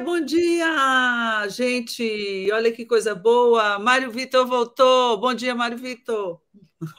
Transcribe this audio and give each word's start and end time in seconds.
bom 0.00 0.20
dia, 0.20 1.46
gente. 1.48 2.50
Olha 2.52 2.72
que 2.72 2.86
coisa 2.86 3.14
boa. 3.14 3.78
Mário 3.78 4.10
Vitor 4.10 4.46
voltou. 4.46 5.20
Bom 5.20 5.34
dia, 5.34 5.54
Mário 5.54 5.76
Vitor. 5.76 6.40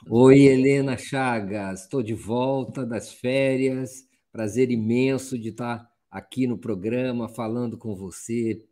Oi, 0.08 0.42
Helena 0.42 0.98
Chagas. 0.98 1.82
Estou 1.82 2.04
de 2.04 2.14
volta 2.14 2.86
das 2.86 3.12
férias. 3.12 4.08
Prazer 4.32 4.70
imenso 4.70 5.38
de 5.38 5.50
estar 5.50 5.90
aqui 6.12 6.46
no 6.46 6.58
programa 6.58 7.28
falando 7.28 7.78
com 7.78 7.96
você 7.96 8.64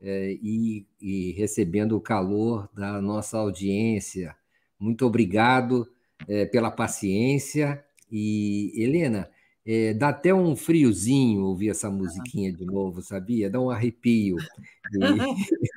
é, 0.00 0.38
e, 0.40 0.86
e 1.00 1.32
recebendo 1.32 1.96
o 1.96 2.00
calor 2.00 2.68
da 2.72 3.02
nossa 3.02 3.38
audiência. 3.38 4.36
Muito 4.78 5.04
obrigado 5.04 5.88
é, 6.28 6.46
pela 6.46 6.70
paciência. 6.70 7.84
E, 8.10 8.72
Helena, 8.76 9.28
é, 9.66 9.94
dá 9.94 10.08
até 10.10 10.34
um 10.34 10.54
friozinho 10.54 11.44
ouvir 11.44 11.70
essa 11.70 11.90
musiquinha 11.90 12.52
de 12.52 12.64
novo, 12.64 13.00
sabia? 13.00 13.48
Dá 13.48 13.60
um 13.60 13.70
arrepio. 13.70 14.36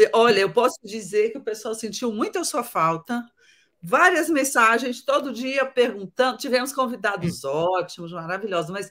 E... 0.00 0.08
Olha, 0.14 0.40
eu 0.40 0.50
posso 0.50 0.78
dizer 0.82 1.30
que 1.30 1.36
o 1.36 1.44
pessoal 1.44 1.74
sentiu 1.74 2.10
muito 2.10 2.38
a 2.38 2.44
sua 2.44 2.64
falta. 2.64 3.22
Várias 3.82 4.30
mensagens, 4.30 5.04
todo 5.04 5.30
dia 5.30 5.66
perguntando. 5.66 6.38
Tivemos 6.38 6.72
convidados 6.72 7.44
ótimos, 7.44 8.10
maravilhosos, 8.10 8.70
mas 8.70 8.90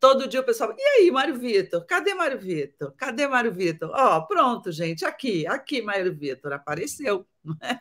todo 0.00 0.26
dia 0.26 0.40
o 0.40 0.44
pessoal. 0.44 0.74
E 0.76 0.82
aí, 0.82 1.10
Mário 1.12 1.38
Vitor? 1.38 1.84
Cadê 1.86 2.12
Mário 2.12 2.40
Vitor? 2.40 2.92
Cadê 2.96 3.28
Mário 3.28 3.52
Vitor? 3.52 3.90
Ó, 3.94 4.16
oh, 4.16 4.26
pronto, 4.26 4.72
gente, 4.72 5.04
aqui, 5.04 5.46
aqui, 5.46 5.80
Mário 5.80 6.12
Vitor, 6.12 6.52
apareceu, 6.52 7.24
não 7.44 7.56
é? 7.62 7.80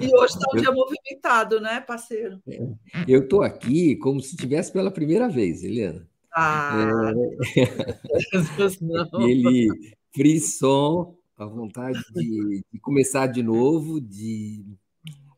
E 0.00 0.14
hoje 0.14 0.34
está 0.34 0.46
um 0.52 0.56
dia 0.56 0.72
movimentado, 0.72 1.60
né, 1.60 1.80
parceiro? 1.80 2.40
É. 2.48 2.58
Eu 3.06 3.22
estou 3.22 3.42
aqui 3.42 3.96
como 3.96 4.20
se 4.20 4.34
estivesse 4.34 4.72
pela 4.72 4.90
primeira 4.90 5.28
vez, 5.28 5.62
Helena. 5.62 6.06
Ah, 6.32 7.12
é... 7.56 7.62
Ele 9.28 9.68
frisson, 10.12 11.16
a 11.36 11.46
vontade 11.46 12.00
de, 12.14 12.64
de, 12.72 12.80
começar 12.80 13.26
de 13.26 13.42
novo, 13.42 14.00
de, 14.00 14.64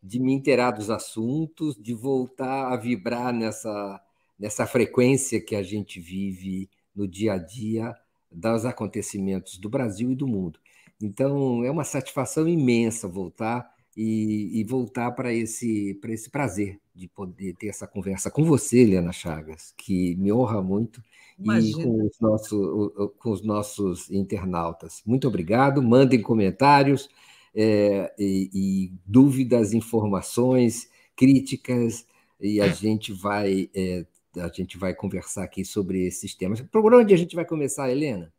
de 0.03 0.20
me 0.20 0.33
inteirar 0.33 0.70
dos 0.70 0.91
assuntos, 0.91 1.77
de 1.77 1.95
voltar 1.95 2.73
a 2.73 2.77
vibrar 2.77 3.33
nessa, 3.33 4.01
nessa 4.39 4.67
frequência 4.67 5.41
que 5.41 5.55
a 5.55 5.62
gente 5.62 6.01
vive 6.01 6.70
no 6.95 7.06
dia 7.06 7.34
a 7.34 7.39
dia 7.39 7.95
dos 8.31 8.64
acontecimentos 8.64 9.58
do 9.58 9.69
Brasil 9.69 10.11
e 10.11 10.17
do 10.17 10.27
mundo. 10.27 10.58
Então, 11.03 11.64
é 11.64 11.70
uma 11.70 11.84
satisfação 11.84 12.47
imensa 12.47 13.08
voltar 13.08 13.70
e, 13.96 14.60
e 14.60 14.64
voltar 14.64 15.10
para 15.12 15.33
esse, 15.33 15.98
esse 16.05 16.30
prazer 16.30 16.78
de 16.94 17.08
poder 17.08 17.55
ter 17.55 17.69
essa 17.69 17.86
conversa 17.86 18.30
com 18.30 18.44
você, 18.44 18.80
Helena 18.80 19.12
Chagas, 19.12 19.72
que 19.77 20.14
me 20.16 20.33
honra 20.33 20.62
muito, 20.62 21.02
Imagina. 21.38 21.83
e 21.83 21.84
com 21.84 22.06
os, 22.06 22.20
nossos, 22.20 23.12
com 23.18 23.30
os 23.30 23.42
nossos 23.42 24.11
internautas. 24.11 25.02
Muito 25.05 25.27
obrigado, 25.27 25.83
mandem 25.83 26.20
comentários 26.20 27.08
é, 27.55 28.12
e, 28.18 28.50
e, 28.52 28.92
dúvidas, 29.05 29.72
informações, 29.72 30.88
críticas, 31.16 32.06
e 32.40 32.61
a 32.61 32.68
gente 32.68 33.12
vai. 33.12 33.68
É, 33.74 34.07
a 34.36 34.48
gente 34.48 34.78
vai 34.78 34.95
conversar 34.95 35.42
aqui 35.42 35.64
sobre 35.64 36.07
esses 36.07 36.34
temas. 36.36 36.61
Por 36.61 36.95
onde 36.95 37.12
a 37.12 37.17
gente 37.17 37.34
vai 37.34 37.45
começar, 37.45 37.90
Helena? 37.90 38.33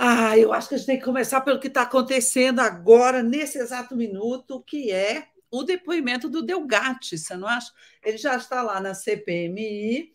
Ah, 0.00 0.38
eu 0.38 0.52
acho 0.52 0.68
que 0.68 0.76
a 0.76 0.78
gente 0.78 0.86
tem 0.86 0.98
que 0.98 1.04
começar 1.04 1.40
pelo 1.40 1.58
que 1.58 1.66
está 1.66 1.82
acontecendo 1.82 2.60
agora, 2.60 3.20
nesse 3.20 3.58
exato 3.58 3.96
minuto, 3.96 4.62
que 4.62 4.92
é 4.92 5.26
o 5.50 5.64
depoimento 5.64 6.28
do 6.28 6.40
Delgatti, 6.40 7.18
você 7.18 7.36
não 7.36 7.48
acha? 7.48 7.72
Ele 8.04 8.16
já 8.16 8.36
está 8.36 8.62
lá 8.62 8.80
na 8.80 8.94
CPMI, 8.94 10.12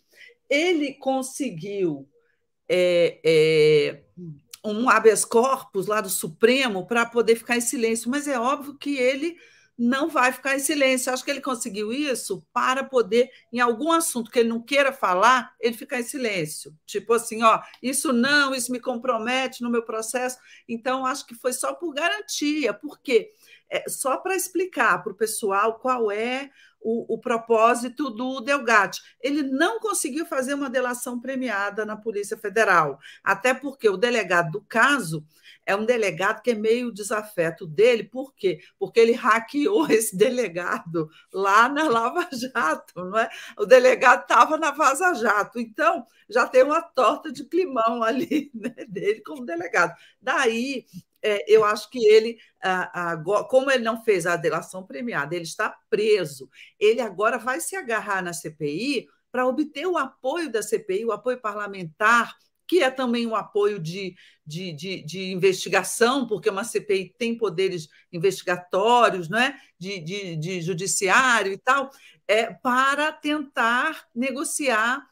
ele 0.50 0.94
conseguiu 0.94 2.08
é, 2.70 3.20
é, 3.26 4.04
um 4.64 4.90
habeas 4.90 5.26
corpus 5.26 5.88
lá 5.88 6.00
do 6.00 6.10
Supremo 6.10 6.88
para 6.88 7.06
poder 7.06 7.36
ficar 7.36 7.58
em 7.58 7.62
silêncio, 7.62 8.10
mas 8.10 8.26
é 8.26 8.40
óbvio 8.40 8.78
que 8.78 8.96
ele 8.96 9.36
não 9.78 10.10
vai 10.10 10.32
ficar 10.32 10.56
em 10.56 10.60
silêncio. 10.60 11.12
Acho 11.12 11.24
que 11.24 11.32
ele 11.32 11.42
conseguiu 11.42 11.92
isso 11.92 12.46
para 12.54 12.84
poder, 12.84 13.30
em 13.52 13.60
algum 13.60 13.92
assunto 13.92 14.30
que 14.30 14.40
ele 14.40 14.50
não 14.50 14.62
queira 14.62 14.94
falar, 14.94 15.54
ele 15.60 15.76
ficar 15.76 16.00
em 16.00 16.04
silêncio. 16.04 16.76
Tipo 16.86 17.14
assim, 17.14 17.44
ó, 17.44 17.62
isso 17.82 18.14
não, 18.14 18.54
isso 18.54 18.72
me 18.72 18.80
compromete 18.80 19.62
no 19.64 19.70
meu 19.70 19.84
processo. 19.84 20.38
Então, 20.68 21.06
acho 21.06 21.26
que 21.26 21.36
foi 21.36 21.54
só 21.54 21.74
por 21.74 21.94
garantia. 21.94 22.74
Por 22.74 23.00
quê? 23.00 23.32
É, 23.70 23.90
só 23.90 24.18
para 24.18 24.36
explicar 24.36 25.02
para 25.04 25.14
o 25.14 25.16
pessoal 25.16 25.80
qual 25.80 26.12
é 26.12 26.52
o, 26.84 27.16
o, 27.16 27.18
propósito 27.18 28.10
do 28.10 28.42
Delgatti. 28.42 29.02
Ele 29.22 29.42
não 29.42 29.80
conseguiu 29.80 30.26
fazer 30.26 30.54
uma 30.54 30.70
delação 30.70 31.20
premiada 31.20 31.86
na 31.86 31.96
Polícia 31.96 32.38
Federal, 32.38 33.00
até 33.24 33.54
porque 33.54 33.90
o 33.90 33.98
delegado 33.98 34.52
do 34.52 34.62
caso 34.62 35.26
é 35.66 35.76
um 35.76 35.86
delegado 35.86 36.42
que 36.42 36.52
é 36.52 36.56
meio 36.56 36.92
desafeto 36.92 37.66
dele, 37.66 38.04
por 38.04 38.36
quê? 38.36 38.60
Porque 38.78 39.00
ele 39.00 39.14
hackeou 39.14 39.88
esse 39.90 40.16
delegado 40.16 41.10
lá 41.32 41.70
na 41.70 41.88
Lava 41.88 42.28
Jato, 42.34 42.94
não 42.96 43.18
é? 43.18 43.30
O 43.58 43.66
delegado 43.66 44.24
estava 44.24 44.58
na 44.58 44.72
Vaza 44.72 45.14
Jato, 45.14 45.60
então 45.60 46.06
já 46.30 46.48
tem 46.48 46.64
uma 46.64 46.82
torta 46.82 47.32
de 47.32 47.46
climão 47.46 48.04
ali 48.04 48.52
né, 48.54 48.76
dele 48.88 49.22
como 49.22 49.46
delegado. 49.46 49.96
Daí 50.22 50.86
é, 51.24 51.44
eu 51.48 51.64
acho 51.64 51.90
que 51.90 52.06
ele, 52.06 52.38
como 53.50 53.72
ele 53.72 53.84
não 53.84 54.04
fez 54.04 54.26
a 54.26 54.36
delação 54.36 54.86
premiada, 54.86 55.36
ele 55.36 55.46
está 55.46 55.76
preso. 55.90 56.50
Ele 56.80 57.02
agora 57.02 57.38
vai 57.38 57.60
se 57.60 57.76
agarrar 57.76 58.22
na 58.22 58.34
CPI 58.34 59.08
para 59.32 59.48
obter 59.48 59.88
o 59.88 59.98
apoio 59.98 60.52
da 60.52 60.62
CPI, 60.62 61.06
o 61.06 61.12
apoio 61.12 61.40
parlamentar 61.40 62.36
que 62.66 62.82
é 62.82 62.90
também 62.90 63.28
um 63.28 63.36
apoio 63.36 63.80
de, 63.80 64.16
de, 64.46 64.74
de, 64.74 65.04
de, 65.04 65.32
investigação, 65.32 66.26
porque 66.26 66.50
uma 66.50 66.64
CPI 66.64 67.14
tem 67.18 67.38
poderes 67.38 67.88
investigatórios, 68.12 69.30
não 69.30 69.38
é? 69.38 69.56
de, 69.78 70.00
de, 70.00 70.36
de 70.38 70.62
judiciário 70.62 71.52
e 71.52 71.58
tal, 71.58 71.90
é, 72.28 72.54
para 72.54 73.12
tentar 73.12 74.08
negociar 74.16 75.06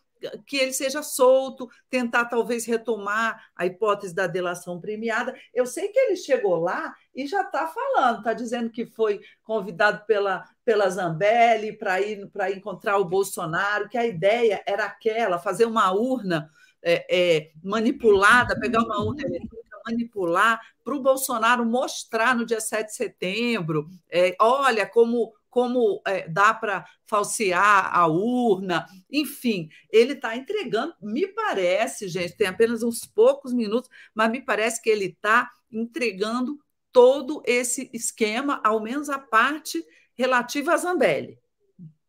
que 0.46 0.58
ele 0.58 0.74
seja 0.74 1.02
solto, 1.02 1.70
tentar 1.90 2.26
talvez 2.26 2.66
retomar 2.66 3.50
a 3.56 3.66
hipótese 3.66 4.14
da 4.14 4.28
delação 4.28 4.80
premiada. 4.80 5.36
Eu 5.54 5.66
sei 5.66 5.90
que 5.90 6.00
ele 6.00 6.16
chegou 6.16 6.58
lá 6.58 6.94
e 7.16 7.26
já 7.28 7.42
está 7.42 7.68
falando, 7.68 8.20
está 8.20 8.34
dizendo 8.34 8.70
que 8.70 8.86
foi 8.86 9.20
convidado 9.44 10.06
pela, 10.06 10.46
pela 10.64 10.90
Zambelli 10.90 11.78
para 11.78 12.02
ir 12.02 12.28
para 12.28 12.52
encontrar 12.52 12.98
o 12.98 13.06
Bolsonaro, 13.06 13.90
que 13.90 13.98
a 13.98 14.06
ideia 14.06 14.64
era 14.66 14.86
aquela, 14.86 15.40
fazer 15.40 15.66
uma 15.66 15.92
urna 15.92 16.50
é, 16.82 17.06
é, 17.09 17.52
manipulada, 17.64 18.59
pegar 18.59 18.84
uma 18.84 19.02
urna 19.03 19.22
eletrônica, 19.22 19.62
manipular, 19.86 20.59
para 20.84 20.96
o 20.96 21.02
Bolsonaro 21.02 21.66
mostrar 21.66 22.36
no 22.36 22.46
dia 22.46 22.59
7 22.59 22.88
de 22.88 22.96
setembro, 22.96 23.88
é, 24.09 24.36
olha 24.40 24.86
como, 24.86 25.34
como 25.51 26.01
é, 26.07 26.28
dá 26.29 26.53
para 26.53 26.85
falsear 27.06 27.94
a 27.94 28.07
urna, 28.07 28.88
enfim, 29.12 29.69
ele 29.91 30.13
está 30.13 30.35
entregando, 30.35 30.95
me 31.01 31.28
parece, 31.28 32.07
gente, 32.07 32.38
tem 32.38 32.47
apenas 32.47 32.81
uns 32.81 33.06
poucos 33.06 33.53
minutos, 33.53 33.90
mas 34.16 34.31
me 34.31 34.41
parece 34.41 34.81
que 34.81 34.90
ele 34.90 35.06
está 35.06 35.51
entregando 35.69 36.58
todo 36.91 37.43
esse 37.46 37.90
esquema, 37.93 38.61
ao 38.64 38.81
menos 38.81 39.09
a 39.09 39.20
parte 39.20 39.85
relativa 40.16 40.73
a 40.73 40.78
Zambelli. 40.78 41.37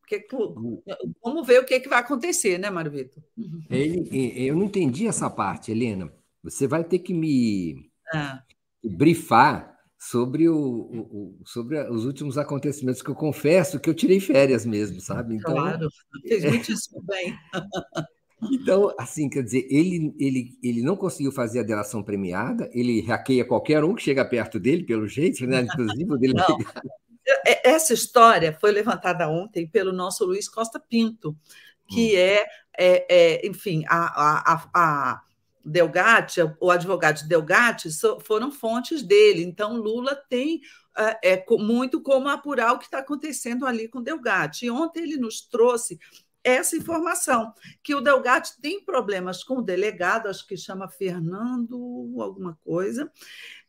Que, 0.07 0.27
vamos 1.23 1.47
ver 1.47 1.61
o 1.61 1.65
que, 1.65 1.81
que 1.81 1.89
vai 1.89 1.99
acontecer, 1.99 2.59
né, 2.59 2.71
Mário 2.71 2.93
Vitor? 2.93 3.23
Ele, 3.69 4.47
eu 4.47 4.55
não 4.55 4.65
entendi 4.65 5.07
essa 5.07 5.29
parte, 5.29 5.73
Helena. 5.73 6.13
Você 6.45 6.67
vai 6.67 6.85
ter 6.85 6.99
que 7.01 7.15
me 7.15 7.91
ah. 8.13 8.43
brifar 8.85 9.72
sobre, 10.03 10.49
o, 10.49 10.57
o, 10.57 11.41
sobre 11.47 11.81
os 11.89 12.05
últimos 12.05 12.37
acontecimentos, 12.37 13.01
que 13.01 13.09
eu 13.09 13.15
confesso 13.15 13.79
que 13.79 13.89
eu 13.89 13.95
tirei 13.95 14.19
férias 14.19 14.67
mesmo, 14.67 15.01
sabe? 15.01 15.37
Então, 15.37 15.55
claro, 15.55 15.89
fez 16.27 16.45
muitíssimo 16.45 17.01
bem. 17.03 17.33
Então, 18.51 18.93
assim, 18.99 19.29
quer 19.29 19.45
dizer, 19.45 19.65
ele, 19.71 20.13
ele, 20.19 20.59
ele 20.61 20.83
não 20.83 20.97
conseguiu 20.97 21.31
fazer 21.31 21.61
a 21.61 21.63
delação 21.63 22.03
premiada, 22.03 22.69
ele 22.73 23.01
hackeia 23.03 23.45
qualquer 23.45 23.85
um 23.85 23.95
que 23.95 24.03
chega 24.03 24.25
perto 24.25 24.59
dele, 24.59 24.83
pelo 24.83 25.07
jeito, 25.07 25.47
né? 25.47 25.61
inclusive 25.61 26.13
o 26.13 26.19
delegado. 26.19 26.57
É, 27.47 27.71
essa 27.71 27.95
história 27.95 28.53
foi 28.61 28.73
levantada 28.73 29.29
ontem 29.29 29.69
pelo 29.69 29.93
nosso 29.93 30.25
Luiz 30.25 30.49
Costa 30.49 30.81
Pinto, 30.81 31.37
que 31.87 32.15
hum. 32.15 32.19
é, 32.19 32.47
é, 32.77 33.07
é, 33.09 33.47
enfim, 33.47 33.85
a, 33.87 34.53
a, 34.53 34.65
a 34.75 35.23
Delgatti, 35.65 36.41
o 36.61 36.71
advogado 36.71 37.27
Delgatti, 37.27 37.89
foram 38.25 38.51
fontes 38.51 39.03
dele. 39.03 39.43
Então, 39.43 39.77
Lula 39.77 40.15
tem 40.15 40.61
é, 40.97 41.33
é 41.35 41.45
muito 41.59 42.01
como 42.01 42.29
apurar 42.29 42.73
o 42.73 42.79
que 42.79 42.85
está 42.85 42.99
acontecendo 42.99 43.67
ali 43.67 43.89
com 43.89 44.03
Delgatti. 44.03 44.67
E 44.67 44.71
ontem 44.71 45.03
ele 45.03 45.17
nos 45.17 45.41
trouxe 45.41 45.99
essa 46.45 46.77
informação, 46.77 47.55
que 47.83 47.95
o 47.95 48.01
Delgatti 48.01 48.61
tem 48.61 48.85
problemas 48.85 49.45
com 49.45 49.59
o 49.59 49.63
delegado, 49.63 50.29
acho 50.29 50.47
que 50.47 50.57
chama 50.57 50.89
Fernando 50.89 52.17
alguma 52.21 52.59
coisa, 52.65 53.11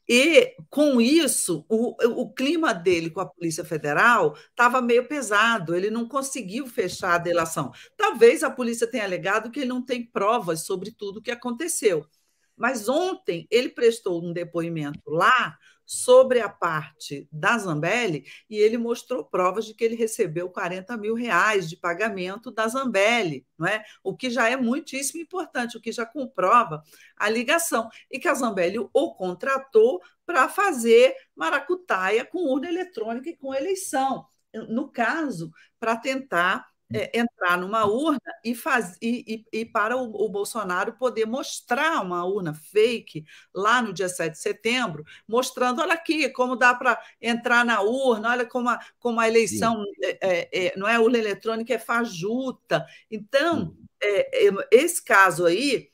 e, 0.07 0.55
com 0.69 0.99
isso, 0.99 1.65
o, 1.69 1.95
o 2.21 2.33
clima 2.33 2.73
dele 2.73 3.09
com 3.09 3.21
a 3.21 3.25
Polícia 3.25 3.63
Federal 3.63 4.35
estava 4.49 4.81
meio 4.81 5.07
pesado, 5.07 5.75
ele 5.75 5.89
não 5.89 6.07
conseguiu 6.07 6.67
fechar 6.67 7.15
a 7.15 7.17
delação. 7.17 7.71
Talvez 7.95 8.43
a 8.43 8.49
polícia 8.49 8.89
tenha 8.89 9.05
alegado 9.05 9.49
que 9.49 9.61
ele 9.61 9.69
não 9.69 9.83
tem 9.83 10.05
provas 10.05 10.65
sobre 10.65 10.91
tudo 10.91 11.17
o 11.19 11.21
que 11.21 11.31
aconteceu. 11.31 12.05
Mas 12.55 12.87
ontem 12.87 13.47
ele 13.49 13.69
prestou 13.69 14.23
um 14.23 14.33
depoimento 14.33 15.09
lá 15.09 15.57
sobre 15.85 16.39
a 16.39 16.49
parte 16.49 17.27
da 17.31 17.57
Zambelli 17.57 18.25
e 18.49 18.57
ele 18.57 18.77
mostrou 18.77 19.23
provas 19.23 19.65
de 19.65 19.73
que 19.73 19.83
ele 19.83 19.95
recebeu 19.95 20.49
40 20.49 20.95
mil 20.97 21.15
reais 21.15 21.69
de 21.69 21.77
pagamento 21.77 22.51
da 22.51 22.67
Zambelli, 22.67 23.45
não 23.57 23.67
é? 23.67 23.83
o 24.03 24.15
que 24.15 24.29
já 24.29 24.49
é 24.49 24.55
muitíssimo 24.55 25.21
importante, 25.21 25.77
o 25.77 25.81
que 25.81 25.91
já 25.91 26.05
comprova 26.05 26.81
a 27.17 27.29
ligação, 27.29 27.89
e 28.09 28.19
que 28.19 28.27
a 28.27 28.33
Zambelli 28.33 28.79
o 28.79 29.15
contratou 29.15 30.01
para 30.25 30.47
fazer 30.47 31.15
maracutaia 31.35 32.25
com 32.25 32.39
urna 32.39 32.69
eletrônica 32.69 33.29
e 33.29 33.35
com 33.35 33.53
eleição. 33.53 34.25
No 34.69 34.91
caso, 34.91 35.51
para 35.79 35.97
tentar 35.97 36.72
é, 36.93 37.19
entrar 37.19 37.57
numa 37.57 37.85
urna 37.85 38.19
e, 38.43 38.53
faz, 38.53 38.97
e, 39.01 39.45
e, 39.51 39.59
e 39.61 39.65
para 39.65 39.97
o, 39.97 40.25
o, 40.25 40.29
Bolsonaro 40.29 40.93
poder 40.93 41.25
mostrar 41.25 42.01
uma 42.01 42.23
urna 42.25 42.53
fake 42.53 43.25
lá 43.53 43.81
no 43.81 43.91
dia 43.91 44.07
7 44.07 44.33
de 44.33 44.39
setembro, 44.39 45.03
mostrando, 45.27 45.81
olha 45.81 45.93
aqui, 45.93 46.29
como 46.29 46.55
dá 46.55 46.73
para 46.73 47.01
entrar 47.21 47.65
na 47.65 47.81
urna, 47.81 48.31
olha 48.31 48.45
como 48.45 48.69
a, 48.69 48.79
como 48.99 49.19
a 49.19 49.27
eleição 49.27 49.83
é, 50.03 50.17
é, 50.21 50.65
é, 50.67 50.73
não 50.77 50.87
é 50.87 50.99
urna 50.99 51.17
eletrônica, 51.17 51.73
é 51.73 51.79
fajuta. 51.79 52.85
Então, 53.09 53.75
é, 54.01 54.47
é, 54.47 54.51
esse 54.71 55.03
caso 55.03 55.45
aí, 55.45 55.89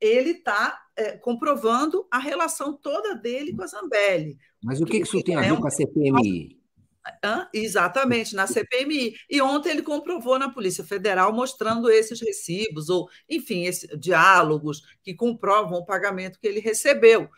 ele 0.00 0.30
está 0.30 0.78
comprovando 1.22 2.06
a 2.10 2.18
relação 2.18 2.76
toda 2.76 3.14
dele 3.14 3.54
com 3.54 3.62
a 3.62 3.66
Zambelli. 3.66 4.36
Mas 4.62 4.80
o 4.80 4.84
que, 4.84 4.98
que 4.98 5.06
isso 5.06 5.22
tem 5.22 5.34
a 5.34 5.40
ver 5.40 5.58
com 5.58 5.66
a 5.66 5.70
CPMI? 5.70 6.59
Hã? 7.24 7.48
Exatamente, 7.52 8.34
na 8.34 8.46
CPMI. 8.46 9.14
E 9.28 9.40
ontem 9.42 9.70
ele 9.70 9.82
comprovou 9.82 10.38
na 10.38 10.50
Polícia 10.50 10.84
Federal, 10.84 11.32
mostrando 11.32 11.90
esses 11.90 12.20
recibos, 12.20 12.88
ou, 12.88 13.08
enfim, 13.28 13.64
esses 13.64 13.88
diálogos 13.98 14.82
que 15.02 15.14
comprovam 15.14 15.78
o 15.78 15.86
pagamento 15.86 16.38
que 16.38 16.46
ele 16.46 16.60
recebeu. 16.60 17.28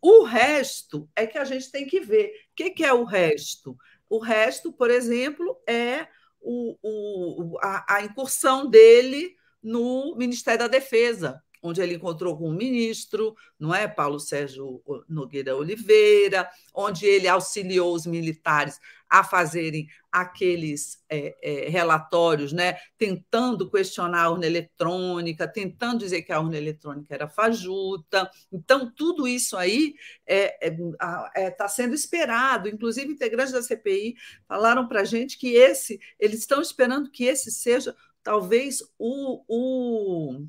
O 0.00 0.24
resto 0.24 1.08
é 1.14 1.26
que 1.26 1.38
a 1.38 1.44
gente 1.44 1.70
tem 1.70 1.86
que 1.86 2.00
ver. 2.00 2.28
O 2.52 2.54
que, 2.56 2.70
que 2.70 2.84
é 2.84 2.92
o 2.92 3.04
resto? 3.04 3.76
O 4.08 4.18
resto, 4.18 4.72
por 4.72 4.90
exemplo, 4.90 5.60
é 5.66 6.06
o, 6.40 6.76
o, 6.82 7.58
a, 7.62 7.96
a 7.96 8.02
incursão 8.02 8.68
dele 8.68 9.36
no 9.62 10.16
Ministério 10.16 10.60
da 10.60 10.68
Defesa, 10.68 11.42
onde 11.62 11.80
ele 11.80 11.94
encontrou 11.94 12.36
com 12.36 12.48
o 12.48 12.52
ministro, 12.52 13.34
não 13.58 13.74
é, 13.74 13.86
Paulo 13.86 14.18
Sérgio 14.18 14.82
Nogueira 15.08 15.56
Oliveira, 15.56 16.48
onde 16.74 17.06
ele 17.06 17.28
auxiliou 17.28 17.94
os 17.94 18.06
militares 18.06 18.78
a 19.10 19.24
fazerem 19.24 19.88
aqueles 20.10 21.02
é, 21.08 21.36
é, 21.42 21.68
relatórios, 21.68 22.52
né, 22.52 22.78
tentando 22.96 23.68
questionar 23.68 24.22
a 24.22 24.30
urna 24.30 24.46
eletrônica, 24.46 25.48
tentando 25.48 25.98
dizer 25.98 26.22
que 26.22 26.32
a 26.32 26.38
urna 26.38 26.56
eletrônica 26.56 27.12
era 27.12 27.28
fajuta. 27.28 28.30
Então, 28.52 28.90
tudo 28.90 29.26
isso 29.26 29.56
aí 29.56 29.94
está 30.24 31.34
é, 31.34 31.34
é, 31.34 31.46
é 31.46 31.50
tá 31.50 31.66
sendo 31.66 31.92
esperado. 31.92 32.68
Inclusive, 32.68 33.12
integrantes 33.12 33.52
da 33.52 33.62
CPI 33.62 34.14
falaram 34.46 34.86
para 34.86 35.00
a 35.00 35.04
gente 35.04 35.36
que 35.36 35.54
esse, 35.54 35.98
eles 36.18 36.38
estão 36.38 36.62
esperando 36.62 37.10
que 37.10 37.24
esse 37.24 37.50
seja 37.50 37.94
talvez 38.22 38.80
o, 38.98 39.42
o 39.48 40.46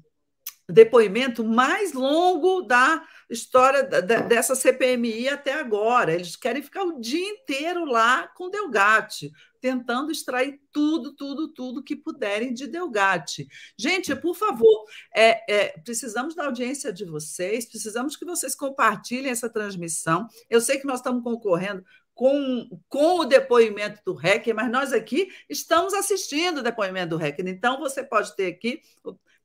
depoimento 0.71 1.43
mais 1.43 1.93
longo 1.93 2.61
da 2.61 3.03
história 3.29 3.83
dessa 3.83 4.55
CPMI 4.55 5.29
até 5.29 5.53
agora. 5.53 6.13
Eles 6.13 6.35
querem 6.35 6.61
ficar 6.61 6.83
o 6.83 6.99
dia 6.99 7.27
inteiro 7.29 7.85
lá 7.85 8.27
com 8.35 8.49
Delgatti, 8.49 9.31
tentando 9.59 10.11
extrair 10.11 10.59
tudo, 10.71 11.15
tudo, 11.15 11.53
tudo 11.53 11.83
que 11.83 11.95
puderem 11.95 12.53
de 12.53 12.67
Delgatti. 12.67 13.47
Gente, 13.77 14.15
por 14.15 14.35
favor, 14.35 14.85
é, 15.15 15.53
é, 15.53 15.77
precisamos 15.79 16.35
da 16.35 16.45
audiência 16.45 16.91
de 16.91 17.05
vocês, 17.05 17.65
precisamos 17.65 18.17
que 18.17 18.25
vocês 18.25 18.55
compartilhem 18.55 19.31
essa 19.31 19.49
transmissão. 19.49 20.27
Eu 20.49 20.59
sei 20.59 20.77
que 20.77 20.87
nós 20.87 20.99
estamos 20.99 21.23
concorrendo 21.23 21.83
com, 22.13 22.69
com 22.89 23.19
o 23.19 23.25
depoimento 23.25 24.01
do 24.05 24.13
Hacker, 24.13 24.53
mas 24.53 24.69
nós 24.69 24.93
aqui 24.93 25.29
estamos 25.49 25.93
assistindo 25.93 26.59
o 26.59 26.63
depoimento 26.63 27.11
do 27.11 27.17
Hacker. 27.17 27.47
Então, 27.47 27.79
você 27.79 28.03
pode 28.03 28.35
ter 28.35 28.47
aqui 28.47 28.81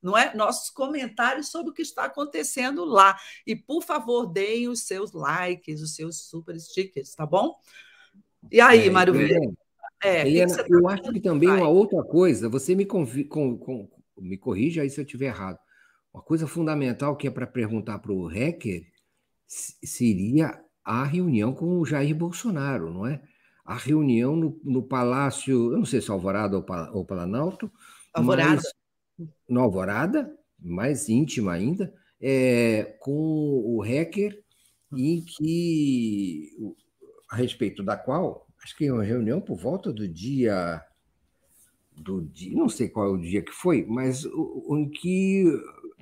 não 0.07 0.17
é? 0.17 0.33
Nossos 0.33 0.69
comentários 0.69 1.49
sobre 1.49 1.71
o 1.71 1.73
que 1.73 1.81
está 1.81 2.05
acontecendo 2.05 2.85
lá. 2.85 3.17
E, 3.45 3.57
por 3.57 3.83
favor, 3.83 4.25
deem 4.25 4.69
os 4.69 4.87
seus 4.87 5.11
likes, 5.11 5.81
os 5.81 5.95
seus 5.95 6.29
super 6.29 6.57
stickers, 6.57 7.13
tá 7.13 7.25
bom? 7.25 7.59
E 8.49 8.61
aí, 8.61 8.87
é, 8.87 8.89
Mário 8.89 9.13
é, 10.01 10.25
Helena, 10.25 10.55
tá 10.55 10.65
eu 10.69 10.87
acho 10.87 11.11
que 11.11 11.19
também 11.19 11.49
uma 11.49 11.67
outra 11.67 12.01
coisa, 12.03 12.47
você 12.47 12.73
me, 12.73 12.85
convi, 12.85 13.25
com, 13.25 13.57
com, 13.57 13.89
me 14.17 14.37
corrija 14.37 14.81
aí 14.81 14.89
se 14.89 15.01
eu 15.01 15.03
estiver 15.03 15.25
errado. 15.25 15.59
Uma 16.13 16.23
coisa 16.23 16.47
fundamental 16.47 17.17
que 17.17 17.27
é 17.27 17.31
para 17.31 17.45
perguntar 17.45 17.99
para 17.99 18.13
o 18.13 18.27
hacker 18.27 18.85
seria 19.45 20.57
a 20.85 21.03
reunião 21.03 21.53
com 21.53 21.79
o 21.79 21.85
Jair 21.85 22.15
Bolsonaro, 22.15 22.93
não 22.93 23.05
é? 23.05 23.21
A 23.65 23.75
reunião 23.75 24.37
no, 24.37 24.57
no 24.63 24.81
Palácio, 24.81 25.73
eu 25.73 25.77
não 25.77 25.85
sei 25.85 25.99
se 25.99 26.09
é 26.09 26.13
Alvorada 26.13 26.55
ou, 26.55 26.65
ou 26.93 27.03
Planalto. 27.03 27.69
Alvorada. 28.13 28.55
Mas, 28.55 28.86
no 29.47 29.61
Alvorada, 29.61 30.33
mais 30.59 31.09
íntima 31.09 31.53
ainda, 31.53 31.93
é, 32.21 32.95
com 32.99 33.11
o 33.11 33.81
hacker, 33.81 34.43
em 34.95 35.21
que, 35.21 36.49
a 37.29 37.35
respeito 37.35 37.83
da 37.83 37.97
qual, 37.97 38.47
acho 38.63 38.75
que 38.75 38.85
é 38.85 38.93
uma 38.93 39.03
reunião 39.03 39.41
por 39.41 39.57
volta 39.57 39.91
do 39.91 40.07
dia. 40.07 40.83
Do 41.95 42.21
dia, 42.21 42.55
não 42.55 42.69
sei 42.69 42.89
qual 42.89 43.07
é 43.07 43.09
o 43.09 43.17
dia 43.17 43.41
que 43.41 43.51
foi, 43.51 43.83
mas 43.83 44.23
em 44.23 44.87
que 44.87 45.45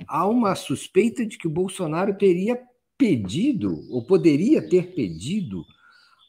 há 0.07 0.27
uma 0.27 0.53
suspeita 0.53 1.25
de 1.25 1.38
que 1.38 1.47
o 1.47 1.51
Bolsonaro 1.51 2.17
teria 2.17 2.62
pedido, 2.97 3.81
ou 3.89 4.06
poderia 4.06 4.67
ter 4.67 4.94
pedido, 4.94 5.63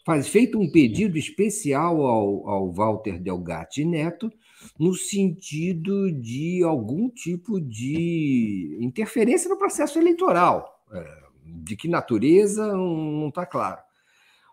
faz, 0.04 0.28
feito 0.28 0.58
um 0.58 0.70
pedido 0.70 1.18
especial 1.18 2.00
ao, 2.06 2.48
ao 2.48 2.72
Walter 2.72 3.18
Delgatti 3.20 3.84
Neto, 3.84 4.32
no 4.78 4.94
sentido 4.94 6.10
de 6.12 6.62
algum 6.62 7.08
tipo 7.08 7.60
de 7.60 8.78
interferência 8.80 9.48
no 9.48 9.58
processo 9.58 9.98
eleitoral. 9.98 10.84
É, 10.92 11.26
de 11.44 11.76
que 11.76 11.88
natureza 11.88 12.66
não 12.72 13.28
está 13.28 13.46
claro. 13.46 13.80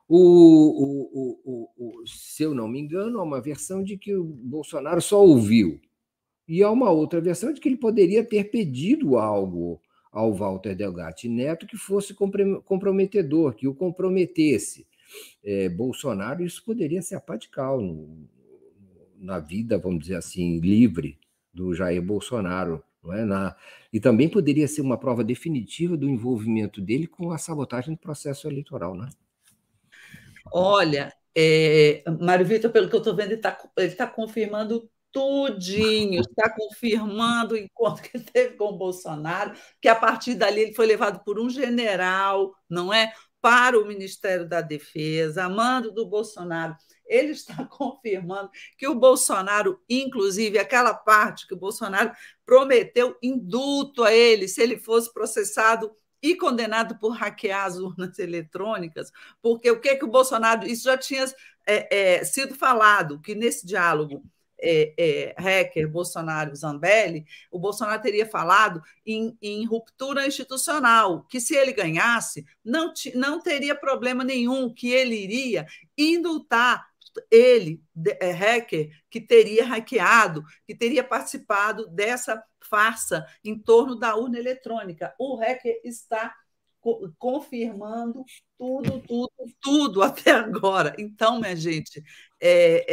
O, 0.08 1.40
o, 1.46 1.70
o, 1.78 2.08
se 2.08 2.44
eu 2.44 2.54
não 2.54 2.68
me 2.68 2.80
engano, 2.80 3.20
há 3.20 3.24
uma 3.24 3.42
versão 3.42 3.84
de 3.84 3.98
que 3.98 4.16
o 4.16 4.24
Bolsonaro 4.24 5.02
só 5.02 5.24
ouviu. 5.24 5.80
E 6.48 6.62
há 6.62 6.70
uma 6.70 6.92
outra 6.92 7.22
versão 7.22 7.54
de 7.54 7.62
que 7.62 7.70
ele 7.70 7.78
poderia 7.78 8.24
ter 8.24 8.46
pedido 8.46 9.18
algo 9.18 9.82
ao 10.12 10.34
Walter 10.34 10.76
Delgatti 10.76 11.28
Neto 11.28 11.66
que 11.66 11.78
fosse 11.78 12.14
comprometedor, 12.14 13.56
que 13.56 13.68
o 13.68 13.74
comprometesse. 13.74 14.86
É, 15.44 15.70
Bolsonaro, 15.70 16.44
isso 16.44 16.64
poderia 16.64 17.02
ser 17.02 17.16
apadical 17.16 17.82
na 19.24 19.40
vida, 19.40 19.78
vamos 19.78 20.02
dizer 20.02 20.16
assim, 20.16 20.60
livre 20.60 21.18
do 21.54 21.74
Jair 21.74 22.02
Bolsonaro. 22.02 22.84
Não 23.02 23.14
é? 23.14 23.26
na, 23.26 23.56
e 23.92 24.00
também 24.00 24.30
poderia 24.30 24.68
ser 24.68 24.82
uma 24.82 24.98
prova 24.98 25.24
definitiva 25.24 25.98
do 25.98 26.08
envolvimento 26.08 26.80
dele 26.80 27.06
com 27.06 27.32
a 27.32 27.38
sabotagem 27.38 27.96
do 27.96 28.00
processo 28.00 28.48
eleitoral. 28.48 28.96
Né? 28.96 29.10
Olha, 30.52 31.14
é, 31.36 32.04
Mário 32.22 32.46
Vitor, 32.46 32.72
pelo 32.72 32.90
que 32.90 32.96
eu 32.96 33.00
estou 33.00 33.16
vendo, 33.16 33.32
ele 33.32 33.36
está 33.36 33.52
tá 33.98 34.08
confirmando 34.08 34.90
tudinho, 35.12 36.22
está 36.22 36.50
confirmando 36.56 37.54
o 37.54 37.58
encontro 37.58 38.04
que 38.04 38.18
ele 38.18 38.24
teve 38.24 38.56
com 38.56 38.66
o 38.66 38.78
Bolsonaro, 38.78 39.54
que 39.82 39.88
a 39.88 39.96
partir 39.96 40.34
dali 40.36 40.62
ele 40.62 40.74
foi 40.74 40.86
levado 40.86 41.24
por 41.24 41.40
um 41.40 41.50
general, 41.50 42.54
não 42.70 42.94
é? 42.94 43.14
Para 43.44 43.78
o 43.78 43.86
Ministério 43.86 44.48
da 44.48 44.62
Defesa, 44.62 45.44
amando 45.44 45.92
do 45.92 46.06
Bolsonaro 46.06 46.78
ele 47.06 47.32
está 47.32 47.66
confirmando 47.68 48.50
que 48.78 48.88
o 48.88 48.96
Bolsonaro, 48.96 49.82
inclusive 49.90 50.58
aquela 50.58 50.94
parte 50.94 51.46
que 51.46 51.54
o 51.54 51.60
Bolsonaro 51.60 52.14
prometeu 52.46 53.18
indulto 53.22 54.06
a 54.06 54.14
ele 54.14 54.48
se 54.48 54.62
ele 54.62 54.78
fosse 54.78 55.14
processado 55.14 55.92
e 56.22 56.36
condenado 56.36 56.98
por 56.98 57.10
hackear 57.10 57.66
as 57.66 57.78
urnas 57.78 58.18
eletrônicas, 58.18 59.12
porque 59.42 59.70
o 59.70 59.82
que, 59.82 59.98
que 59.98 60.06
o 60.06 60.10
Bolsonaro. 60.10 60.66
Isso 60.66 60.86
já 60.86 60.98
tinha 60.98 61.26
é, 61.68 62.16
é, 62.16 62.24
sido 62.24 62.56
falado, 62.56 63.20
que 63.20 63.36
nesse 63.36 63.68
diálogo 63.68 64.24
é, 64.60 64.94
é, 64.98 65.36
hacker 65.38 65.90
Bolsonaro 65.90 66.56
Zambelli, 66.56 67.26
o 67.52 67.60
Bolsonaro 67.60 68.02
teria 68.02 68.26
falado 68.26 68.82
em, 69.06 69.38
em, 69.42 69.66
ruptura 69.66 70.26
institucional, 70.26 71.24
que 71.24 71.40
se 71.40 71.56
ele 71.56 71.74
ganhasse, 71.74 72.46
não, 72.64 72.94
não 73.16 73.42
teria 73.42 73.76
problema 73.76 74.24
nenhum, 74.24 74.74
que 74.74 74.90
ele 74.90 75.16
iria 75.16 75.66
indultar 75.98 76.86
ele, 77.30 77.82
é, 78.20 78.32
hacker, 78.32 78.90
que 79.10 79.22
teria 79.22 79.66
hackeado, 79.66 80.44
que 80.66 80.74
teria 80.74 81.04
participado 81.04 81.88
dessa 81.88 82.44
farsa 82.62 83.26
em 83.44 83.58
torno 83.58 83.96
da 83.96 84.16
urna 84.16 84.40
eletrônica. 84.40 85.14
O 85.20 85.36
hacker 85.36 85.80
está 85.84 86.34
confirmando 87.18 88.24
tudo, 88.58 89.00
tudo, 89.02 89.32
tudo 89.62 90.02
até 90.02 90.32
agora. 90.32 90.96
Então, 91.00 91.40
minha 91.40 91.56
gente, 91.56 92.04
é, 92.42 92.86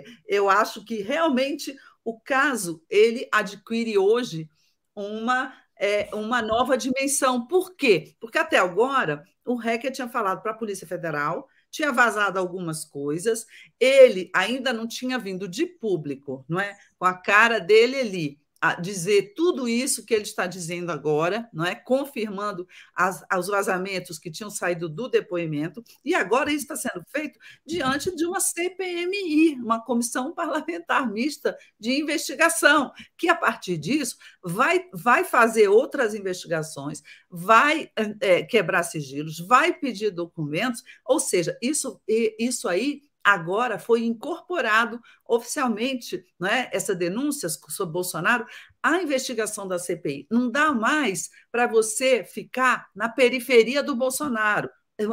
é, 0.00 0.04
eu 0.26 0.48
acho 0.48 0.84
que 0.84 1.02
realmente 1.02 1.74
o 2.04 2.20
caso 2.20 2.82
ele 2.88 3.28
adquire 3.32 3.98
hoje 3.98 4.48
uma 4.94 5.52
é, 5.78 6.08
uma 6.14 6.42
nova 6.42 6.76
dimensão. 6.76 7.46
Por 7.46 7.74
quê? 7.76 8.14
Porque 8.20 8.38
até 8.38 8.58
agora 8.58 9.22
o 9.46 9.54
Hacker 9.54 9.92
tinha 9.92 10.08
falado 10.08 10.42
para 10.42 10.52
a 10.52 10.56
Polícia 10.56 10.86
Federal, 10.86 11.48
tinha 11.70 11.92
vazado 11.92 12.38
algumas 12.38 12.84
coisas, 12.84 13.46
ele 13.78 14.30
ainda 14.34 14.72
não 14.72 14.86
tinha 14.86 15.18
vindo 15.18 15.48
de 15.48 15.66
público, 15.66 16.44
não 16.48 16.60
é? 16.60 16.76
Com 16.98 17.04
a 17.04 17.14
cara 17.14 17.58
dele 17.58 17.96
ali 18.00 18.40
dizer 18.80 19.34
tudo 19.34 19.68
isso 19.68 20.04
que 20.04 20.12
ele 20.12 20.24
está 20.24 20.46
dizendo 20.46 20.90
agora, 20.90 21.48
não 21.52 21.64
é? 21.64 21.74
confirmando 21.74 22.66
as, 22.94 23.24
os 23.36 23.46
vazamentos 23.46 24.18
que 24.18 24.30
tinham 24.30 24.50
saído 24.50 24.88
do 24.88 25.08
depoimento, 25.08 25.82
e 26.04 26.14
agora 26.14 26.50
isso 26.50 26.72
está 26.72 26.76
sendo 26.76 27.04
feito 27.08 27.38
diante 27.64 28.14
de 28.14 28.26
uma 28.26 28.40
CPMI, 28.40 29.54
uma 29.60 29.80
comissão 29.84 30.34
parlamentar 30.34 31.10
mista 31.10 31.56
de 31.78 32.00
investigação, 32.00 32.92
que 33.16 33.28
a 33.28 33.34
partir 33.34 33.78
disso 33.78 34.16
vai, 34.42 34.84
vai 34.92 35.24
fazer 35.24 35.68
outras 35.68 36.14
investigações, 36.14 37.02
vai 37.30 37.90
é, 38.20 38.42
quebrar 38.42 38.82
sigilos, 38.82 39.38
vai 39.38 39.72
pedir 39.72 40.10
documentos, 40.10 40.82
ou 41.04 41.20
seja, 41.20 41.56
isso, 41.62 42.00
isso 42.06 42.68
aí 42.68 43.07
agora 43.22 43.78
foi 43.78 44.04
incorporado 44.04 45.00
oficialmente 45.26 46.24
né, 46.38 46.68
essa 46.72 46.94
denúncia 46.94 47.48
sobre 47.48 47.92
Bolsonaro 47.92 48.46
à 48.82 49.02
investigação 49.02 49.66
da 49.66 49.78
CPI. 49.78 50.26
Não 50.30 50.50
dá 50.50 50.72
mais 50.72 51.28
para 51.50 51.66
você 51.66 52.24
ficar 52.24 52.88
na 52.94 53.08
periferia 53.08 53.82
do 53.82 53.94
Bolsonaro. 53.94 54.70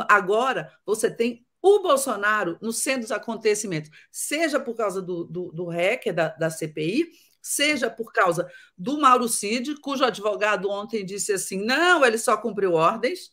Agora 0.08 0.72
você 0.86 1.10
tem 1.10 1.46
o 1.62 1.82
Bolsonaro 1.82 2.58
no 2.62 2.72
centro 2.72 3.02
dos 3.02 3.12
acontecimentos, 3.12 3.90
seja 4.12 4.60
por 4.60 4.76
causa 4.76 5.02
do, 5.02 5.24
do, 5.26 5.52
do 5.52 5.68
REC, 5.68 6.12
da, 6.14 6.28
da 6.30 6.50
CPI, 6.50 7.10
seja 7.42 7.90
por 7.90 8.14
causa 8.14 8.48
do 8.78 9.00
Mauro 9.00 9.28
Cid, 9.28 9.80
cujo 9.82 10.06
advogado 10.06 10.70
ontem 10.70 11.04
disse 11.04 11.34
assim: 11.34 11.64
não, 11.66 12.06
ele 12.06 12.18
só 12.18 12.38
cumpriu 12.38 12.74
ordens 12.74 13.32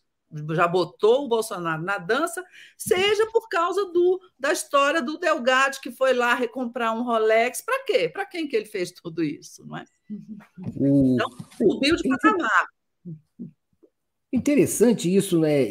já 0.54 0.66
botou 0.66 1.24
o 1.24 1.28
Bolsonaro 1.28 1.82
na 1.82 1.98
dança, 1.98 2.44
seja 2.76 3.26
por 3.32 3.48
causa 3.48 3.86
do, 3.86 4.20
da 4.38 4.52
história 4.52 5.02
do 5.02 5.18
Delgado, 5.18 5.80
que 5.80 5.90
foi 5.90 6.12
lá 6.12 6.34
recomprar 6.34 6.96
um 6.96 7.02
Rolex. 7.02 7.60
Para 7.60 7.84
quê? 7.84 8.08
Para 8.08 8.26
quem 8.26 8.48
que 8.48 8.56
ele 8.56 8.66
fez 8.66 8.90
tudo 8.92 9.22
isso? 9.22 9.64
Não 9.66 9.76
é? 9.76 9.84
O... 10.76 11.14
Então, 11.14 11.28
subiu 11.56 11.96
de 11.96 12.08
patamar. 12.08 12.66
Interessante 14.32 15.14
isso, 15.14 15.38
né? 15.38 15.62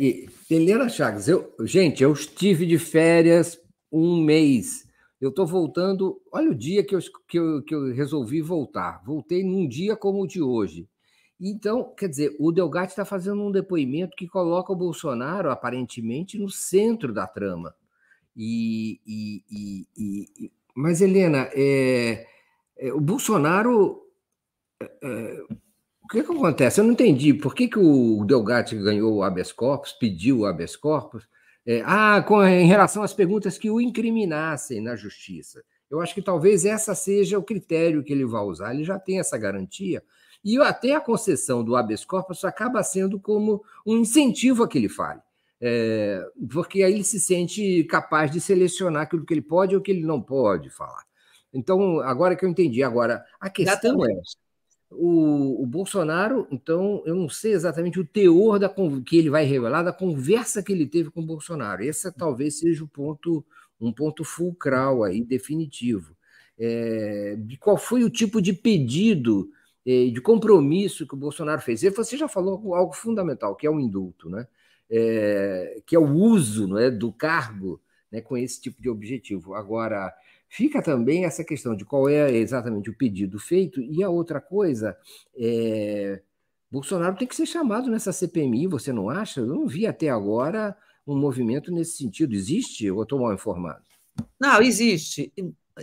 Helena 0.49 0.87
Chagas, 0.87 1.27
eu, 1.27 1.55
gente, 1.61 2.03
eu 2.03 2.13
estive 2.13 2.65
de 2.65 2.77
férias 2.77 3.59
um 3.91 4.21
mês. 4.23 4.87
Eu 5.19 5.29
estou 5.29 5.47
voltando. 5.47 6.21
Olha 6.31 6.51
o 6.51 6.55
dia 6.55 6.83
que 6.83 6.95
eu, 6.95 6.99
que, 7.27 7.39
eu, 7.39 7.63
que 7.63 7.73
eu 7.73 7.93
resolvi 7.93 8.41
voltar. 8.41 9.01
Voltei 9.03 9.43
num 9.43 9.67
dia 9.67 9.95
como 9.95 10.21
o 10.21 10.27
de 10.27 10.41
hoje. 10.41 10.87
Então, 11.43 11.91
quer 11.97 12.07
dizer, 12.07 12.35
o 12.39 12.51
Delgatti 12.51 12.91
está 12.91 13.03
fazendo 13.03 13.41
um 13.41 13.51
depoimento 13.51 14.15
que 14.15 14.27
coloca 14.27 14.71
o 14.71 14.75
Bolsonaro, 14.75 15.49
aparentemente, 15.49 16.37
no 16.37 16.51
centro 16.51 17.11
da 17.11 17.25
trama. 17.25 17.73
E, 18.37 19.01
e, 19.07 19.43
e, 19.49 19.87
e 20.37 20.51
mas, 20.75 21.01
Helena, 21.01 21.49
é, 21.53 22.27
é, 22.77 22.93
o 22.93 22.99
Bolsonaro. 23.01 24.03
É, 24.79 24.91
é, 25.03 25.43
o 26.03 26.07
que, 26.07 26.23
que 26.23 26.31
acontece? 26.31 26.79
Eu 26.79 26.85
não 26.85 26.91
entendi. 26.91 27.33
Por 27.33 27.55
que, 27.55 27.67
que 27.67 27.79
o 27.79 28.23
Delgatti 28.25 28.75
ganhou 28.75 29.15
o 29.15 29.23
habeas 29.23 29.51
corpus, 29.51 29.93
pediu 29.93 30.39
o 30.39 30.45
habeas 30.45 30.75
corpus? 30.75 31.27
É, 31.65 31.81
ah, 31.85 32.23
com, 32.27 32.43
em 32.43 32.67
relação 32.67 33.01
às 33.01 33.13
perguntas 33.13 33.57
que 33.57 33.69
o 33.69 33.81
incriminassem 33.81 34.79
na 34.81 34.95
justiça. 34.95 35.63
Eu 35.89 36.01
acho 36.01 36.13
que 36.13 36.21
talvez 36.21 36.65
essa 36.65 36.93
seja 36.93 37.39
o 37.39 37.43
critério 37.43 38.03
que 38.03 38.13
ele 38.13 38.25
vai 38.25 38.43
usar. 38.43 38.73
Ele 38.73 38.83
já 38.83 38.99
tem 38.99 39.19
essa 39.19 39.37
garantia 39.37 40.03
e 40.43 40.57
até 40.59 40.95
a 40.95 41.01
concessão 41.01 41.63
do 41.63 41.75
habeas 41.75 42.03
corpus 42.03 42.43
acaba 42.43 42.83
sendo 42.83 43.19
como 43.19 43.63
um 43.85 43.97
incentivo 43.97 44.63
a 44.63 44.67
que 44.67 44.77
ele 44.77 44.89
fale. 44.89 45.19
É, 45.63 46.25
porque 46.51 46.81
aí 46.81 46.93
ele 46.93 47.03
se 47.03 47.19
sente 47.19 47.83
capaz 47.83 48.31
de 48.31 48.41
selecionar 48.41 49.03
aquilo 49.03 49.23
que 49.23 49.33
ele 49.33 49.43
pode 49.43 49.75
ou 49.75 49.81
o 49.81 49.83
que 49.83 49.91
ele 49.91 50.03
não 50.03 50.19
pode 50.19 50.71
falar. 50.71 51.03
Então, 51.53 51.99
agora 51.99 52.35
que 52.35 52.43
eu 52.43 52.49
entendi, 52.49 52.81
agora 52.81 53.23
a 53.39 53.49
questão 53.49 54.03
é 54.05 54.21
o, 54.89 55.63
o, 55.63 55.65
Bolsonaro, 55.65 56.47
então, 56.51 57.01
eu 57.05 57.15
não 57.15 57.29
sei 57.29 57.53
exatamente 57.53 57.99
o 57.99 58.05
teor 58.05 58.59
da, 58.59 58.69
que 59.05 59.17
ele 59.17 59.29
vai 59.29 59.45
revelar 59.45 59.83
da 59.83 59.93
conversa 59.93 60.61
que 60.61 60.71
ele 60.71 60.85
teve 60.85 61.09
com 61.09 61.21
o 61.21 61.25
Bolsonaro. 61.25 61.83
Esse 61.83 62.11
talvez 62.11 62.59
seja 62.59 62.83
o 62.83 62.87
ponto, 62.87 63.45
um 63.79 63.91
ponto 63.91 64.23
fulcral 64.23 65.03
aí, 65.03 65.23
definitivo. 65.23 66.15
É, 66.59 67.37
de 67.39 67.57
qual 67.57 67.77
foi 67.77 68.03
o 68.03 68.09
tipo 68.09 68.41
de 68.41 68.53
pedido 68.53 69.49
de 69.85 70.21
compromisso 70.21 71.07
que 71.07 71.13
o 71.13 71.17
Bolsonaro 71.17 71.61
fez. 71.61 71.83
E 71.83 71.89
você 71.89 72.15
já 72.17 72.27
falou 72.27 72.75
algo 72.75 72.93
fundamental, 72.93 73.55
que 73.55 73.65
é 73.65 73.69
o 73.69 73.79
indulto, 73.79 74.29
né? 74.29 74.47
É, 74.89 75.81
que 75.85 75.95
é 75.95 75.99
o 75.99 76.09
uso 76.09 76.67
não 76.67 76.77
é, 76.77 76.91
do 76.91 77.13
cargo 77.13 77.81
né, 78.11 78.21
com 78.21 78.37
esse 78.37 78.61
tipo 78.61 78.81
de 78.81 78.89
objetivo. 78.89 79.53
Agora, 79.55 80.13
fica 80.49 80.81
também 80.81 81.25
essa 81.25 81.43
questão 81.43 81.75
de 81.75 81.85
qual 81.85 82.09
é 82.09 82.29
exatamente 82.31 82.89
o 82.89 82.97
pedido 82.97 83.39
feito, 83.39 83.81
e 83.81 84.03
a 84.03 84.09
outra 84.09 84.41
coisa 84.41 84.97
é. 85.35 86.21
Bolsonaro 86.69 87.17
tem 87.17 87.27
que 87.27 87.35
ser 87.35 87.45
chamado 87.45 87.91
nessa 87.91 88.13
CPMI, 88.13 88.65
você 88.65 88.93
não 88.93 89.09
acha? 89.09 89.41
Eu 89.41 89.47
não 89.47 89.67
vi 89.67 89.85
até 89.85 90.07
agora 90.09 90.73
um 91.05 91.17
movimento 91.17 91.69
nesse 91.69 91.97
sentido. 91.97 92.33
Existe 92.33 92.89
ou 92.89 93.03
estou 93.03 93.19
mal 93.19 93.33
informado? 93.33 93.81
Não, 94.39 94.61
existe 94.61 95.33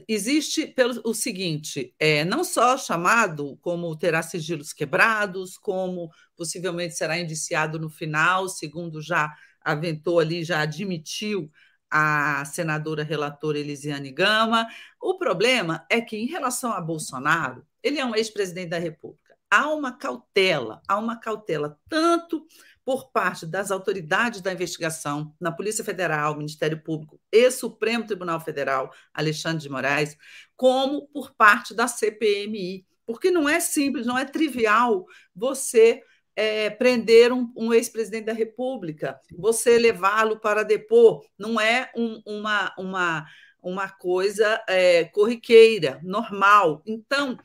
existe 0.07 0.67
pelo 0.67 1.01
o 1.05 1.15
seguinte: 1.15 1.95
é, 1.99 2.25
não 2.25 2.45
só 2.45 2.77
chamado, 2.77 3.59
como 3.63 3.97
terá 3.97 4.23
sigilos 4.23 4.73
quebrados, 4.73 5.57
como 5.57 6.11
possivelmente 6.37 6.95
será 6.95 7.19
indiciado 7.19 7.79
no 7.79 7.89
final, 7.89 8.49
segundo 8.49 9.01
já 9.01 9.35
aventou 9.61 10.21
ali, 10.21 10.45
já 10.45 10.61
admitiu 10.61 11.51
a 11.91 12.45
senadora 12.45 13.03
relatora 13.03 13.59
Elisiane 13.59 14.13
Gama. 14.13 14.67
O 15.01 15.19
problema 15.19 15.87
é 15.91 16.01
que, 16.01 16.17
em 16.17 16.27
relação 16.27 16.73
a 16.73 16.81
Bolsonaro, 16.81 17.67
ele 17.83 17.99
é 17.99 18.05
um 18.05 18.15
ex-presidente 18.15 18.71
da 18.71 18.79
República. 18.79 19.28
Há 19.51 19.73
uma 19.73 19.93
cautela, 19.93 20.83
há 20.87 20.99
uma 20.99 21.19
cautela 21.19 21.79
tanto 21.89 22.47
por 22.85 23.11
parte 23.11 23.45
das 23.45 23.71
autoridades 23.71 24.41
da 24.41 24.53
investigação, 24.53 25.35
na 25.39 25.53
Polícia 25.53 25.85
Federal, 25.85 26.37
Ministério 26.37 26.83
Público 26.83 27.21
e 27.31 27.51
Supremo 27.51 28.07
Tribunal 28.07 28.41
Federal, 28.41 28.91
Alexandre 29.13 29.63
de 29.63 29.69
Moraes, 29.69 30.17
como 30.57 31.07
por 31.09 31.35
parte 31.35 31.75
da 31.75 31.87
CPMI. 31.87 32.87
Porque 33.05 33.31
não 33.31 33.49
é 33.49 33.61
simples, 33.61 34.07
não 34.07 34.19
é 34.19 34.25
trivial 34.25 35.05
você 35.35 36.03
é, 36.39 36.71
prender 36.71 37.33
um, 37.33 37.53
um 37.57 37.75
ex-presidente 37.75 38.27
da 38.27 38.33
República, 38.33 39.21
você 39.37 39.77
levá-lo 39.77 40.39
para 40.39 40.63
depor, 40.63 41.27
não 41.37 41.61
é 41.61 41.91
um, 41.97 42.23
uma, 42.25 42.73
uma, 42.79 43.27
uma 43.61 43.89
coisa 43.89 44.63
é, 44.69 45.05
corriqueira, 45.07 46.01
normal. 46.03 46.81
Então, 46.87 47.37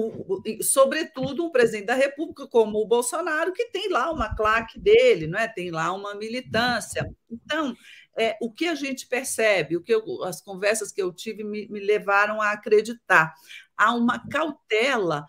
o, 0.00 0.42
o, 0.42 0.62
sobretudo 0.62 1.44
um 1.44 1.50
presidente 1.50 1.86
da 1.86 1.94
República 1.94 2.46
como 2.46 2.78
o 2.78 2.86
Bolsonaro, 2.86 3.52
que 3.52 3.66
tem 3.66 3.88
lá 3.88 4.10
uma 4.10 4.34
claque 4.34 4.78
dele, 4.78 5.26
não 5.26 5.38
é? 5.38 5.48
tem 5.48 5.70
lá 5.70 5.92
uma 5.92 6.14
militância. 6.14 7.08
Então, 7.30 7.76
é, 8.18 8.36
o 8.40 8.52
que 8.52 8.66
a 8.66 8.74
gente 8.74 9.06
percebe, 9.06 9.76
o 9.76 9.82
que 9.82 9.94
eu, 9.94 10.22
as 10.24 10.40
conversas 10.40 10.92
que 10.92 11.02
eu 11.02 11.12
tive 11.12 11.44
me, 11.44 11.68
me 11.68 11.80
levaram 11.80 12.40
a 12.40 12.52
acreditar, 12.52 13.34
há 13.76 13.94
uma 13.94 14.26
cautela 14.28 15.24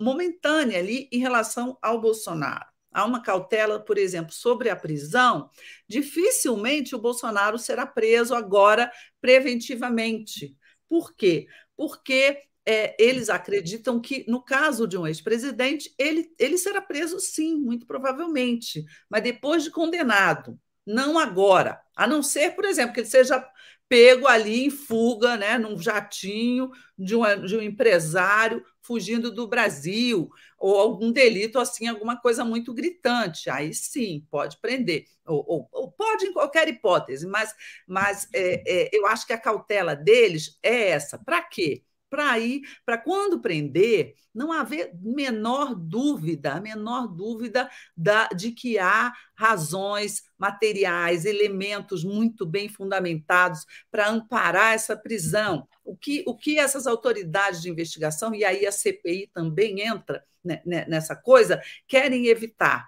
momentânea 0.00 0.78
ali 0.78 1.08
em 1.12 1.18
relação 1.18 1.78
ao 1.80 2.00
Bolsonaro. 2.00 2.66
Há 2.92 3.04
uma 3.04 3.22
cautela, 3.22 3.78
por 3.78 3.98
exemplo, 3.98 4.32
sobre 4.32 4.70
a 4.70 4.76
prisão, 4.76 5.50
dificilmente 5.86 6.94
o 6.94 6.98
Bolsonaro 6.98 7.58
será 7.58 7.86
preso 7.86 8.34
agora 8.34 8.90
preventivamente. 9.20 10.56
Por 10.88 11.14
quê? 11.14 11.46
Porque 11.76 12.47
é, 12.70 12.94
eles 12.98 13.30
acreditam 13.30 13.98
que, 13.98 14.26
no 14.28 14.42
caso 14.42 14.86
de 14.86 14.98
um 14.98 15.06
ex-presidente, 15.06 15.94
ele, 15.96 16.30
ele 16.38 16.58
será 16.58 16.82
preso, 16.82 17.18
sim, 17.18 17.56
muito 17.56 17.86
provavelmente, 17.86 18.84
mas 19.08 19.22
depois 19.22 19.64
de 19.64 19.70
condenado, 19.70 20.60
não 20.86 21.18
agora. 21.18 21.80
A 21.96 22.06
não 22.06 22.22
ser, 22.22 22.54
por 22.54 22.66
exemplo, 22.66 22.92
que 22.92 23.00
ele 23.00 23.06
seja 23.08 23.42
pego 23.88 24.26
ali 24.26 24.66
em 24.66 24.70
fuga, 24.70 25.36
né, 25.38 25.56
num 25.56 25.78
jatinho 25.80 26.70
de 26.98 27.16
um, 27.16 27.22
de 27.46 27.56
um 27.56 27.62
empresário 27.62 28.62
fugindo 28.82 29.30
do 29.32 29.46
Brasil, 29.48 30.28
ou 30.58 30.78
algum 30.78 31.10
delito 31.10 31.58
assim, 31.58 31.86
alguma 31.86 32.20
coisa 32.20 32.44
muito 32.44 32.74
gritante. 32.74 33.48
Aí 33.48 33.72
sim, 33.72 34.26
pode 34.30 34.58
prender, 34.60 35.06
ou, 35.26 35.42
ou, 35.48 35.68
ou 35.72 35.90
pode 35.92 36.26
em 36.26 36.32
qualquer 36.34 36.68
hipótese, 36.68 37.26
mas, 37.26 37.54
mas 37.86 38.28
é, 38.34 38.62
é, 38.66 38.90
eu 38.92 39.06
acho 39.06 39.26
que 39.26 39.32
a 39.32 39.38
cautela 39.40 39.96
deles 39.96 40.58
é 40.62 40.90
essa. 40.90 41.18
Para 41.18 41.40
quê? 41.42 41.82
Para 42.08 42.38
ir, 42.38 42.62
para 42.84 42.98
quando 42.98 43.40
prender, 43.40 44.14
não 44.34 44.52
haver 44.52 44.92
menor 45.00 45.74
dúvida, 45.74 46.60
menor 46.60 47.08
dúvida 47.08 47.68
da, 47.96 48.28
de 48.28 48.52
que 48.52 48.78
há 48.78 49.12
razões 49.34 50.22
materiais, 50.38 51.24
elementos 51.24 52.04
muito 52.04 52.46
bem 52.46 52.68
fundamentados 52.68 53.64
para 53.90 54.08
amparar 54.08 54.74
essa 54.74 54.96
prisão. 54.96 55.66
O 55.84 55.96
que, 55.96 56.22
o 56.26 56.36
que 56.36 56.58
essas 56.58 56.86
autoridades 56.86 57.60
de 57.60 57.70
investigação, 57.70 58.34
e 58.34 58.44
aí 58.44 58.66
a 58.66 58.72
CPI 58.72 59.30
também 59.32 59.80
entra 59.80 60.24
né, 60.44 60.62
nessa 60.64 61.16
coisa, 61.16 61.60
querem 61.86 62.26
evitar 62.26 62.86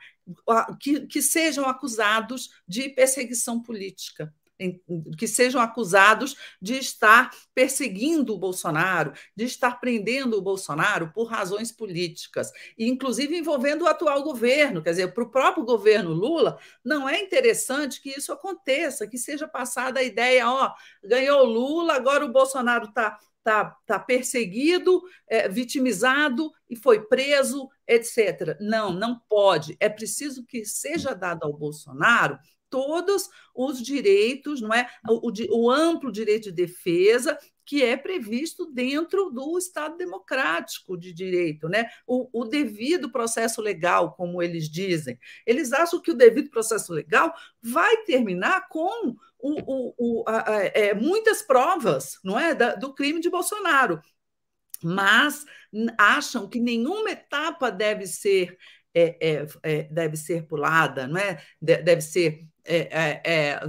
que, 0.78 1.06
que 1.06 1.20
sejam 1.20 1.68
acusados 1.68 2.50
de 2.66 2.88
perseguição 2.90 3.60
política 3.60 4.32
que 5.16 5.26
sejam 5.26 5.60
acusados 5.60 6.36
de 6.60 6.74
estar 6.78 7.30
perseguindo 7.54 8.34
o 8.34 8.38
Bolsonaro, 8.38 9.12
de 9.34 9.44
estar 9.44 9.80
prendendo 9.80 10.36
o 10.36 10.42
Bolsonaro 10.42 11.12
por 11.12 11.24
razões 11.24 11.72
políticas, 11.72 12.50
e 12.76 12.88
inclusive 12.88 13.36
envolvendo 13.36 13.82
o 13.82 13.88
atual 13.88 14.22
governo. 14.22 14.82
Quer 14.82 14.90
dizer, 14.90 15.14
para 15.14 15.24
o 15.24 15.30
próprio 15.30 15.64
governo 15.64 16.12
Lula, 16.12 16.58
não 16.84 17.08
é 17.08 17.20
interessante 17.20 18.00
que 18.00 18.10
isso 18.10 18.32
aconteça, 18.32 19.06
que 19.06 19.18
seja 19.18 19.48
passada 19.48 20.00
a 20.00 20.04
ideia: 20.04 20.48
ó, 20.48 20.72
ganhou 21.02 21.44
Lula, 21.44 21.94
agora 21.94 22.24
o 22.24 22.32
Bolsonaro 22.32 22.86
está 22.86 23.18
tá, 23.42 23.76
tá 23.86 23.98
perseguido, 23.98 25.02
é, 25.26 25.48
vitimizado 25.48 26.52
e 26.68 26.76
foi 26.76 27.06
preso, 27.06 27.68
etc. 27.86 28.56
Não, 28.60 28.92
não 28.92 29.18
pode. 29.28 29.76
É 29.80 29.88
preciso 29.88 30.44
que 30.44 30.64
seja 30.64 31.14
dado 31.14 31.44
ao 31.44 31.52
Bolsonaro 31.52 32.38
todos 32.70 33.28
os 33.54 33.82
direitos, 33.82 34.60
não 34.60 34.72
é? 34.72 34.88
O, 35.08 35.28
o, 35.28 35.64
o, 35.64 35.70
amplo 35.70 36.10
direito 36.10 36.44
de 36.44 36.52
defesa 36.52 37.38
que 37.66 37.84
é 37.84 37.96
previsto 37.96 38.66
dentro 38.66 39.30
do 39.30 39.58
Estado 39.58 39.96
democrático 39.96 40.96
de 40.96 41.12
direito, 41.12 41.68
né? 41.68 41.88
O, 42.06 42.40
o, 42.40 42.44
devido 42.44 43.12
processo 43.12 43.60
legal, 43.60 44.14
como 44.14 44.42
eles 44.42 44.68
dizem. 44.68 45.18
Eles 45.46 45.72
acham 45.72 46.00
que 46.00 46.10
o 46.10 46.16
devido 46.16 46.50
processo 46.50 46.92
legal 46.92 47.34
vai 47.62 47.98
terminar 48.04 48.68
com 48.68 49.14
o, 49.38 50.24
a, 50.26 50.52
a, 50.52 50.64
é, 50.66 50.94
muitas 50.94 51.42
provas, 51.42 52.18
não 52.24 52.38
é, 52.38 52.54
da, 52.54 52.74
do 52.74 52.94
crime 52.94 53.20
de 53.20 53.30
Bolsonaro, 53.30 54.00
mas 54.82 55.44
acham 55.98 56.48
que 56.48 56.58
nenhuma 56.58 57.10
etapa 57.10 57.70
deve 57.70 58.06
ser 58.06 58.56
é, 58.92 59.16
é, 59.20 59.46
é, 59.62 59.82
deve 59.84 60.16
ser 60.16 60.46
pulada, 60.46 61.06
não 61.06 61.20
é? 61.20 61.40
deve 61.60 62.00
ser 62.00 62.44
é, 62.64 63.20
é, 63.24 63.60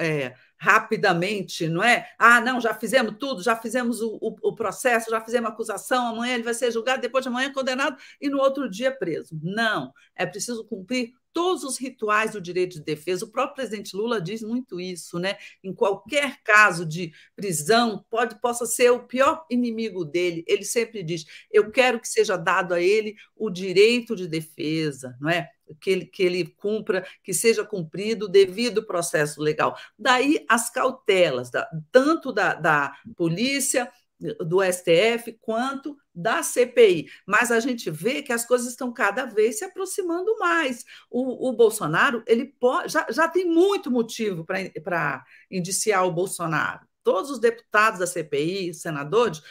é, 0.00 0.34
rapidamente, 0.56 1.68
não 1.68 1.82
é? 1.82 2.08
Ah, 2.18 2.40
não, 2.40 2.60
já 2.60 2.74
fizemos 2.74 3.16
tudo, 3.18 3.42
já 3.42 3.56
fizemos 3.56 4.00
o, 4.00 4.18
o, 4.20 4.36
o, 4.42 4.54
processo, 4.54 5.10
já 5.10 5.20
fizemos 5.20 5.50
a 5.50 5.52
acusação, 5.52 6.08
amanhã 6.08 6.34
ele 6.34 6.42
vai 6.42 6.54
ser 6.54 6.70
julgado, 6.70 7.02
depois 7.02 7.22
de 7.22 7.28
amanhã 7.28 7.52
condenado 7.52 7.96
e 8.20 8.28
no 8.28 8.38
outro 8.38 8.68
dia 8.68 8.90
preso. 8.90 9.38
Não, 9.42 9.92
é 10.14 10.24
preciso 10.24 10.64
cumprir 10.64 11.12
todos 11.34 11.64
os 11.64 11.76
rituais 11.76 12.30
do 12.30 12.40
direito 12.40 12.74
de 12.74 12.84
defesa. 12.84 13.24
O 13.24 13.30
próprio 13.30 13.56
presidente 13.56 13.94
Lula 13.96 14.20
diz 14.20 14.40
muito 14.40 14.80
isso, 14.80 15.18
né? 15.18 15.36
Em 15.62 15.74
qualquer 15.74 16.40
caso 16.42 16.86
de 16.86 17.12
prisão, 17.34 18.04
pode 18.08 18.40
possa 18.40 18.64
ser 18.64 18.90
o 18.90 19.02
pior 19.06 19.44
inimigo 19.50 20.04
dele. 20.04 20.44
Ele 20.46 20.64
sempre 20.64 21.02
diz: 21.02 21.26
eu 21.50 21.70
quero 21.70 22.00
que 22.00 22.08
seja 22.08 22.36
dado 22.36 22.72
a 22.72 22.80
ele 22.80 23.16
o 23.36 23.50
direito 23.50 24.14
de 24.14 24.28
defesa, 24.28 25.16
não 25.20 25.28
é? 25.28 25.50
Que 25.80 25.90
ele, 25.90 26.04
que 26.06 26.22
ele 26.22 26.46
cumpra, 26.46 27.06
que 27.22 27.34
seja 27.34 27.64
cumprido 27.64 28.26
o 28.26 28.28
devido 28.28 28.86
processo 28.86 29.42
legal. 29.42 29.76
Daí 29.98 30.44
as 30.48 30.70
cautelas, 30.70 31.50
da, 31.50 31.68
tanto 31.90 32.32
da, 32.32 32.54
da 32.54 32.92
polícia 33.16 33.90
do 34.18 34.62
STF 34.62 35.32
quanto 35.40 35.96
da 36.14 36.42
CPI. 36.42 37.06
Mas 37.26 37.50
a 37.50 37.60
gente 37.60 37.90
vê 37.90 38.22
que 38.22 38.32
as 38.32 38.46
coisas 38.46 38.68
estão 38.68 38.92
cada 38.92 39.24
vez 39.24 39.58
se 39.58 39.64
aproximando 39.64 40.36
mais. 40.38 40.84
O, 41.10 41.48
o 41.48 41.52
Bolsonaro 41.52 42.22
ele 42.26 42.46
pode, 42.46 42.92
já, 42.92 43.06
já 43.10 43.28
tem 43.28 43.44
muito 43.44 43.90
motivo 43.90 44.44
para 44.44 45.24
indiciar 45.50 46.06
o 46.06 46.12
Bolsonaro. 46.12 46.86
Todos 47.02 47.30
os 47.30 47.38
deputados 47.38 47.98
da 47.98 48.06
CPI, 48.06 48.72
senadores, 48.72 49.42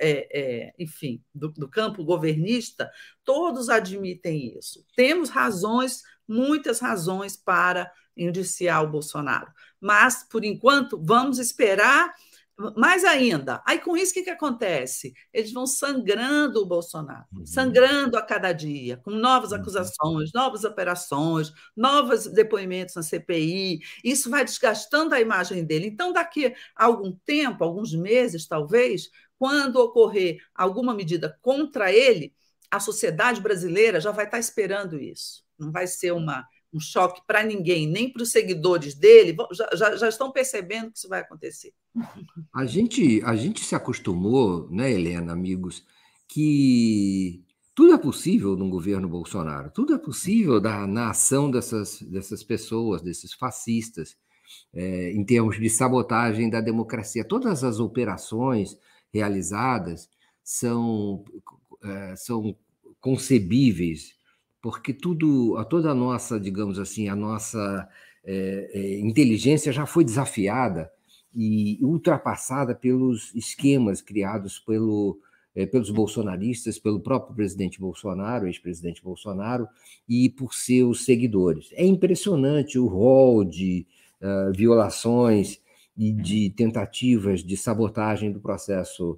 é, 0.00 0.28
é, 0.32 0.74
enfim, 0.78 1.22
do, 1.32 1.48
do 1.50 1.68
campo 1.68 2.04
governista, 2.04 2.90
todos 3.24 3.68
admitem 3.68 4.58
isso. 4.58 4.84
Temos 4.96 5.28
razões, 5.28 6.02
muitas 6.26 6.80
razões 6.80 7.36
para 7.36 7.92
indiciar 8.16 8.82
o 8.82 8.88
Bolsonaro. 8.90 9.52
Mas, 9.80 10.26
por 10.28 10.44
enquanto, 10.44 11.00
vamos 11.00 11.38
esperar 11.38 12.12
mais 12.74 13.04
ainda, 13.04 13.62
aí 13.66 13.78
com 13.78 13.96
isso 13.96 14.12
o 14.12 14.14
que, 14.14 14.22
que 14.22 14.30
acontece? 14.30 15.12
Eles 15.32 15.52
vão 15.52 15.66
sangrando 15.66 16.62
o 16.62 16.66
Bolsonaro, 16.66 17.26
uhum. 17.32 17.44
sangrando 17.44 18.16
a 18.16 18.22
cada 18.22 18.52
dia, 18.52 18.96
com 18.96 19.10
novas 19.10 19.52
uhum. 19.52 19.58
acusações, 19.58 20.32
novas 20.32 20.64
operações, 20.64 21.52
novos 21.76 22.26
depoimentos 22.26 22.94
na 22.94 23.02
CPI. 23.02 23.80
Isso 24.02 24.30
vai 24.30 24.42
desgastando 24.42 25.14
a 25.14 25.20
imagem 25.20 25.64
dele. 25.64 25.86
Então, 25.86 26.14
daqui 26.14 26.54
a 26.74 26.84
algum 26.84 27.12
tempo, 27.26 27.62
alguns 27.62 27.94
meses 27.94 28.46
talvez, 28.46 29.10
quando 29.38 29.76
ocorrer 29.76 30.38
alguma 30.54 30.94
medida 30.94 31.38
contra 31.42 31.92
ele, 31.92 32.32
a 32.70 32.80
sociedade 32.80 33.40
brasileira 33.40 34.00
já 34.00 34.10
vai 34.10 34.24
estar 34.24 34.38
esperando 34.38 34.98
isso. 34.98 35.44
Não 35.58 35.70
vai 35.70 35.86
ser 35.86 36.12
uma 36.12 36.46
um 36.76 36.80
choque 36.80 37.22
para 37.26 37.42
ninguém, 37.42 37.86
nem 37.86 38.12
para 38.12 38.22
os 38.22 38.30
seguidores 38.30 38.94
dele, 38.94 39.34
já, 39.52 39.68
já, 39.74 39.96
já, 39.96 40.08
estão 40.08 40.30
percebendo 40.30 40.90
que 40.90 40.98
isso 40.98 41.08
vai 41.08 41.20
acontecer. 41.20 41.72
A 42.54 42.66
gente, 42.66 43.22
a 43.24 43.34
gente 43.34 43.64
se 43.64 43.74
acostumou, 43.74 44.68
né, 44.70 44.92
Helena, 44.92 45.32
amigos, 45.32 45.84
que 46.28 47.42
tudo 47.74 47.94
é 47.94 47.98
possível 47.98 48.56
no 48.56 48.68
governo 48.68 49.08
Bolsonaro, 49.08 49.70
tudo 49.70 49.94
é 49.94 49.98
possível 49.98 50.60
da, 50.60 50.86
na 50.86 51.10
ação 51.10 51.50
dessas, 51.50 52.02
dessas 52.02 52.44
pessoas, 52.44 53.00
desses 53.02 53.32
fascistas, 53.32 54.16
é, 54.72 55.12
em 55.12 55.24
termos 55.24 55.58
de 55.58 55.70
sabotagem 55.70 56.50
da 56.50 56.60
democracia. 56.60 57.24
Todas 57.24 57.64
as 57.64 57.80
operações 57.80 58.78
realizadas 59.12 60.08
são, 60.44 61.24
é, 61.82 62.16
são 62.16 62.56
concebíveis 63.00 64.14
porque 64.66 64.92
tudo, 64.92 65.56
a 65.58 65.64
toda 65.64 65.92
a 65.92 65.94
nossa, 65.94 66.40
digamos 66.40 66.80
assim, 66.80 67.08
a 67.08 67.14
nossa 67.14 67.88
é, 68.24 68.68
é, 68.74 68.98
inteligência 68.98 69.70
já 69.70 69.86
foi 69.86 70.04
desafiada 70.04 70.90
e 71.32 71.78
ultrapassada 71.80 72.74
pelos 72.74 73.32
esquemas 73.32 74.02
criados 74.02 74.58
pelo, 74.58 75.20
é, 75.54 75.66
pelos 75.66 75.88
bolsonaristas, 75.90 76.80
pelo 76.80 76.98
próprio 76.98 77.36
presidente 77.36 77.78
Bolsonaro, 77.78 78.48
ex-presidente 78.48 79.04
Bolsonaro, 79.04 79.68
e 80.08 80.30
por 80.30 80.52
seus 80.52 81.04
seguidores. 81.04 81.68
É 81.74 81.86
impressionante 81.86 82.76
o 82.76 82.88
rol 82.88 83.44
de 83.44 83.86
uh, 84.20 84.52
violações 84.52 85.60
e 85.96 86.10
de 86.10 86.50
tentativas 86.50 87.44
de 87.44 87.56
sabotagem 87.56 88.32
do 88.32 88.40
processo 88.40 89.16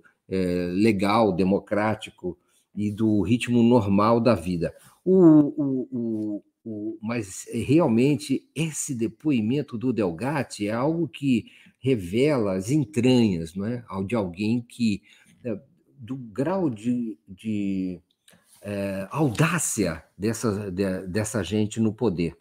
legal, 0.75 1.33
democrático 1.33 2.37
e 2.79 2.93
do 2.93 3.23
ritmo 3.23 3.63
normal 3.63 4.21
da 4.21 4.35
vida. 4.35 4.75
O, 5.11 5.55
o, 5.91 6.45
o, 6.67 6.99
mas 7.01 7.47
realmente 7.51 8.47
esse 8.55 8.95
depoimento 8.95 9.79
do 9.79 9.91
Delgatti 9.91 10.69
é 10.69 10.73
algo 10.73 11.09
que 11.09 11.47
revela 11.81 12.57
as 12.57 12.71
entranhas 12.71 13.55
não 13.55 13.65
é? 13.65 13.83
de 14.07 14.15
alguém 14.15 14.61
que, 14.61 15.01
é, 15.43 15.59
do 15.97 16.15
grau 16.15 16.69
de, 16.69 17.19
de 17.27 17.99
é, 18.61 19.09
audácia 19.11 20.05
dessa, 20.17 20.71
de, 20.71 21.07
dessa 21.07 21.43
gente 21.43 21.81
no 21.81 21.95
poder, 21.95 22.37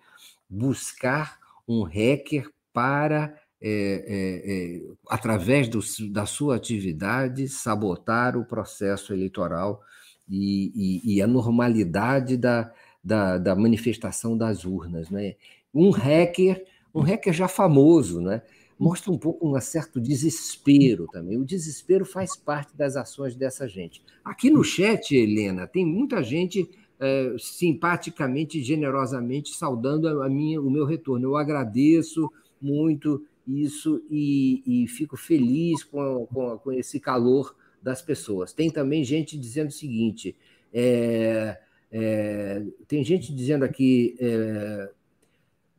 buscar 0.49 1.39
um 1.65 1.83
hacker 1.83 2.51
para, 2.73 3.33
é, 3.61 3.69
é, 3.69 4.81
é, 4.81 4.81
através 5.07 5.69
do, 5.69 5.79
da 6.11 6.25
sua 6.25 6.57
atividade, 6.57 7.47
sabotar 7.47 8.35
o 8.35 8.45
processo 8.45 9.13
eleitoral 9.13 9.81
e, 10.29 10.71
e, 11.05 11.15
e 11.15 11.21
a 11.21 11.27
normalidade 11.27 12.37
da, 12.37 12.71
da, 13.03 13.37
da, 13.37 13.55
manifestação 13.55 14.37
das 14.37 14.65
urnas. 14.65 15.09
Né? 15.09 15.35
Um 15.73 15.89
hacker, 15.89 16.63
um 16.93 17.01
hacker 17.01 17.33
já 17.33 17.47
famoso, 17.47 18.21
né? 18.21 18.41
mostra 18.79 19.11
um 19.11 19.17
pouco 19.17 19.47
um 19.47 19.59
certo 19.59 19.99
desespero 19.99 21.07
também. 21.11 21.37
O 21.37 21.45
desespero 21.45 22.05
faz 22.05 22.35
parte 22.35 22.75
das 22.75 22.95
ações 22.95 23.35
dessa 23.35 23.67
gente. 23.67 24.03
Aqui 24.23 24.49
no 24.49 24.63
chat, 24.63 25.15
Helena, 25.15 25.65
tem 25.65 25.85
muita 25.85 26.21
gente 26.21 26.69
é, 26.99 27.35
simpaticamente 27.39 28.61
generosamente 28.61 29.55
saudando 29.55 30.21
a 30.21 30.29
minha, 30.29 30.61
o 30.61 30.69
meu 30.69 30.85
retorno. 30.85 31.25
Eu 31.25 31.35
agradeço 31.35 32.31
muito 32.61 33.23
isso 33.47 34.03
e, 34.09 34.83
e 34.83 34.87
fico 34.87 35.15
feliz 35.15 35.83
com, 35.83 36.27
com, 36.27 36.57
com 36.57 36.71
esse 36.71 36.99
calor 36.99 37.55
das 37.81 38.01
pessoas. 38.01 38.53
Tem 38.53 38.69
também 38.69 39.03
gente 39.03 39.37
dizendo 39.37 39.69
o 39.69 39.73
seguinte: 39.73 40.35
é, 40.73 41.57
é, 41.91 42.63
tem 42.87 43.03
gente 43.03 43.33
dizendo 43.33 43.63
aqui 43.63 44.15
é, 44.19 44.89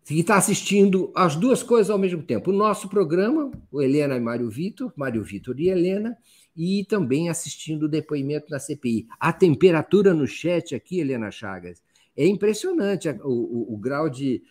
que 0.05 0.21
está 0.21 0.37
assistindo 0.37 1.13
as 1.15 1.37
duas 1.37 1.63
coisas 1.63 1.91
ao 1.91 1.99
mesmo 1.99 2.23
tempo. 2.23 2.51
O 2.51 2.55
nosso 2.55 2.89
programa, 2.89 3.51
o 3.71 3.83
Helena 3.83 4.17
e 4.17 4.21
Mário 4.21 4.49
Vitor, 4.49 4.93
Mário 4.97 5.23
Vitor 5.23 5.61
e 5.61 5.69
Helena, 5.69 6.17
e 6.57 6.85
também 6.87 7.29
assistindo 7.29 7.85
o 7.85 7.89
depoimento 7.89 8.51
na 8.51 8.59
CPI. 8.59 9.07
A 9.21 9.33
temperatura 9.33 10.15
no 10.15 10.27
chat 10.27 10.75
aqui, 10.75 10.99
Helena 10.99 11.31
Chagas, 11.31 11.83
é 12.17 12.27
impressionante 12.27 13.09
o, 13.23 13.29
o, 13.29 13.75
o 13.75 13.77
grau 13.77 14.11
de, 14.11 14.43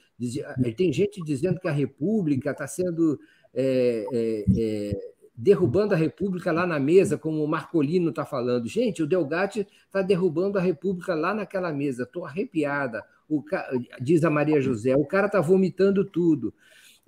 Tem 0.77 0.93
gente 0.93 1.21
dizendo 1.23 1.59
que 1.59 1.67
a 1.67 1.71
República 1.71 2.51
está 2.51 2.65
sendo. 2.65 3.19
É, 3.53 4.05
é, 4.13 4.45
é, 4.55 5.13
derrubando 5.37 5.93
a 5.93 5.97
República 5.97 6.51
lá 6.51 6.65
na 6.65 6.79
mesa, 6.79 7.15
como 7.15 7.43
o 7.43 7.47
Marcolino 7.47 8.09
está 8.09 8.25
falando. 8.25 8.67
Gente, 8.67 9.03
o 9.03 9.07
Delgatti 9.07 9.67
está 9.85 10.01
derrubando 10.01 10.57
a 10.57 10.61
República 10.61 11.13
lá 11.13 11.31
naquela 11.31 11.71
mesa. 11.71 12.03
Estou 12.03 12.25
arrepiada. 12.25 13.05
O, 13.29 13.43
diz 14.01 14.23
a 14.23 14.31
Maria 14.31 14.59
José, 14.59 14.95
o 14.95 15.05
cara 15.05 15.27
está 15.27 15.39
vomitando 15.39 16.03
tudo. 16.03 16.51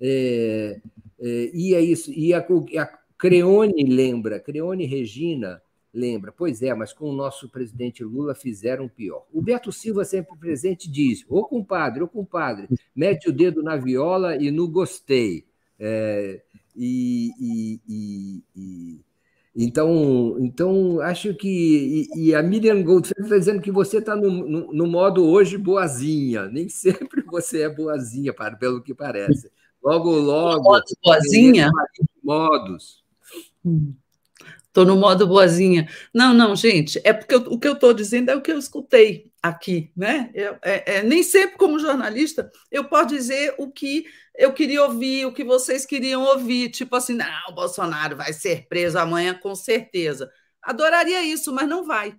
É, 0.00 0.80
é, 1.18 1.50
e 1.52 1.74
é 1.74 1.80
isso. 1.80 2.12
E 2.12 2.32
a, 2.32 2.38
a 2.38 2.86
Creone 3.18 3.84
lembra, 3.84 4.38
Creone 4.38 4.86
Regina 4.86 5.60
lembra, 5.92 6.30
pois 6.30 6.62
é, 6.62 6.72
mas 6.72 6.92
com 6.92 7.10
o 7.10 7.12
nosso 7.12 7.48
presidente 7.48 8.04
Lula 8.04 8.32
fizeram 8.32 8.88
pior. 8.88 9.26
O 9.32 9.42
Beto 9.42 9.72
Silva, 9.72 10.04
sempre 10.04 10.36
presente, 10.38 10.88
diz: 10.88 11.24
Ô 11.28 11.44
compadre, 11.44 12.02
ô 12.02 12.06
compadre, 12.06 12.68
mete 12.94 13.28
o 13.28 13.32
dedo 13.32 13.60
na 13.60 13.76
viola 13.76 14.36
e 14.36 14.52
no 14.52 14.68
gostei. 14.68 15.44
É, 15.78 16.42
e, 16.82 17.30
e, 17.38 17.80
e, 17.86 18.44
e, 18.56 19.00
então, 19.54 20.36
então, 20.40 21.00
acho 21.00 21.34
que. 21.34 22.08
E, 22.16 22.34
a 22.34 22.42
Miriam 22.42 22.82
Goldfeld 22.82 23.22
está 23.24 23.36
dizendo 23.36 23.60
que 23.60 23.70
você 23.70 23.98
está 23.98 24.16
no, 24.16 24.30
no, 24.30 24.72
no, 24.72 24.86
modo 24.86 25.26
hoje 25.26 25.58
boazinha. 25.58 26.46
Nem 26.48 26.68
sempre 26.70 27.22
você 27.22 27.62
é 27.62 27.68
boazinha, 27.68 28.32
para, 28.32 28.56
pelo 28.56 28.82
que 28.82 28.94
parece. 28.94 29.50
Logo, 29.82 30.10
logo. 30.10 30.80
Boazinha? 31.04 31.68
Modos. 32.22 33.04
Hum. 33.62 33.92
Estou 34.70 34.84
no 34.84 34.96
modo 34.96 35.26
boazinha. 35.26 35.88
Não, 36.14 36.32
não, 36.32 36.54
gente, 36.54 37.00
é 37.02 37.12
porque 37.12 37.34
eu, 37.34 37.40
o 37.40 37.58
que 37.58 37.66
eu 37.66 37.72
estou 37.72 37.92
dizendo 37.92 38.30
é 38.30 38.36
o 38.36 38.40
que 38.40 38.52
eu 38.52 38.58
escutei 38.58 39.28
aqui, 39.42 39.90
né? 39.96 40.30
Eu, 40.32 40.56
é, 40.62 40.98
é, 40.98 41.02
nem 41.02 41.24
sempre, 41.24 41.56
como 41.56 41.80
jornalista, 41.80 42.48
eu 42.70 42.84
posso 42.84 43.08
dizer 43.08 43.52
o 43.58 43.68
que 43.68 44.04
eu 44.36 44.52
queria 44.52 44.84
ouvir, 44.84 45.26
o 45.26 45.32
que 45.32 45.42
vocês 45.42 45.84
queriam 45.84 46.22
ouvir. 46.22 46.70
Tipo 46.70 46.94
assim, 46.94 47.14
não, 47.14 47.26
o 47.48 47.52
Bolsonaro 47.52 48.16
vai 48.16 48.32
ser 48.32 48.68
preso 48.68 48.96
amanhã, 48.96 49.34
com 49.34 49.56
certeza. 49.56 50.30
Adoraria 50.62 51.20
isso, 51.24 51.52
mas 51.52 51.68
não 51.68 51.84
vai. 51.84 52.16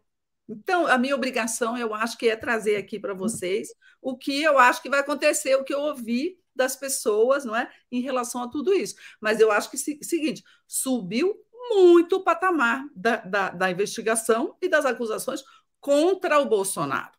Então, 0.49 0.87
a 0.87 0.97
minha 0.97 1.15
obrigação, 1.15 1.77
eu 1.77 1.95
acho 1.95 2.17
que 2.17 2.27
é 2.27 2.35
trazer 2.35 2.75
aqui 2.75 2.99
para 2.99 3.13
vocês 3.13 3.69
o 4.01 4.17
que 4.17 4.43
eu 4.43 4.59
acho 4.59 4.81
que 4.81 4.89
vai 4.89 4.99
acontecer, 4.99 5.55
o 5.55 5.63
que 5.63 5.73
eu 5.73 5.79
ouvi 5.79 6.37
das 6.53 6.75
pessoas, 6.75 7.45
não 7.45 7.55
é, 7.55 7.71
em 7.89 8.01
relação 8.01 8.43
a 8.43 8.49
tudo 8.49 8.73
isso. 8.73 8.95
Mas 9.21 9.39
eu 9.39 9.49
acho 9.51 9.71
que 9.71 9.77
seguinte, 9.77 10.43
subiu 10.67 11.33
muito 11.69 12.17
o 12.17 12.23
patamar 12.23 12.85
da, 12.95 13.17
da, 13.17 13.49
da 13.49 13.71
investigação 13.71 14.55
e 14.61 14.67
das 14.67 14.85
acusações 14.85 15.43
contra 15.79 16.39
o 16.39 16.45
Bolsonaro. 16.45 17.11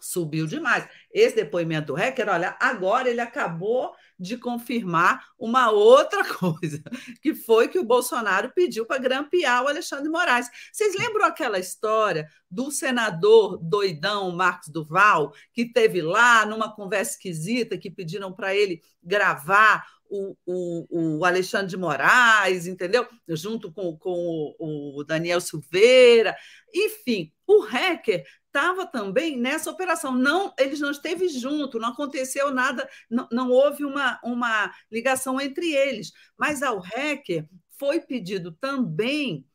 Subiu 0.00 0.46
demais. 0.46 0.88
Esse 1.12 1.36
depoimento 1.36 1.88
do 1.88 1.94
Hacker, 1.94 2.28
olha, 2.28 2.56
agora 2.58 3.08
ele 3.10 3.20
acabou 3.20 3.94
de 4.18 4.36
confirmar 4.36 5.24
uma 5.38 5.70
outra 5.70 6.24
coisa, 6.34 6.82
que 7.22 7.34
foi 7.34 7.68
que 7.68 7.78
o 7.78 7.84
Bolsonaro 7.84 8.52
pediu 8.54 8.86
para 8.86 9.00
grampear 9.00 9.62
o 9.62 9.68
Alexandre 9.68 10.08
Moraes. 10.08 10.48
Vocês 10.72 10.94
lembram 10.98 11.24
aquela 11.24 11.58
história 11.58 12.28
do 12.50 12.70
senador 12.70 13.58
doidão 13.58 14.30
Marcos 14.32 14.68
Duval, 14.68 15.32
que 15.52 15.70
teve 15.70 16.02
lá 16.02 16.44
numa 16.46 16.74
conversa 16.74 17.12
esquisita, 17.12 17.78
que 17.78 17.90
pediram 17.90 18.32
para 18.32 18.54
ele 18.54 18.82
gravar 19.02 19.86
o, 20.10 20.36
o, 20.44 21.18
o, 21.18 21.24
Alexandre 21.24 21.68
de 21.68 21.76
Moraes, 21.76 22.66
entendeu? 22.66 23.06
Junto 23.28 23.72
com, 23.72 23.96
com 23.96 24.54
o, 24.58 24.98
o 24.98 25.04
Daniel 25.04 25.40
Silveira. 25.40 26.36
Enfim, 26.74 27.32
o 27.46 27.60
hacker 27.60 28.26
estava 28.46 28.86
também 28.86 29.38
nessa 29.38 29.70
operação. 29.70 30.12
Não, 30.12 30.52
eles 30.58 30.80
não 30.80 30.90
esteve 30.90 31.28
junto, 31.28 31.78
não 31.78 31.90
aconteceu 31.90 32.52
nada, 32.52 32.88
não, 33.08 33.28
não 33.30 33.50
houve 33.50 33.84
uma, 33.84 34.20
uma 34.24 34.72
ligação 34.90 35.40
entre 35.40 35.72
eles. 35.72 36.12
Mas 36.36 36.62
ao 36.62 36.78
hacker 36.80 37.46
foi 37.78 38.00
pedido 38.00 38.52
também 38.52 39.46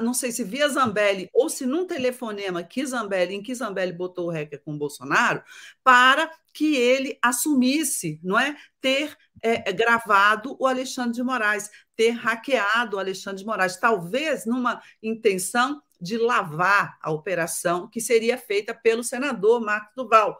não 0.00 0.12
sei 0.12 0.30
se 0.30 0.44
via 0.44 0.68
Zambelli 0.68 1.30
ou 1.32 1.48
se 1.48 1.64
num 1.64 1.86
telefonema 1.86 2.62
que 2.62 2.84
Zambelli, 2.84 3.34
em 3.34 3.42
que 3.42 3.54
Zambelli 3.54 3.92
botou 3.92 4.26
o 4.26 4.30
hacker 4.30 4.60
com 4.62 4.74
o 4.74 4.78
Bolsonaro, 4.78 5.42
para 5.82 6.30
que 6.52 6.76
ele 6.76 7.18
assumisse, 7.22 8.20
não 8.22 8.38
é, 8.38 8.56
ter 8.80 9.16
é, 9.42 9.72
gravado 9.72 10.56
o 10.60 10.66
Alexandre 10.66 11.14
de 11.14 11.22
Moraes, 11.22 11.70
ter 11.96 12.10
hackeado 12.10 12.96
o 12.96 13.00
Alexandre 13.00 13.40
de 13.40 13.46
Moraes, 13.46 13.76
talvez 13.76 14.46
numa 14.46 14.82
intenção 15.02 15.82
de 16.04 16.18
lavar 16.18 16.98
a 17.00 17.10
operação 17.10 17.88
que 17.88 17.98
seria 17.98 18.36
feita 18.36 18.74
pelo 18.74 19.02
senador 19.02 19.58
Marcos 19.62 19.94
Duval. 19.96 20.38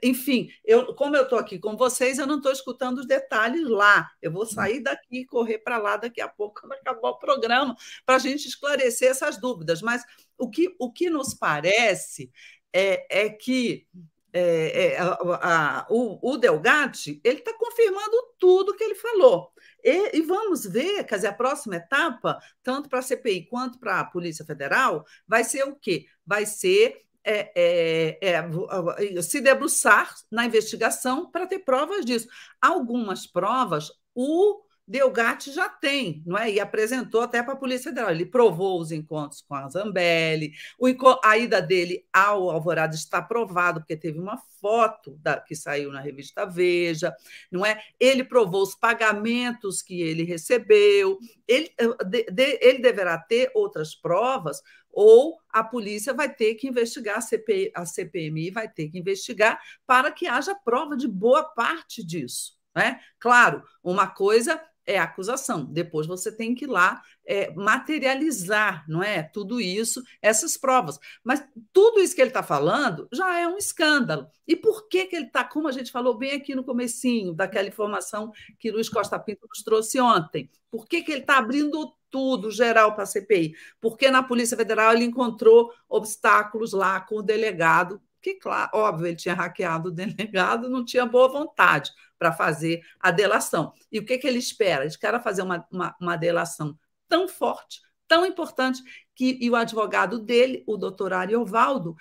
Enfim, 0.00 0.48
eu, 0.64 0.94
como 0.94 1.16
eu 1.16 1.24
estou 1.24 1.38
aqui 1.38 1.58
com 1.58 1.76
vocês, 1.76 2.18
eu 2.18 2.26
não 2.26 2.36
estou 2.36 2.52
escutando 2.52 2.98
os 2.98 3.06
detalhes 3.06 3.68
lá. 3.68 4.08
Eu 4.22 4.30
vou 4.30 4.46
sair 4.46 4.80
daqui 4.80 5.22
e 5.22 5.26
correr 5.26 5.58
para 5.58 5.76
lá 5.76 5.96
daqui 5.96 6.20
a 6.20 6.28
pouco, 6.28 6.60
quando 6.62 6.72
acabar 6.74 7.08
o 7.10 7.18
programa, 7.18 7.76
para 8.06 8.14
a 8.14 8.20
gente 8.20 8.46
esclarecer 8.46 9.10
essas 9.10 9.38
dúvidas. 9.40 9.82
Mas 9.82 10.04
o 10.38 10.48
que, 10.48 10.72
o 10.78 10.92
que 10.92 11.10
nos 11.10 11.34
parece 11.34 12.30
é, 12.72 13.24
é 13.24 13.28
que 13.28 13.88
é, 14.32 14.94
é, 14.94 14.98
a, 14.98 15.80
a, 15.80 15.86
o, 15.90 16.32
o 16.32 16.36
Delgatti 16.38 17.20
ele 17.22 17.40
está 17.40 17.52
confirmando 17.52 18.34
tudo 18.38 18.74
que 18.74 18.84
ele 18.84 18.94
falou. 18.94 19.52
E, 19.82 20.18
e, 20.18 20.22
vamos 20.22 20.64
ver, 20.64 21.04
quer 21.04 21.16
dizer, 21.16 21.28
a 21.28 21.32
próxima 21.32 21.76
etapa, 21.76 22.38
tanto 22.62 22.88
para 22.88 23.00
a 23.00 23.02
CPI 23.02 23.46
quanto 23.46 23.78
para 23.78 24.00
a 24.00 24.04
Polícia 24.04 24.44
Federal, 24.44 25.04
vai 25.26 25.44
ser 25.44 25.64
o 25.64 25.74
quê? 25.74 26.06
Vai 26.24 26.46
ser 26.46 27.02
é, 27.24 27.52
é, 27.54 28.18
é, 28.20 29.22
se 29.22 29.40
debruçar 29.40 30.12
na 30.30 30.44
investigação 30.44 31.30
para 31.30 31.46
ter 31.46 31.60
provas 31.60 32.04
disso. 32.04 32.28
Algumas 32.60 33.26
provas, 33.26 33.90
o 34.14 34.62
Delgatti 34.92 35.50
já 35.50 35.70
tem, 35.70 36.22
não 36.26 36.36
é? 36.36 36.50
E 36.50 36.60
apresentou 36.60 37.22
até 37.22 37.42
para 37.42 37.54
a 37.54 37.56
Polícia 37.56 37.90
Federal. 37.90 38.10
Ele 38.10 38.26
provou 38.26 38.78
os 38.78 38.92
encontros 38.92 39.40
com 39.40 39.54
a 39.54 39.66
Zambelli, 39.66 40.52
o, 40.78 40.86
a 41.24 41.38
ida 41.38 41.62
dele 41.62 42.06
ao 42.12 42.50
Alvorada 42.50 42.94
está 42.94 43.22
provado, 43.22 43.80
porque 43.80 43.96
teve 43.96 44.18
uma 44.18 44.36
foto 44.60 45.18
da, 45.22 45.40
que 45.40 45.56
saiu 45.56 45.90
na 45.90 46.00
revista 46.02 46.44
Veja, 46.44 47.10
não 47.50 47.64
é? 47.64 47.82
Ele 47.98 48.22
provou 48.22 48.62
os 48.62 48.74
pagamentos 48.74 49.80
que 49.80 50.02
ele 50.02 50.24
recebeu, 50.24 51.18
ele, 51.48 51.72
eh, 51.78 52.04
de, 52.04 52.24
de, 52.30 52.58
ele 52.60 52.80
deverá 52.80 53.16
ter 53.16 53.50
outras 53.54 53.94
provas, 53.94 54.60
ou 54.90 55.38
a 55.48 55.64
polícia 55.64 56.12
vai 56.12 56.28
ter 56.28 56.54
que 56.56 56.68
investigar, 56.68 57.16
a, 57.16 57.22
CPI, 57.22 57.72
a 57.74 57.86
CPMI 57.86 58.50
vai 58.50 58.68
ter 58.68 58.90
que 58.90 58.98
investigar 58.98 59.58
para 59.86 60.12
que 60.12 60.26
haja 60.26 60.54
prova 60.54 60.98
de 60.98 61.08
boa 61.08 61.44
parte 61.44 62.04
disso. 62.04 62.60
Né? 62.74 63.00
Claro, 63.18 63.62
uma 63.82 64.06
coisa 64.06 64.60
é 64.86 64.98
acusação. 64.98 65.64
Depois 65.64 66.06
você 66.06 66.30
tem 66.30 66.54
que 66.54 66.64
ir 66.64 66.68
lá 66.68 67.02
é, 67.26 67.52
materializar, 67.54 68.84
não 68.88 69.02
é? 69.02 69.22
Tudo 69.22 69.60
isso, 69.60 70.02
essas 70.20 70.56
provas. 70.56 70.98
Mas 71.22 71.44
tudo 71.72 72.00
isso 72.00 72.14
que 72.14 72.20
ele 72.20 72.30
está 72.30 72.42
falando 72.42 73.08
já 73.12 73.38
é 73.38 73.46
um 73.46 73.56
escândalo. 73.56 74.26
E 74.46 74.56
por 74.56 74.88
que, 74.88 75.06
que 75.06 75.16
ele 75.16 75.26
está, 75.26 75.44
como 75.44 75.68
a 75.68 75.72
gente 75.72 75.92
falou 75.92 76.16
bem 76.16 76.32
aqui 76.32 76.54
no 76.54 76.64
comecinho, 76.64 77.32
daquela 77.32 77.68
informação 77.68 78.32
que 78.58 78.70
Luiz 78.70 78.88
Costa 78.88 79.18
Pinto 79.18 79.46
nos 79.48 79.62
trouxe 79.62 80.00
ontem, 80.00 80.50
por 80.70 80.86
que, 80.86 81.02
que 81.02 81.12
ele 81.12 81.20
está 81.20 81.38
abrindo 81.38 81.94
tudo 82.10 82.50
geral 82.50 82.94
para 82.94 83.04
a 83.04 83.06
CPI? 83.06 83.54
Porque 83.80 84.10
na 84.10 84.22
Polícia 84.22 84.56
Federal 84.56 84.92
ele 84.92 85.04
encontrou 85.04 85.72
obstáculos 85.88 86.72
lá 86.72 87.00
com 87.00 87.16
o 87.16 87.22
delegado, 87.22 88.00
que, 88.20 88.34
claro, 88.34 88.70
óbvio, 88.74 89.08
ele 89.08 89.16
tinha 89.16 89.34
hackeado 89.34 89.88
o 89.88 89.92
delegado, 89.92 90.68
não 90.68 90.84
tinha 90.84 91.06
boa 91.06 91.28
vontade 91.28 91.92
para 92.22 92.30
fazer 92.30 92.80
a 93.00 93.10
delação. 93.10 93.72
E 93.90 93.98
o 93.98 94.04
que, 94.04 94.16
que 94.16 94.28
ele 94.28 94.38
espera? 94.38 94.82
Ele 94.82 94.90
espera 94.90 95.18
fazer 95.18 95.42
uma, 95.42 95.66
uma, 95.72 95.96
uma 96.00 96.16
delação 96.16 96.78
tão 97.08 97.26
forte, 97.26 97.80
tão 98.06 98.24
importante, 98.24 98.80
que 99.12 99.36
e 99.40 99.50
o 99.50 99.56
advogado 99.56 100.20
dele, 100.20 100.62
o 100.64 100.76
doutor 100.76 101.12
Ariovaldo, 101.12 101.96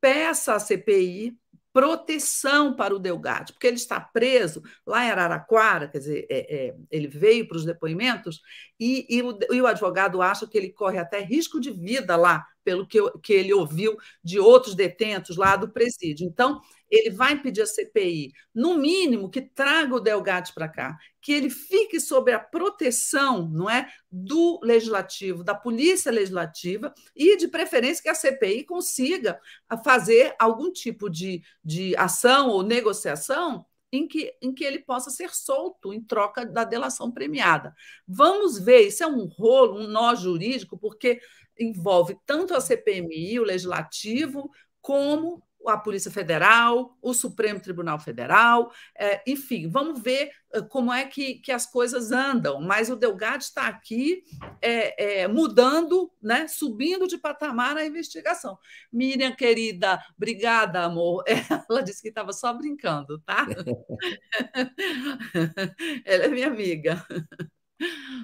peça 0.00 0.54
à 0.54 0.60
CPI 0.60 1.36
proteção 1.72 2.76
para 2.76 2.94
o 2.94 2.98
Delgado, 2.98 3.52
porque 3.52 3.66
ele 3.66 3.76
está 3.76 4.00
preso 4.00 4.62
lá 4.86 5.04
em 5.04 5.10
Araraquara, 5.10 5.88
quer 5.88 5.98
dizer, 5.98 6.26
é, 6.30 6.68
é, 6.68 6.76
ele 6.90 7.08
veio 7.08 7.46
para 7.46 7.56
os 7.56 7.64
depoimentos 7.66 8.40
e, 8.78 9.04
e, 9.10 9.20
o, 9.20 9.36
e, 9.50 9.60
o, 9.60 9.66
advogado 9.66 10.22
acha 10.22 10.46
que 10.46 10.56
ele 10.56 10.72
corre 10.72 10.96
até 10.96 11.20
risco 11.20 11.60
de 11.60 11.72
vida 11.72 12.16
lá, 12.16 12.46
pelo 12.66 12.84
que, 12.84 12.98
que 13.22 13.32
ele 13.32 13.54
ouviu 13.54 13.96
de 14.24 14.40
outros 14.40 14.74
detentos 14.74 15.36
lá 15.36 15.54
do 15.54 15.68
presídio. 15.68 16.26
Então, 16.26 16.60
ele 16.90 17.10
vai 17.10 17.40
pedir 17.40 17.62
a 17.62 17.66
CPI, 17.66 18.32
no 18.52 18.76
mínimo, 18.76 19.30
que 19.30 19.40
traga 19.40 19.94
o 19.94 20.00
Delgatti 20.00 20.52
para 20.52 20.68
cá, 20.68 20.98
que 21.20 21.32
ele 21.32 21.48
fique 21.48 22.00
sob 22.00 22.32
a 22.32 22.40
proteção, 22.40 23.48
não 23.48 23.70
é, 23.70 23.88
do 24.10 24.58
legislativo, 24.64 25.44
da 25.44 25.54
polícia 25.54 26.10
legislativa 26.10 26.92
e, 27.14 27.36
de 27.36 27.46
preferência, 27.46 28.02
que 28.02 28.08
a 28.08 28.14
CPI 28.16 28.64
consiga 28.64 29.40
fazer 29.84 30.34
algum 30.36 30.72
tipo 30.72 31.08
de, 31.08 31.40
de 31.64 31.94
ação 31.96 32.48
ou 32.48 32.64
negociação 32.64 33.64
em 33.92 34.08
que, 34.08 34.34
em 34.42 34.52
que 34.52 34.64
ele 34.64 34.80
possa 34.80 35.10
ser 35.10 35.34
solto 35.34 35.92
em 35.92 36.02
troca 36.02 36.44
da 36.44 36.64
delação 36.64 37.10
premiada. 37.10 37.74
Vamos 38.06 38.58
ver, 38.58 38.88
isso 38.88 39.04
é 39.04 39.06
um 39.06 39.26
rolo, 39.26 39.80
um 39.80 39.86
nó 39.86 40.14
jurídico, 40.14 40.76
porque 40.76 41.20
envolve 41.58 42.16
tanto 42.26 42.54
a 42.54 42.60
CPMI, 42.60 43.40
o 43.40 43.44
Legislativo, 43.44 44.50
como 44.80 45.42
a 45.66 45.76
Polícia 45.76 46.10
Federal, 46.10 46.96
o 47.02 47.12
Supremo 47.12 47.60
Tribunal 47.60 47.98
Federal, 47.98 48.70
é, 48.96 49.22
enfim, 49.26 49.68
vamos 49.68 50.00
ver 50.00 50.30
eh, 50.52 50.62
como 50.62 50.92
é 50.92 51.04
que, 51.04 51.34
que 51.34 51.50
as 51.50 51.66
coisas 51.66 52.12
andam. 52.12 52.60
Mas 52.60 52.88
o 52.88 52.96
Delgado 52.96 53.42
está 53.42 53.66
aqui 53.66 54.22
é, 54.62 55.22
é, 55.22 55.28
mudando, 55.28 56.10
né, 56.22 56.46
subindo 56.48 57.06
de 57.06 57.18
patamar 57.18 57.76
a 57.76 57.84
investigação. 57.84 58.58
Miriam, 58.92 59.32
querida, 59.32 60.00
obrigada, 60.16 60.84
amor. 60.84 61.24
Ela 61.68 61.82
disse 61.82 62.02
que 62.02 62.08
estava 62.08 62.32
só 62.32 62.52
brincando, 62.52 63.18
tá? 63.20 63.46
Ela 66.04 66.24
é 66.24 66.28
minha 66.28 66.46
amiga. 66.46 67.04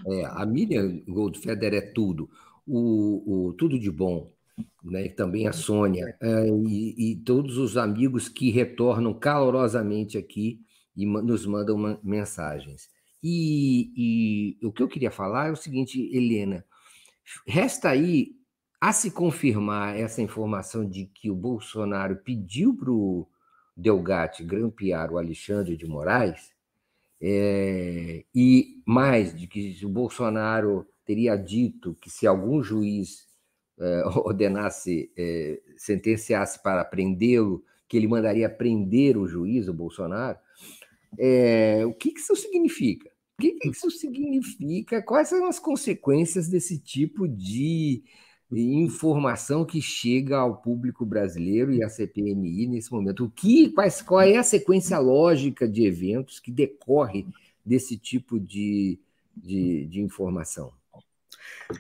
É, 0.07 0.25
a 0.27 0.47
Miriam 0.47 1.03
Goldfeder 1.07 1.75
é 1.75 1.81
tudo. 1.81 2.31
O, 2.75 3.49
o, 3.49 3.53
tudo 3.53 3.79
de 3.79 3.91
bom 3.91 4.33
né? 4.85 5.09
também 5.09 5.47
a 5.47 5.53
Sônia, 5.53 6.17
é, 6.21 6.49
e, 6.49 7.13
e, 7.13 7.17
todos 7.17 7.57
os 7.57 7.77
amigos 7.77 8.29
que 8.29 8.51
retornam 8.51 9.15
calorosamente 9.15 10.19
aqui 10.19 10.61
e 10.97 11.07
nos 11.07 11.47
mandam 11.47 11.99
mensagens. 12.03 12.89
E, 13.23 13.93
e, 14.61 14.67
o 14.67 14.73
que 14.73 14.83
eu 14.83 14.89
queria 14.89 15.11
falar 15.11 15.49
é 15.49 15.53
o 15.53 15.57
seguinte, 15.57 16.11
Helena, 16.15 16.65
resta 17.47 17.91
aí 17.91 18.33
a 18.81 18.93
se 18.93 19.11
confirmar 19.11 19.97
essa 19.97 20.21
informação 20.21 20.89
de 20.89 21.07
que 21.07 21.31
o 21.31 21.37
Bolsonaro 21.37 22.17
pediu 22.17 22.75
para 22.75 22.91
o 22.91 23.29
Delgatti 23.77 24.43
grampear 24.43 25.13
o 25.13 25.19
Alexandre 25.19 25.77
de 25.77 25.87
Moraes, 25.87 26.51
é, 27.25 28.25
e 28.35 28.83
mais 28.85 29.39
de 29.39 29.47
que 29.47 29.79
o 29.85 29.89
Bolsonaro 29.89 30.85
teria 31.05 31.37
dito 31.37 31.97
que 32.01 32.11
se 32.11 32.27
algum 32.27 32.63
juiz 32.63 33.27
eh, 33.79 34.03
ordenasse, 34.25 35.11
eh, 35.17 35.61
sentenciasse 35.77 36.63
para 36.63 36.85
prendê-lo, 36.85 37.65
que 37.89 37.97
ele 37.97 38.09
mandaria 38.09 38.49
prender 38.49 39.19
o 39.19 39.27
juiz, 39.27 39.69
o 39.69 39.75
Bolsonaro, 39.75 40.39
é, 41.19 41.85
o 41.85 41.93
que, 41.93 42.11
que 42.13 42.21
isso 42.21 42.35
significa? 42.35 43.11
O 43.39 43.43
que, 43.43 43.53
que 43.53 43.69
isso 43.69 43.91
significa? 43.91 45.03
Quais 45.03 45.29
são 45.29 45.45
as 45.47 45.59
consequências 45.59 46.49
desse 46.49 46.79
tipo 46.79 47.29
de 47.29 48.03
informação 48.51 49.65
que 49.65 49.81
chega 49.81 50.39
ao 50.39 50.61
público 50.61 51.05
brasileiro 51.05 51.73
e 51.73 51.83
à 51.83 51.89
CPMI 51.89 52.67
nesse 52.67 52.93
momento? 52.93 53.25
O 53.25 53.31
que, 53.31 53.71
quais, 53.71 54.01
qual 54.01 54.23
é 54.23 54.37
a 54.37 54.43
sequência 54.43 54.99
lógica 54.99 55.69
de 55.69 55.85
eventos 55.85 56.41
que 56.41 56.51
decorre 56.51 57.27
desse 57.65 57.99
tipo 57.99 58.39
de, 58.39 58.99
de, 59.37 59.87
de 59.87 60.01
informação? 60.01 60.73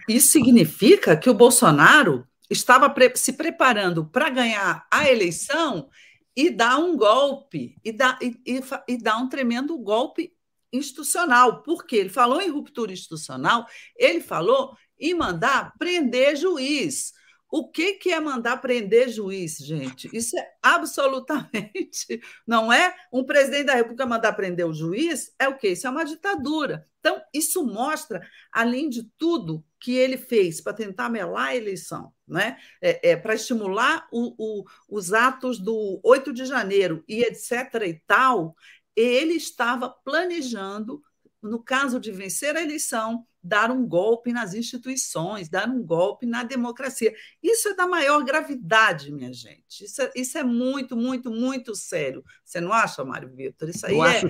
Isso 0.09 0.29
significa 0.29 1.16
que 1.16 1.31
o 1.31 1.35
Bolsonaro 1.35 2.27
estava 2.48 2.88
pre 2.90 3.12
se 3.16 3.33
preparando 3.33 4.05
para 4.05 4.31
ganhar 4.31 4.87
a 4.90 5.09
eleição 5.09 5.88
e 6.37 6.51
dar 6.51 6.79
um 6.79 6.96
golpe, 6.96 7.77
e 7.85 7.92
dar, 7.92 8.18
e, 8.22 8.40
e, 8.46 8.61
e 8.88 8.96
dar 8.96 9.18
um 9.18 9.29
tremendo 9.29 9.77
golpe 9.79 10.33
institucional. 10.72 11.62
Porque 11.62 11.96
ele 11.96 12.09
falou 12.09 12.40
em 12.40 12.51
ruptura 12.51 12.92
institucional, 12.92 13.66
ele 13.96 14.20
falou 14.20 14.77
em 14.98 15.14
mandar 15.14 15.72
prender 15.79 16.37
juiz. 16.37 17.12
O 17.54 17.68
que, 17.68 17.92
que 17.96 18.10
é 18.10 18.18
mandar 18.18 18.56
prender 18.62 19.10
juiz, 19.10 19.58
gente? 19.58 20.08
Isso 20.10 20.34
é 20.38 20.52
absolutamente. 20.62 22.18
Não 22.46 22.72
é 22.72 22.96
um 23.12 23.22
presidente 23.22 23.66
da 23.66 23.74
República 23.74 24.06
mandar 24.06 24.32
prender 24.32 24.66
o 24.66 24.72
juiz? 24.72 25.34
É 25.38 25.46
o 25.48 25.58
quê? 25.58 25.72
Isso 25.72 25.86
é 25.86 25.90
uma 25.90 26.02
ditadura. 26.02 26.88
Então, 26.98 27.20
isso 27.34 27.62
mostra, 27.62 28.26
além 28.50 28.88
de 28.88 29.02
tudo, 29.18 29.62
que 29.78 29.92
ele 29.92 30.16
fez 30.16 30.62
para 30.62 30.72
tentar 30.72 31.10
melar 31.10 31.48
a 31.48 31.56
eleição, 31.56 32.10
né? 32.26 32.56
É, 32.80 33.10
é 33.10 33.16
para 33.18 33.34
estimular 33.34 34.08
o, 34.10 34.34
o, 34.38 34.64
os 34.88 35.12
atos 35.12 35.58
do 35.58 36.00
8 36.02 36.32
de 36.32 36.46
janeiro 36.46 37.04
e 37.06 37.22
etc. 37.22 37.52
e 37.86 38.00
tal, 38.06 38.56
ele 38.96 39.34
estava 39.34 39.90
planejando, 39.90 41.02
no 41.42 41.62
caso 41.62 42.00
de 42.00 42.12
vencer 42.12 42.56
a 42.56 42.62
eleição, 42.62 43.26
dar 43.42 43.70
um 43.70 43.87
golpe 43.87 44.33
nas 44.33 44.55
instituições, 44.55 45.48
dar 45.48 45.68
um 45.68 45.83
golpe 45.83 46.24
na 46.26 46.44
democracia. 46.44 47.12
Isso 47.42 47.68
é 47.68 47.74
da 47.74 47.87
maior 47.87 48.24
gravidade, 48.24 49.11
minha 49.11 49.33
gente. 49.33 49.85
Isso 49.85 50.00
é, 50.00 50.11
isso 50.14 50.38
é 50.38 50.44
muito, 50.44 50.96
muito, 50.96 51.31
muito 51.31 51.74
sério. 51.74 52.24
Você 52.44 52.61
não 52.61 52.72
acha, 52.72 53.05
Mário 53.05 53.28
Vitor? 53.35 53.68
Isso 53.68 53.85
aí 53.85 53.94
eu 53.94 54.05
é... 54.05 54.16
Acho, 54.18 54.28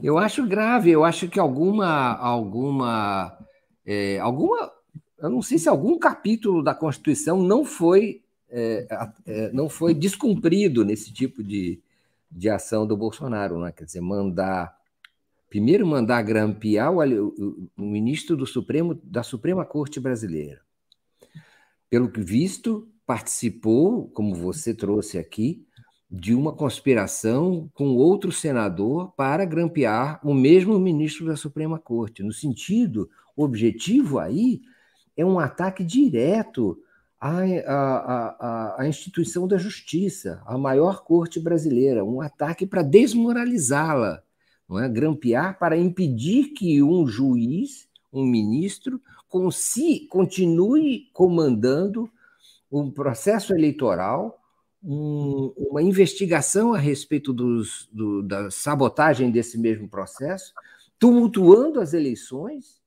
eu 0.00 0.18
acho 0.18 0.46
grave. 0.46 0.90
Eu 0.90 1.04
acho 1.04 1.28
que 1.28 1.40
alguma, 1.40 2.16
alguma, 2.16 3.36
é, 3.84 4.20
alguma, 4.20 4.70
eu 5.18 5.28
não 5.28 5.42
sei 5.42 5.58
se 5.58 5.68
algum 5.68 5.98
capítulo 5.98 6.62
da 6.62 6.74
Constituição 6.74 7.42
não 7.42 7.64
foi, 7.64 8.22
é, 8.48 8.86
é, 9.26 9.52
não 9.52 9.68
foi 9.68 9.92
descumprido 9.92 10.84
nesse 10.84 11.12
tipo 11.12 11.42
de, 11.42 11.80
de 12.30 12.48
ação 12.48 12.86
do 12.86 12.96
Bolsonaro, 12.96 13.58
né? 13.58 13.72
Quer 13.72 13.84
dizer, 13.84 14.00
mandar 14.00 14.77
primeiro 15.48 15.86
mandar 15.86 16.22
grampear 16.22 16.92
o, 16.92 17.70
o, 17.76 17.82
ministro 17.82 18.36
do 18.36 18.46
Supremo 18.46 18.94
da 19.02 19.22
Suprema 19.22 19.64
Corte 19.64 19.98
Brasileira. 19.98 20.60
Pelo 21.88 22.10
que 22.10 22.20
visto, 22.20 22.88
participou, 23.06 24.08
como 24.08 24.34
você 24.34 24.74
trouxe 24.74 25.18
aqui, 25.18 25.66
de 26.10 26.34
uma 26.34 26.52
conspiração 26.52 27.70
com 27.74 27.96
outro 27.96 28.32
senador 28.32 29.12
para 29.16 29.44
grampear 29.44 30.20
o 30.22 30.34
mesmo 30.34 30.78
ministro 30.78 31.26
da 31.26 31.36
Suprema 31.36 31.78
Corte. 31.78 32.22
No 32.22 32.32
sentido, 32.32 33.10
o 33.36 33.42
objetivo 33.42 34.18
aí 34.18 34.60
é 35.16 35.24
um 35.24 35.38
ataque 35.38 35.84
direto 35.84 36.78
à, 37.20 37.40
à, 37.66 38.36
à, 38.76 38.82
à 38.82 38.88
instituição 38.88 39.46
da 39.46 39.58
justiça, 39.58 40.42
à 40.46 40.56
maior 40.56 41.04
corte 41.04 41.40
brasileira, 41.40 42.04
um 42.04 42.20
ataque 42.20 42.66
para 42.66 42.82
desmoralizá-la 42.82 44.22
não 44.68 44.78
é? 44.78 44.88
grampear 44.88 45.58
para 45.58 45.76
impedir 45.76 46.48
que 46.50 46.82
um 46.82 47.06
juiz, 47.06 47.88
um 48.12 48.24
ministro, 48.24 49.00
si, 49.50 50.06
continue 50.08 51.08
comandando 51.12 52.10
um 52.70 52.90
processo 52.90 53.54
eleitoral, 53.54 54.38
um, 54.82 55.52
uma 55.56 55.82
investigação 55.82 56.74
a 56.74 56.78
respeito 56.78 57.32
dos, 57.32 57.88
do, 57.92 58.22
da 58.22 58.50
sabotagem 58.50 59.30
desse 59.30 59.58
mesmo 59.58 59.88
processo, 59.88 60.52
tumultuando 60.98 61.80
as 61.80 61.94
eleições 61.94 62.80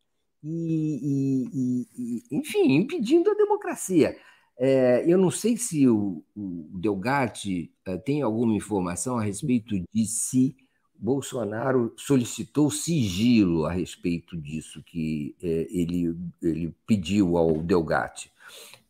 e, 0.44 1.48
e, 1.54 1.88
e 1.98 2.38
enfim, 2.38 2.74
impedindo 2.74 3.30
a 3.30 3.36
democracia. 3.36 4.16
É, 4.58 5.04
eu 5.08 5.18
não 5.18 5.32
sei 5.32 5.58
se 5.58 5.88
o, 5.88 6.24
o 6.36 6.70
Delgatti 6.74 7.72
é, 7.86 7.98
tem 7.98 8.22
alguma 8.22 8.54
informação 8.54 9.18
a 9.18 9.24
respeito 9.24 9.76
de 9.92 10.06
se 10.06 10.56
Bolsonaro 11.02 11.92
solicitou 11.98 12.70
sigilo 12.70 13.66
a 13.66 13.72
respeito 13.72 14.38
disso 14.38 14.84
que 14.86 15.36
é, 15.42 15.68
ele, 15.72 16.16
ele 16.44 16.76
pediu 16.86 17.38
ao 17.38 17.58
Delgatti. 17.58 18.32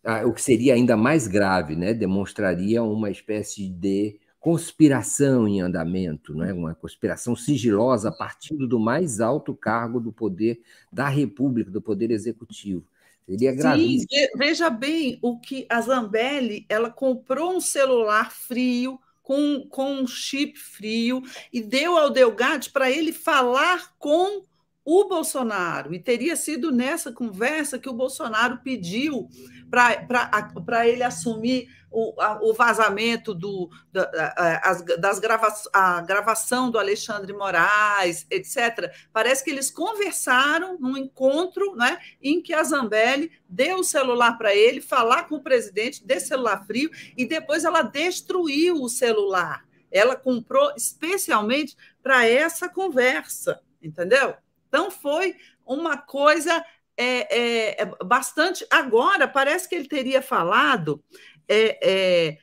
Ah, 0.03 0.25
o 0.25 0.33
que 0.33 0.41
seria 0.41 0.73
ainda 0.73 0.97
mais 0.97 1.25
grave, 1.25 1.73
né? 1.73 1.93
demonstraria 1.93 2.83
uma 2.83 3.09
espécie 3.09 3.69
de 3.69 4.19
conspiração 4.41 5.47
em 5.47 5.61
andamento, 5.61 6.35
né? 6.35 6.51
uma 6.51 6.75
conspiração 6.75 7.33
sigilosa 7.33 8.11
partindo 8.11 8.67
do 8.67 8.79
mais 8.79 9.21
alto 9.21 9.55
cargo 9.55 9.99
do 9.99 10.11
poder 10.11 10.59
da 10.91 11.07
República, 11.07 11.71
do 11.71 11.81
poder 11.81 12.11
executivo. 12.11 12.83
Seria 13.25 13.53
gravíssimo. 13.53 14.09
Sim, 14.09 14.27
veja 14.35 14.69
bem 14.69 15.17
o 15.21 15.39
que 15.39 15.65
a 15.69 15.79
Zambelli 15.79 16.65
ela 16.67 16.89
comprou 16.89 17.55
um 17.55 17.61
celular 17.61 18.31
frio 18.31 18.99
com, 19.21 19.67
com 19.69 19.93
um 19.93 20.07
chip 20.07 20.57
frio 20.57 21.21
e 21.51 21.61
deu 21.61 21.97
ao 21.97 22.09
Delgado 22.09 22.69
para 22.71 22.89
ele 22.89 23.13
falar 23.13 23.93
com 23.97 24.43
o 24.83 25.07
Bolsonaro. 25.07 25.93
E 25.93 25.99
teria 25.99 26.35
sido 26.35 26.71
nessa 26.71 27.11
conversa 27.11 27.77
que 27.77 27.89
o 27.89 27.93
Bolsonaro 27.93 28.59
pediu 28.63 29.29
para 29.69 30.87
ele 30.87 31.03
assumir 31.03 31.69
o, 31.91 32.19
a, 32.19 32.39
o 32.41 32.53
vazamento 32.53 33.33
do, 33.33 33.69
da, 33.91 34.59
as, 34.63 34.81
das 34.97 35.19
grava, 35.19 35.53
a 35.73 36.01
gravação 36.01 36.71
do 36.71 36.79
Alexandre 36.79 37.33
Moraes, 37.33 38.25
etc. 38.29 38.91
Parece 39.11 39.43
que 39.43 39.49
eles 39.49 39.69
conversaram 39.69 40.77
num 40.79 40.97
encontro 40.97 41.75
né, 41.75 41.99
em 42.21 42.41
que 42.41 42.53
a 42.53 42.63
Zambelli 42.63 43.31
deu 43.47 43.79
o 43.79 43.83
celular 43.83 44.37
para 44.37 44.55
ele, 44.55 44.79
falar 44.79 45.27
com 45.27 45.35
o 45.35 45.43
presidente, 45.43 46.05
desse 46.05 46.29
celular 46.29 46.65
frio, 46.65 46.89
e 47.17 47.25
depois 47.25 47.65
ela 47.65 47.81
destruiu 47.81 48.81
o 48.81 48.89
celular. 48.89 49.65
Ela 49.91 50.15
comprou 50.15 50.73
especialmente 50.77 51.75
para 52.01 52.25
essa 52.25 52.69
conversa, 52.69 53.61
entendeu? 53.81 54.35
Então 54.69 54.89
foi 54.89 55.35
uma 55.65 55.97
coisa 55.97 56.63
é, 56.97 57.37
é, 57.37 57.81
é, 57.81 57.85
bastante. 58.03 58.65
Agora, 58.69 59.27
parece 59.27 59.67
que 59.67 59.75
ele 59.75 59.87
teria 59.87 60.21
falado 60.21 61.03
é, 61.47 61.89
é 61.89 62.37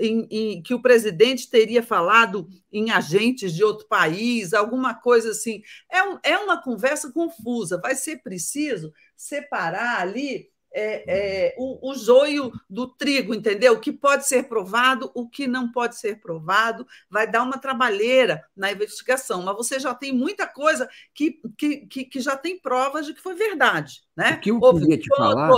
em, 0.00 0.26
em, 0.30 0.62
que 0.62 0.74
o 0.74 0.82
presidente 0.82 1.48
teria 1.48 1.82
falado 1.82 2.48
em 2.72 2.90
agentes 2.90 3.52
de 3.52 3.62
outro 3.62 3.86
país, 3.86 4.52
alguma 4.54 4.94
coisa 4.94 5.30
assim. 5.30 5.62
É, 5.90 6.02
um, 6.02 6.18
é 6.22 6.38
uma 6.38 6.62
conversa 6.62 7.12
confusa. 7.12 7.80
Vai 7.80 7.94
ser 7.94 8.22
preciso 8.22 8.92
separar 9.16 10.00
ali 10.00 10.50
é, 10.74 11.04
é, 11.06 11.54
o, 11.58 11.90
o 11.90 11.94
joio 11.94 12.50
do 12.68 12.88
trigo, 12.88 13.34
entendeu? 13.34 13.74
O 13.74 13.80
que 13.80 13.92
pode 13.92 14.26
ser 14.26 14.48
provado, 14.48 15.10
o 15.14 15.28
que 15.28 15.46
não 15.46 15.70
pode 15.70 15.96
ser 15.96 16.18
provado, 16.20 16.86
vai 17.10 17.30
dar 17.30 17.42
uma 17.42 17.58
trabalheira 17.58 18.42
na 18.56 18.72
investigação, 18.72 19.42
mas 19.42 19.54
você 19.54 19.78
já 19.78 19.94
tem 19.94 20.12
muita 20.12 20.46
coisa 20.46 20.88
que, 21.14 21.40
que, 21.58 21.86
que, 21.86 22.04
que 22.06 22.20
já 22.20 22.36
tem 22.36 22.58
provas 22.58 23.04
de 23.04 23.12
que 23.12 23.20
foi 23.20 23.34
verdade. 23.34 24.02
Né? 24.16 24.32
O 24.32 24.40
que 24.40 24.50
eu 24.50 24.58
houve 24.60 24.80
queria 24.80 24.98
te 24.98 25.08
falar. 25.08 25.50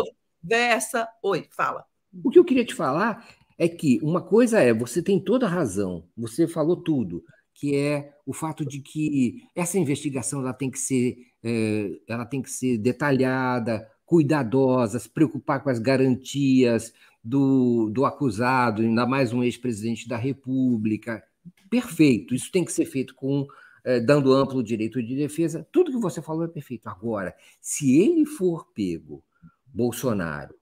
Conversa. 0.43 1.09
Oi, 1.23 1.49
fala. 1.51 1.87
O 2.23 2.31
que 2.31 2.39
eu 2.39 2.45
queria 2.45 2.65
te 2.65 2.75
falar 2.75 3.27
é 3.59 3.69
que 3.69 3.99
uma 4.03 4.21
coisa 4.21 4.61
é, 4.61 4.73
você 4.73 5.03
tem 5.03 5.21
toda 5.21 5.47
a 5.47 5.49
razão, 5.49 6.05
você 6.17 6.47
falou 6.47 6.77
tudo, 6.77 7.25
que 7.55 7.77
é 7.77 8.13
o 8.27 8.33
fato 8.33 8.65
de 8.65 8.81
que 8.81 9.43
essa 9.55 9.79
investigação 9.79 10.41
ela 10.41 10.53
tem 10.53 10.71
que 10.71 10.79
ser, 10.79 11.17
é, 11.43 11.99
ela 12.09 12.27
tem 12.27 12.43
que 12.43 12.51
ser 12.51 12.79
detalhada, 12.79 13.89
cuidadosa, 14.05 14.99
se 14.99 15.09
preocupar 15.09 15.63
com 15.63 15.71
as 15.71 15.79
garantias 15.79 16.93
do, 17.23 17.89
do 17.91 18.05
acusado, 18.05 18.83
ainda 18.83 19.07
mais 19.07 19.33
um 19.33 19.43
ex-presidente 19.43 20.09
da 20.09 20.17
República. 20.17 21.23
Perfeito, 21.71 22.35
isso 22.35 22.51
tem 22.51 22.65
que 22.65 22.73
ser 22.73 22.87
feito 22.87 23.15
com 23.15 23.47
é, 23.85 24.01
dando 24.01 24.33
amplo 24.33 24.63
direito 24.63 25.03
de 25.03 25.15
defesa. 25.15 25.67
Tudo 25.71 25.93
que 25.93 25.99
você 25.99 26.21
falou 26.23 26.45
é 26.45 26.49
perfeito. 26.49 26.89
Agora, 26.89 27.35
se 27.61 28.01
ele 28.01 28.25
for 28.25 28.67
pego, 28.75 29.23
Bolsonaro, 29.67 30.55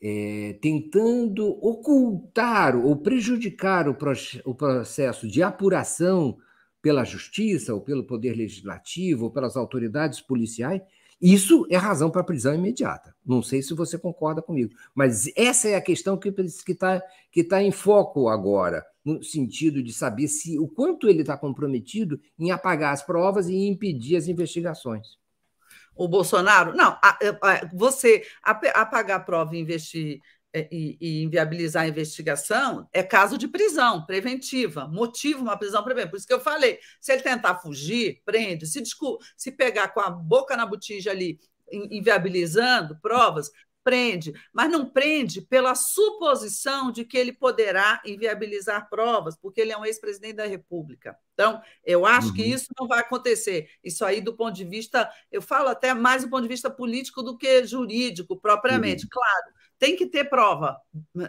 é, 0.00 0.56
tentando 0.60 1.48
ocultar 1.64 2.76
ou 2.76 2.96
prejudicar 2.96 3.88
o, 3.88 3.96
o 4.44 4.54
processo 4.54 5.26
de 5.26 5.42
apuração 5.42 6.38
pela 6.80 7.04
justiça, 7.04 7.74
ou 7.74 7.80
pelo 7.80 8.04
poder 8.04 8.34
legislativo, 8.34 9.24
ou 9.24 9.30
pelas 9.30 9.56
autoridades 9.56 10.20
policiais, 10.20 10.80
isso 11.20 11.66
é 11.68 11.76
razão 11.76 12.10
para 12.10 12.22
prisão 12.22 12.54
imediata. 12.54 13.12
Não 13.26 13.42
sei 13.42 13.60
se 13.60 13.74
você 13.74 13.98
concorda 13.98 14.40
comigo, 14.40 14.72
mas 14.94 15.26
essa 15.36 15.68
é 15.68 15.74
a 15.74 15.80
questão 15.80 16.16
que 16.16 16.32
está 16.68 17.02
que 17.32 17.42
tá 17.42 17.60
em 17.60 17.72
foco 17.72 18.28
agora, 18.28 18.86
no 19.04 19.22
sentido 19.22 19.82
de 19.82 19.92
saber 19.92 20.28
se 20.28 20.58
o 20.58 20.68
quanto 20.68 21.08
ele 21.08 21.22
está 21.22 21.36
comprometido 21.36 22.20
em 22.38 22.52
apagar 22.52 22.92
as 22.92 23.02
provas 23.02 23.48
e 23.48 23.66
impedir 23.66 24.14
as 24.16 24.28
investigações 24.28 25.18
o 25.98 26.08
Bolsonaro. 26.08 26.74
Não, 26.74 26.96
você 27.74 28.22
apagar 28.42 29.18
a 29.18 29.22
prova 29.22 29.54
e 29.54 29.60
investir 29.60 30.20
é, 30.54 30.66
e, 30.72 30.96
e, 30.98 31.22
inviabilizar 31.22 31.82
a 31.82 31.88
investigação 31.88 32.88
é 32.90 33.02
caso 33.02 33.36
de 33.36 33.46
prisão 33.46 34.06
preventiva, 34.06 34.88
motivo 34.88 35.42
uma 35.42 35.58
prisão 35.58 35.84
preventiva. 35.84 36.10
Por 36.10 36.16
isso 36.16 36.26
que 36.26 36.32
eu 36.32 36.40
falei, 36.40 36.78
se 37.00 37.12
ele 37.12 37.22
tentar 37.22 37.56
fugir, 37.56 38.22
prende. 38.24 38.66
Se, 38.66 38.82
se 39.36 39.52
pegar 39.52 39.88
com 39.88 40.00
a 40.00 40.08
boca 40.08 40.56
na 40.56 40.64
botija 40.64 41.10
ali, 41.10 41.38
inviabilizando 41.70 42.98
provas, 43.00 43.50
prende, 43.88 44.34
mas 44.52 44.70
não 44.70 44.84
prende 44.84 45.40
pela 45.40 45.74
suposição 45.74 46.92
de 46.92 47.06
que 47.06 47.16
ele 47.16 47.32
poderá 47.32 48.02
inviabilizar 48.04 48.86
provas, 48.90 49.34
porque 49.34 49.62
ele 49.62 49.72
é 49.72 49.78
um 49.78 49.84
ex-presidente 49.86 50.34
da 50.34 50.44
República. 50.44 51.16
Então, 51.32 51.62
eu 51.82 52.04
acho 52.04 52.28
uhum. 52.28 52.34
que 52.34 52.42
isso 52.42 52.66
não 52.78 52.86
vai 52.86 52.98
acontecer. 52.98 53.70
Isso 53.82 54.04
aí, 54.04 54.20
do 54.20 54.36
ponto 54.36 54.54
de 54.54 54.64
vista, 54.64 55.10
eu 55.32 55.40
falo 55.40 55.68
até 55.68 55.94
mais 55.94 56.22
do 56.22 56.28
ponto 56.28 56.42
de 56.42 56.48
vista 56.48 56.68
político 56.68 57.22
do 57.22 57.38
que 57.38 57.64
jurídico, 57.64 58.38
propriamente. 58.38 59.04
Uhum. 59.04 59.08
Claro, 59.10 59.54
tem 59.78 59.96
que 59.96 60.06
ter 60.06 60.24
prova, 60.24 60.76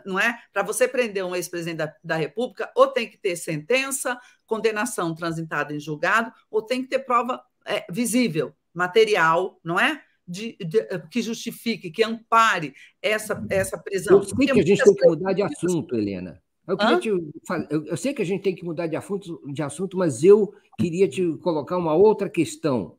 não 0.06 0.20
é? 0.20 0.38
Para 0.52 0.62
você 0.62 0.86
prender 0.86 1.24
um 1.24 1.34
ex-presidente 1.34 1.78
da, 1.78 1.96
da, 2.04 2.16
República, 2.18 2.70
ou 2.76 2.88
tem 2.88 3.10
que 3.10 3.18
ter 3.18 3.38
sentença, 3.38 4.20
condenação 4.46 5.16
transitada 5.16 5.74
em 5.74 5.80
julgado, 5.80 6.30
ou 6.52 6.62
tem 6.62 6.82
que 6.82 6.90
ter 6.90 7.00
prova 7.00 7.42
é, 7.66 7.86
visível, 7.90 8.54
material, 8.74 9.58
não 9.64 9.80
é? 9.80 10.04
De, 10.30 10.56
de, 10.60 10.78
eh, 10.78 11.02
que 11.10 11.22
justifique, 11.24 11.90
que 11.90 12.04
ampare 12.04 12.74
essa, 13.02 13.44
essa 13.50 13.78
prisão. 13.78 14.18
Eu 14.18 14.24
sei 14.24 14.46
que 14.46 14.52
a 14.52 14.64
gente 14.64 14.84
tem 14.84 14.96
que 14.96 15.08
mudar 15.08 15.34
de 15.34 15.42
assunto, 15.42 15.96
Helena. 15.96 16.42
Eu, 16.68 17.00
te, 17.00 17.10
eu, 17.10 17.98
sei 17.98 18.14
que 18.14 18.22
a 18.22 18.26
gente 18.26 18.44
tem 18.44 18.54
que 18.54 18.64
mudar 18.64 18.86
de 18.86 18.96
assunto, 18.96 19.42
de 19.52 19.64
assunto, 19.64 19.98
mas 19.98 20.24
eu 20.24 20.54
queria 20.78 21.08
te 21.08 21.36
colocar 21.38 21.76
uma 21.78 21.96
outra 21.96 22.30
questão 22.30 22.96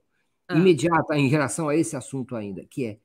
ah. 0.48 0.56
imediata 0.56 1.16
em 1.16 1.28
relação 1.28 1.68
a 1.68 1.76
esse 1.76 1.94
assunto 1.94 2.34
ainda, 2.34 2.64
que 2.68 2.84
é, 2.84 2.98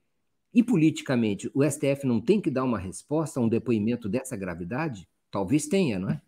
e 0.52 0.64
politicamente, 0.64 1.52
o 1.54 1.64
STF 1.64 2.08
não 2.08 2.20
tem 2.20 2.42
que 2.42 2.50
dar 2.50 2.64
uma 2.64 2.80
resposta 2.80 3.40
a 3.40 3.44
um 3.44 3.50
depoimento 3.50 4.10
dessa 4.10 4.36
gravidade? 4.36 5.08
Talvez 5.30 5.68
tenha, 5.68 6.00
não 6.00 6.10
é? 6.10 6.22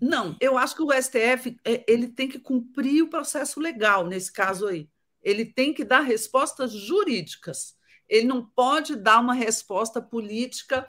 Não, 0.00 0.34
eu 0.40 0.56
acho 0.56 0.74
que 0.74 0.82
o 0.82 0.92
STF 0.92 1.58
é, 1.62 1.84
ele 1.86 2.08
tem 2.08 2.28
que 2.28 2.38
cumprir 2.38 3.02
o 3.02 3.10
processo 3.10 3.60
legal 3.60 4.06
nesse 4.06 4.32
caso 4.32 4.66
aí 4.66 4.88
ele 5.28 5.44
tem 5.44 5.74
que 5.74 5.84
dar 5.84 6.00
respostas 6.00 6.72
jurídicas. 6.72 7.76
Ele 8.08 8.26
não 8.26 8.44
pode 8.44 8.96
dar 8.96 9.20
uma 9.20 9.34
resposta 9.34 10.00
política 10.00 10.86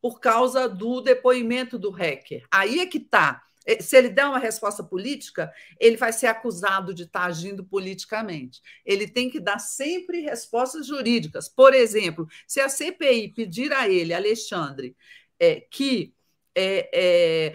por 0.00 0.18
causa 0.18 0.68
do 0.68 1.00
depoimento 1.00 1.78
do 1.78 1.90
hacker. 1.90 2.46
Aí 2.50 2.80
é 2.80 2.86
que 2.86 2.98
está. 2.98 3.42
É, 3.64 3.80
se 3.80 3.96
ele 3.96 4.08
der 4.08 4.26
uma 4.26 4.38
resposta 4.38 4.82
política, 4.82 5.52
ele 5.78 5.96
vai 5.96 6.12
ser 6.12 6.26
acusado 6.26 6.92
de 6.92 7.04
estar 7.04 7.20
tá 7.20 7.26
agindo 7.26 7.64
politicamente. 7.64 8.60
Ele 8.84 9.06
tem 9.06 9.30
que 9.30 9.38
dar 9.38 9.58
sempre 9.58 10.20
respostas 10.20 10.86
jurídicas. 10.86 11.48
Por 11.48 11.74
exemplo, 11.74 12.26
se 12.46 12.60
a 12.60 12.68
CPI 12.68 13.32
pedir 13.34 13.72
a 13.72 13.88
ele, 13.88 14.14
Alexandre, 14.14 14.96
é, 15.38 15.60
que 15.60 16.14
é, 16.54 16.90
é, 16.92 17.54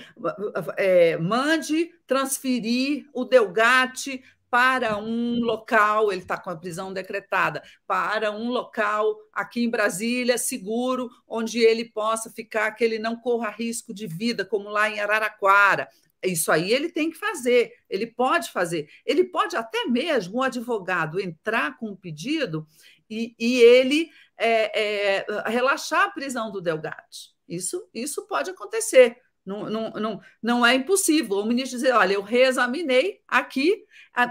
é, 0.78 1.18
mande 1.18 1.92
transferir 2.08 3.08
o 3.14 3.26
Delgate 3.26 4.24
para 4.50 4.98
um 4.98 5.40
local, 5.42 6.12
ele 6.12 6.22
está 6.22 6.38
com 6.38 6.50
a 6.50 6.56
prisão 6.56 6.94
decretada, 6.94 7.62
para 7.86 8.32
um 8.32 8.50
local 8.50 9.16
aqui 9.34 9.64
em 9.64 9.70
Brasília, 9.70 10.38
seguro, 10.38 11.10
onde 11.28 11.60
ele 11.60 11.86
possa 11.86 12.30
ficar, 12.30 12.72
que 12.72 12.84
ele 12.84 12.98
não 12.98 13.18
corra 13.18 13.50
risco 13.50 13.94
de 13.94 14.08
vida, 14.08 14.46
como 14.46 14.70
lá 14.70 14.90
em 14.90 15.00
Araraquara. 15.00 15.88
Isso 16.24 16.52
aí 16.52 16.72
ele 16.72 16.90
tem 16.90 17.12
que 17.12 17.18
fazer, 17.18 17.72
ele 17.90 18.08
pode 18.08 18.52
fazer. 18.52 18.90
Ele 19.06 19.24
pode 19.24 19.56
até 19.56 19.86
mesmo 19.86 20.40
o 20.40 20.44
advogado 20.44 21.20
entrar 21.20 21.78
com 21.78 21.90
um 21.90 21.96
pedido 21.96 22.68
e, 23.10 23.36
e 23.38 23.62
ele 23.62 24.10
é, 24.38 25.20
é, 25.20 25.50
relaxar 25.50 26.06
a 26.06 26.12
prisão 26.12 26.52
do 26.52 26.62
Delgatti. 26.62 27.36
Isso, 27.48 27.88
isso 27.94 28.28
pode 28.28 28.50
acontecer. 28.50 29.18
Não, 29.48 29.70
não, 29.70 29.90
não, 29.92 30.22
não 30.44 30.66
é 30.66 30.76
impossível. 30.76 31.38
O 31.38 31.46
ministro 31.46 31.78
dizer: 31.78 31.94
olha, 31.94 32.14
eu 32.14 32.22
reexaminei 32.22 33.22
aqui, 33.28 33.86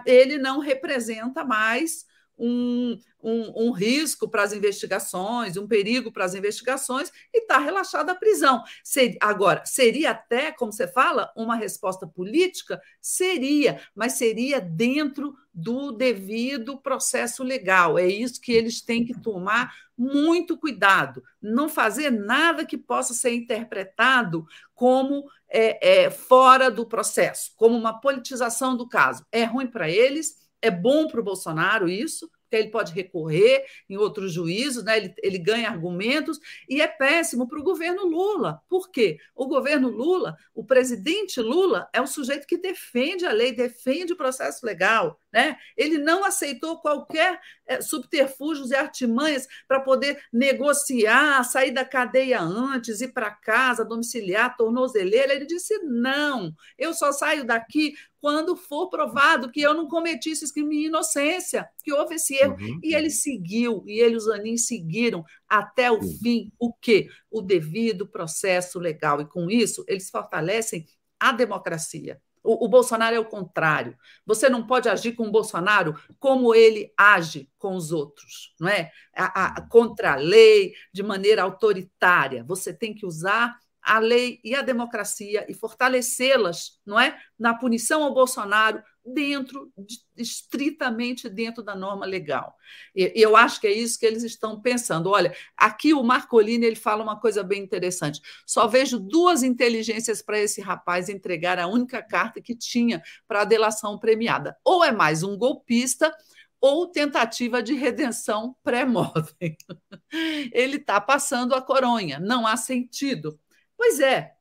ele 0.05 0.37
não 0.37 0.59
representa 0.61 1.42
mais 1.42 2.05
um, 2.38 2.99
um, 3.22 3.68
um 3.68 3.70
risco 3.72 4.29
para 4.29 4.42
as 4.42 4.53
investigações, 4.53 5.57
um 5.57 5.66
perigo 5.66 6.12
para 6.12 6.25
as 6.25 6.35
investigações, 6.35 7.11
e 7.33 7.38
está 7.38 7.59
relaxada 7.59 8.12
a 8.12 8.16
prisão. 8.16 8.62
Ser, 8.85 9.16
agora, 9.20 9.64
seria 9.64 10.11
até, 10.11 10.53
como 10.53 10.72
você 10.72 10.87
fala, 10.87 11.33
uma 11.37 11.57
resposta 11.57 12.07
política? 12.07 12.81
Seria, 13.01 13.81
mas 13.94 14.14
seria 14.14 14.61
dentro 14.61 15.35
do 15.53 15.90
devido 15.90 16.79
processo 16.79 17.42
legal. 17.42 17.99
É 17.99 18.07
isso 18.07 18.40
que 18.40 18.53
eles 18.53 18.83
têm 18.83 19.05
que 19.05 19.18
tomar 19.18 19.75
muito 19.96 20.59
cuidado, 20.59 21.22
não 21.40 21.68
fazer 21.68 22.11
nada 22.11 22.66
que 22.66 22.77
possa 22.77 23.14
ser 23.14 23.33
interpretado 23.33 24.46
como 24.75 25.25
é, 25.49 26.05
é, 26.05 26.11
fora 26.11 26.70
do 26.70 26.85
processo, 26.85 27.53
como 27.57 27.77
uma 27.77 27.99
politização 27.99 28.77
do 28.77 28.87
caso. 28.87 29.25
É 29.33 29.44
ruim 29.44 29.66
para 29.66 29.88
eles, 29.88 30.45
é 30.66 30.70
bom 30.70 31.07
para 31.07 31.20
o 31.20 31.24
Bolsonaro 31.24 31.88
isso, 31.88 32.31
porque 32.46 32.57
ele 32.57 32.70
pode 32.70 32.92
recorrer 32.92 33.64
em 33.88 33.96
outros 33.96 34.33
juízos, 34.33 34.85
né? 34.85 34.96
ele, 34.96 35.14
ele 35.18 35.38
ganha 35.38 35.68
argumentos, 35.68 36.38
e 36.68 36.81
é 36.81 36.87
péssimo 36.87 37.48
para 37.48 37.59
o 37.59 37.62
governo 37.62 38.07
Lula. 38.07 38.62
Por 38.68 38.90
quê? 38.90 39.18
O 39.34 39.47
governo 39.47 39.88
Lula, 39.88 40.36
o 40.55 40.64
presidente 40.64 41.40
Lula, 41.40 41.88
é 41.93 42.01
um 42.01 42.07
sujeito 42.07 42.47
que 42.47 42.57
defende 42.57 43.26
a 43.26 43.32
lei, 43.32 43.53
defende 43.53 44.12
o 44.12 44.16
processo 44.16 44.64
legal. 44.64 45.20
Né? 45.32 45.57
Ele 45.76 45.99
não 45.99 46.24
aceitou 46.24 46.78
qualquer 46.78 47.38
é, 47.66 47.80
subterfúgios 47.80 48.70
e 48.70 48.76
artimanhas 48.76 49.47
para 49.66 49.80
poder 49.80 50.22
negociar, 50.32 51.43
sair 51.45 51.72
da 51.72 51.84
cadeia 51.84 52.40
antes, 52.40 53.01
ir 53.01 53.12
para 53.12 53.30
casa, 53.30 53.84
domiciliar, 53.84 54.57
tornozeleira. 54.57 55.34
Ele 55.34 55.45
disse: 55.45 55.78
não, 55.82 56.55
eu 56.78 56.95
só 56.95 57.12
saio 57.12 57.45
daqui 57.45 57.95
quando 58.20 58.56
for 58.56 58.88
provado 58.88 59.50
que 59.50 59.60
eu 59.60 59.74
não 59.74 59.88
cometi 59.88 60.30
esse 60.30 60.52
crime 60.52 60.80
de 60.80 60.86
inocência, 60.86 61.68
que 61.82 61.92
houve 61.92 62.16
esse 62.16 62.34
erro. 62.34 62.56
Uhum. 62.58 62.80
E 62.82 62.94
ele 62.94 63.10
seguiu, 63.10 63.84
e 63.86 64.00
ele 64.00 64.14
e 64.14 64.16
os 64.16 64.28
Anin 64.28 64.56
seguiram 64.56 65.24
até 65.48 65.90
o 65.90 65.96
uhum. 65.96 66.18
fim 66.22 66.52
o 66.58 66.72
quê? 66.72 67.08
O 67.30 67.40
devido 67.40 68.06
processo 68.06 68.78
legal. 68.78 69.20
E 69.20 69.26
com 69.26 69.50
isso, 69.50 69.84
eles 69.86 70.10
fortalecem 70.10 70.86
a 71.20 71.32
democracia. 71.32 72.20
O, 72.42 72.64
o, 72.64 72.68
Bolsonaro 72.68 73.16
é 73.16 73.18
o 73.18 73.24
contrário. 73.24 73.96
Você 74.24 74.48
não 74.48 74.64
pode 74.64 74.88
agir 74.88 75.12
com 75.12 75.26
o 75.26 75.32
Bolsonaro 75.32 75.94
como 76.20 76.54
ele 76.54 76.92
age 76.96 77.50
com 77.58 77.74
os 77.74 77.90
outros, 77.90 78.54
não 78.60 78.68
é? 78.68 78.92
A, 79.14 79.58
a, 79.58 79.68
contra 79.68 80.12
a 80.12 80.16
lei, 80.16 80.72
de 80.92 81.02
maneira 81.02 81.42
autoritária. 81.42 82.44
Você 82.44 82.72
tem 82.72 82.94
que 82.94 83.04
usar 83.04 83.58
a 83.87 84.01
lei 84.01 84.41
e 84.43 84.53
a 84.53 84.62
democracia 84.62 85.47
e 85.49 85.55
fortalecê-las, 85.55 86.80
não 86.84 86.99
é, 86.99 87.16
na 87.39 87.55
punição 87.55 88.03
ao 88.03 88.12
Bolsonaro 88.12 88.82
dentro 89.05 89.72
estritamente 90.16 91.28
dentro 91.28 91.62
da 91.62 91.76
norma 91.76 92.05
legal. 92.05 92.57
E 92.93 93.12
eu 93.14 93.37
acho 93.37 93.61
que 93.61 93.68
é 93.68 93.72
isso 93.72 93.97
que 93.97 94.05
eles 94.05 94.24
estão 94.24 94.61
pensando. 94.61 95.09
Olha, 95.09 95.32
aqui 95.57 95.95
o 95.95 96.03
Marcolini 96.03 96.66
ele 96.66 96.74
fala 96.74 97.05
uma 97.05 97.20
coisa 97.20 97.45
bem 97.45 97.62
interessante. 97.62 98.20
Só 98.45 98.66
vejo 98.66 98.99
duas 98.99 99.45
inteligências 99.45 100.20
para 100.20 100.41
esse 100.41 100.61
rapaz 100.61 101.09
entregar 101.09 101.61
a 101.61 101.68
única 101.68 102.03
carta 102.03 102.41
que 102.41 102.57
tinha 102.57 103.01
para 103.28 103.43
a 103.43 103.45
delação 103.45 103.97
premiada. 103.97 104.57
Ou 104.64 104.82
é 104.82 104.91
mais 104.91 105.22
um 105.22 105.37
golpista, 105.37 106.12
ou 106.61 106.89
tentativa 106.89 107.62
de 107.62 107.74
redenção 107.74 108.57
pré-mortem. 108.64 109.57
Ele 110.53 110.78
está 110.78 111.01
passando 111.01 111.55
a 111.55 111.62
coronha, 111.62 112.18
não 112.18 112.45
há 112.45 112.57
sentido. 112.57 113.39
Pois 113.77 114.01
é, 114.01 114.33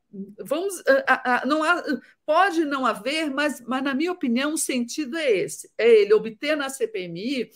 vamos 0.44 0.82
não 1.44 1.62
há, 1.62 1.82
pode 2.24 2.64
não 2.64 2.86
haver, 2.86 3.30
mas, 3.30 3.60
mas 3.60 3.82
na 3.82 3.94
minha 3.94 4.12
opinião 4.12 4.54
o 4.54 4.58
sentido 4.58 5.16
é 5.16 5.30
esse: 5.30 5.70
é 5.76 5.88
ele 5.88 6.14
obter 6.14 6.56
na 6.56 6.68
CPMI 6.68 7.50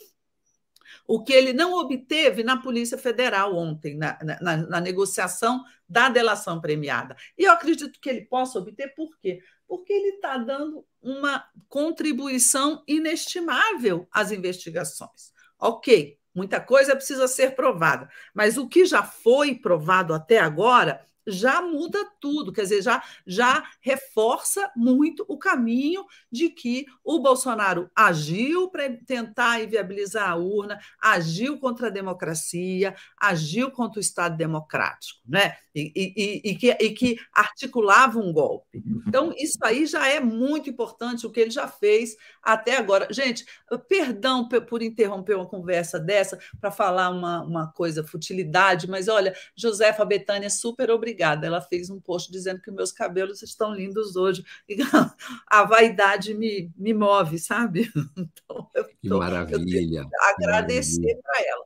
o 1.07 1.23
que 1.23 1.33
ele 1.33 1.53
não 1.53 1.75
obteve 1.75 2.43
na 2.43 2.57
Polícia 2.57 2.97
Federal 2.97 3.57
ontem, 3.57 3.97
na, 3.97 4.19
na, 4.41 4.57
na, 4.57 4.81
negociação 4.81 5.65
da 5.89 6.09
delação 6.09 6.61
premiada. 6.61 7.17
E 7.37 7.45
eu 7.45 7.53
acredito 7.53 7.99
que 8.01 8.09
ele 8.09 8.23
possa 8.27 8.59
obter, 8.59 8.95
por 8.95 9.19
quê? 9.19 9.41
Porque 9.67 9.93
ele 9.93 10.17
está 10.17 10.39
dando 10.39 10.85
uma 11.03 11.45
contribuição 11.69 12.85
inestimável 12.87 14.07
às 14.13 14.31
investigações. 14.31 15.33
Ok, 15.59 16.17
muita 16.35 16.61
coisa 16.61 16.95
precisa 16.95 17.27
ser 17.27 17.55
provada, 17.55 18.09
mas 18.33 18.57
o 18.57 18.69
que 18.69 18.85
já 18.85 19.03
foi 19.03 19.55
provado 19.55 20.15
até 20.15 20.39
agora 20.39 21.05
já 21.27 21.61
muda 21.63 21.99
tudo, 22.21 22.53
quer 22.53 22.63
dizer, 22.63 22.83
já, 22.83 23.03
já 23.27 23.65
reforça 23.81 24.71
muito 24.77 25.25
o 25.29 25.39
caminho 25.39 26.05
de 26.31 26.49
que 26.49 26.87
o 27.05 27.21
Bolsonaro 27.21 27.91
agiu 27.95 28.69
para 28.71 28.91
tentar 29.07 29.63
inviabilizar 29.63 30.31
a 30.31 30.37
urna, 30.37 30.79
agiu 31.01 31.59
contra 31.59 31.89
a 31.89 31.91
democracia, 31.91 32.95
agiu 33.19 33.71
contra 33.71 33.99
o 33.99 34.01
Estado 34.01 34.37
democrático, 34.37 35.21
né? 35.27 35.57
E, 35.73 35.93
e, 35.95 36.51
e, 36.51 36.55
que, 36.57 36.71
e 36.81 36.91
que 36.91 37.17
articulava 37.33 38.19
um 38.19 38.33
golpe. 38.33 38.83
Então, 39.07 39.33
isso 39.39 39.59
aí 39.63 39.87
já 39.87 40.09
é 40.09 40.19
muito 40.19 40.69
importante, 40.69 41.27
o 41.27 41.31
que 41.31 41.39
ele 41.39 41.51
já 41.51 41.69
fez 41.69 42.17
até 42.43 42.77
agora. 42.77 43.07
Gente, 43.11 43.45
perdão 43.89 44.49
por 44.49 44.83
interromper 44.83 45.37
uma 45.37 45.47
conversa 45.47 46.01
dessa 46.01 46.41
para 46.61 46.73
falar 46.73 47.11
uma, 47.11 47.43
uma 47.43 47.73
coisa, 47.73 48.07
futilidade, 48.07 48.89
mas 48.89 49.07
olha, 49.07 49.35
Josefa 49.55 50.05
Betânia, 50.05 50.51
super 50.51 50.91
obrigada. 50.91 51.10
Ela 51.47 51.61
fez 51.61 51.91
um 51.91 52.01
post 52.01 52.31
dizendo 52.31 52.61
que 52.61 52.71
meus 52.71 52.93
cabelos 52.93 53.43
estão 53.43 53.75
lindos 53.75 54.17
hoje. 54.17 54.45
E 54.69 54.77
a 55.47 55.65
vaidade 55.65 56.35
me, 56.35 56.71
me 56.77 56.93
move, 56.93 57.39
sabe? 57.39 57.91
Então, 58.17 58.69
eu 58.75 58.85
tô, 58.85 58.91
que 59.01 59.09
maravilha! 59.09 60.01
Eu 60.01 60.35
agradecer 60.35 61.19
para 61.23 61.43
ela. 61.47 61.65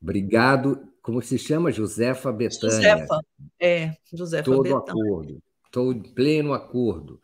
Obrigado. 0.00 0.88
Como 1.00 1.20
se 1.22 1.38
chama? 1.38 1.72
Josefa 1.72 2.32
Betânia. 2.32 2.96
Josefa, 2.96 3.20
é, 3.60 3.96
Josefa 4.12 4.44
Todo 4.44 4.62
Betânia. 4.62 5.02
acordo. 5.02 5.42
Estou 5.64 5.92
em 5.92 6.02
pleno 6.02 6.52
acordo. 6.52 7.20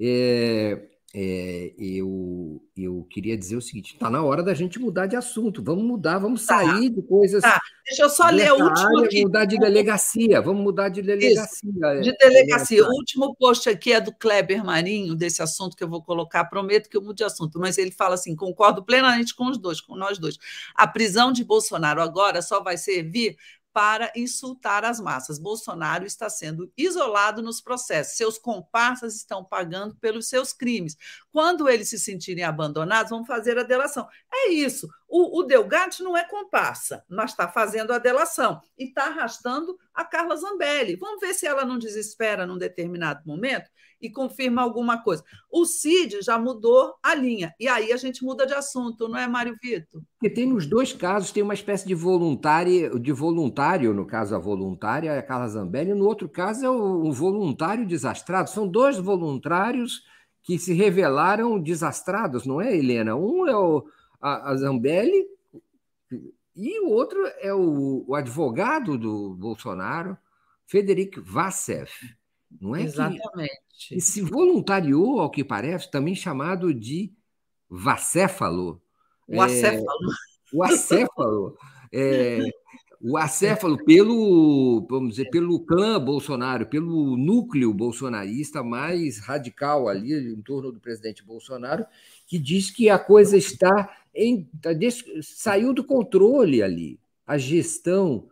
É, 0.00 0.88
é, 1.14 1.72
eu, 1.78 2.62
eu 2.76 3.06
queria 3.08 3.36
dizer 3.36 3.56
o 3.56 3.62
seguinte: 3.62 3.94
está 3.94 4.10
na 4.10 4.22
hora 4.22 4.42
da 4.42 4.52
gente 4.52 4.78
mudar 4.78 5.06
de 5.06 5.16
assunto. 5.16 5.62
Vamos 5.62 5.82
mudar, 5.82 6.18
vamos 6.18 6.44
tá. 6.44 6.58
sair 6.58 6.90
de 6.90 7.00
coisas. 7.00 7.42
Tá. 7.42 7.58
Deixa 7.86 8.02
eu 8.02 8.10
só 8.10 8.28
ler 8.28 8.52
o 8.52 8.62
último 8.62 9.04
aqui. 9.04 9.22
Mudar 9.22 9.46
de 9.46 9.58
delegacia, 9.58 10.42
vamos 10.42 10.62
mudar 10.62 10.90
de 10.90 11.00
delegacia. 11.00 11.70
Isso, 11.70 12.02
de 12.02 12.12
delegacia. 12.18 12.84
O 12.84 12.90
último 12.90 13.34
post 13.36 13.70
aqui 13.70 13.94
é 13.94 14.00
do 14.02 14.12
Kleber 14.12 14.62
Marinho, 14.62 15.14
desse 15.14 15.40
assunto 15.40 15.74
que 15.74 15.82
eu 15.82 15.88
vou 15.88 16.02
colocar. 16.02 16.44
Prometo 16.44 16.90
que 16.90 16.96
eu 16.98 17.02
mude 17.02 17.16
de 17.16 17.24
assunto, 17.24 17.58
mas 17.58 17.78
ele 17.78 17.90
fala 17.90 18.14
assim: 18.14 18.36
concordo 18.36 18.84
plenamente 18.84 19.34
com 19.34 19.46
os 19.46 19.56
dois, 19.56 19.80
com 19.80 19.96
nós 19.96 20.18
dois. 20.18 20.36
A 20.74 20.86
prisão 20.86 21.32
de 21.32 21.42
Bolsonaro 21.42 22.02
agora 22.02 22.42
só 22.42 22.62
vai 22.62 22.76
servir 22.76 23.38
para 23.72 24.10
insultar 24.16 24.84
as 24.84 24.98
massas. 24.98 25.38
Bolsonaro 25.38 26.04
está 26.04 26.28
sendo 26.28 26.72
isolado 26.76 27.42
nos 27.42 27.60
processos. 27.60 28.16
Seus 28.16 28.38
comparsas 28.38 29.14
estão 29.14 29.44
pagando 29.44 29.94
pelos 29.96 30.28
seus 30.28 30.52
crimes. 30.52 30.96
Quando 31.30 31.68
eles 31.68 31.88
se 31.88 31.98
sentirem 31.98 32.44
abandonados, 32.44 33.10
vão 33.10 33.24
fazer 33.24 33.58
a 33.58 33.62
delação. 33.62 34.08
É 34.32 34.50
isso. 34.50 34.88
O, 35.08 35.40
o 35.40 35.42
Delgatti 35.42 36.02
não 36.02 36.16
é 36.16 36.24
comparsa, 36.24 37.04
mas 37.08 37.30
está 37.30 37.48
fazendo 37.48 37.92
a 37.92 37.98
delação 37.98 38.60
e 38.76 38.84
está 38.84 39.06
arrastando 39.06 39.78
a 39.94 40.04
Carla 40.04 40.36
Zambelli. 40.36 40.96
Vamos 40.96 41.20
ver 41.20 41.34
se 41.34 41.46
ela 41.46 41.64
não 41.64 41.78
desespera 41.78 42.46
num 42.46 42.58
determinado 42.58 43.22
momento 43.24 43.70
e 44.00 44.10
confirma 44.10 44.62
alguma 44.62 45.02
coisa. 45.02 45.24
O 45.50 45.64
Cid 45.64 46.22
já 46.22 46.38
mudou 46.38 46.94
a 47.02 47.14
linha, 47.14 47.54
e 47.58 47.66
aí 47.68 47.92
a 47.92 47.96
gente 47.96 48.24
muda 48.24 48.46
de 48.46 48.54
assunto, 48.54 49.08
não 49.08 49.18
é, 49.18 49.26
Mário 49.26 49.56
Vitor? 49.62 50.02
Porque 50.12 50.34
tem 50.34 50.46
nos 50.46 50.66
dois 50.66 50.92
casos, 50.92 51.32
tem 51.32 51.42
uma 51.42 51.54
espécie 51.54 51.86
de 51.86 51.94
voluntário, 51.94 52.98
de 52.98 53.12
voluntário, 53.12 53.94
no 53.94 54.06
caso 54.06 54.34
a 54.34 54.38
voluntária 54.38 55.10
é 55.10 55.18
a 55.18 55.22
Carla 55.22 55.48
Zambelli, 55.48 55.94
no 55.94 56.06
outro 56.06 56.28
caso 56.28 56.64
é 56.64 56.70
um 56.70 57.10
voluntário 57.10 57.86
desastrado. 57.86 58.50
São 58.50 58.66
dois 58.66 58.98
voluntários 58.98 60.02
que 60.42 60.58
se 60.58 60.72
revelaram 60.72 61.60
desastrados, 61.60 62.46
não 62.46 62.60
é, 62.60 62.74
Helena? 62.74 63.14
Um 63.14 63.46
é 63.46 63.56
o, 63.56 63.86
a, 64.20 64.50
a 64.50 64.56
Zambelli 64.56 65.26
e 66.60 66.80
o 66.80 66.88
outro 66.88 67.24
é 67.40 67.54
o, 67.54 68.14
advogado 68.16 68.98
do 68.98 69.36
Bolsonaro, 69.36 70.18
Federico 70.66 71.22
Vassev. 71.22 71.88
Não 72.60 72.74
é 72.74 72.82
Exatamente. 72.82 73.60
Que, 73.88 73.96
e 73.96 74.00
se 74.00 74.22
voluntariou, 74.22 75.20
ao 75.20 75.30
que 75.30 75.44
parece, 75.44 75.90
também 75.90 76.14
chamado 76.14 76.74
de 76.74 77.12
vacéfalo. 77.68 78.82
O 79.28 79.40
acéfalo. 79.40 79.86
É, 79.86 80.56
o 80.56 80.62
acéfalo. 80.62 81.58
É, 81.92 82.50
o 83.00 83.16
acéfalo 83.16 83.84
pelo, 83.84 84.84
vamos 84.90 85.10
dizer, 85.10 85.30
pelo 85.30 85.60
clã 85.60 86.00
Bolsonaro, 86.00 86.66
pelo 86.66 87.16
núcleo 87.16 87.72
bolsonarista 87.72 88.62
mais 88.62 89.18
radical 89.18 89.88
ali 89.88 90.32
em 90.32 90.42
torno 90.42 90.72
do 90.72 90.80
presidente 90.80 91.24
Bolsonaro, 91.24 91.86
que 92.26 92.38
diz 92.38 92.70
que 92.70 92.90
a 92.90 92.98
coisa 92.98 93.36
está 93.36 93.96
em, 94.14 94.48
tá 94.60 94.70
saiu 95.22 95.72
do 95.72 95.84
controle 95.84 96.62
ali. 96.62 96.98
A 97.24 97.38
gestão 97.38 98.28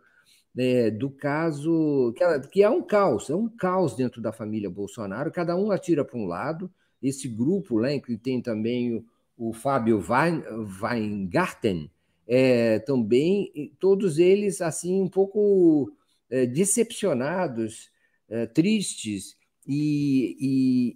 né, 0.57 0.89
do 0.89 1.11
caso, 1.11 2.11
que 2.17 2.23
é, 2.23 2.39
que 2.39 2.63
é 2.63 2.69
um 2.69 2.81
caos, 2.81 3.29
é 3.29 3.35
um 3.35 3.47
caos 3.47 3.95
dentro 3.95 4.19
da 4.19 4.33
família 4.33 4.67
Bolsonaro, 4.71 5.31
cada 5.31 5.55
um 5.55 5.69
atira 5.69 6.03
para 6.03 6.17
um 6.17 6.25
lado. 6.25 6.67
Esse 6.99 7.27
grupo, 7.27 7.79
né, 7.79 7.99
que 7.99 8.17
tem 8.17 8.41
também 8.41 8.95
o, 8.95 9.05
o 9.37 9.53
Fábio 9.53 10.03
Wein, 10.09 10.43
Weingarten, 10.81 11.91
é, 12.27 12.79
também, 12.79 13.71
todos 13.79 14.17
eles 14.17 14.59
assim 14.59 14.99
um 14.99 15.07
pouco 15.07 15.91
é, 16.27 16.47
decepcionados, 16.47 17.91
é, 18.27 18.47
tristes 18.47 19.37
e, 19.67 20.35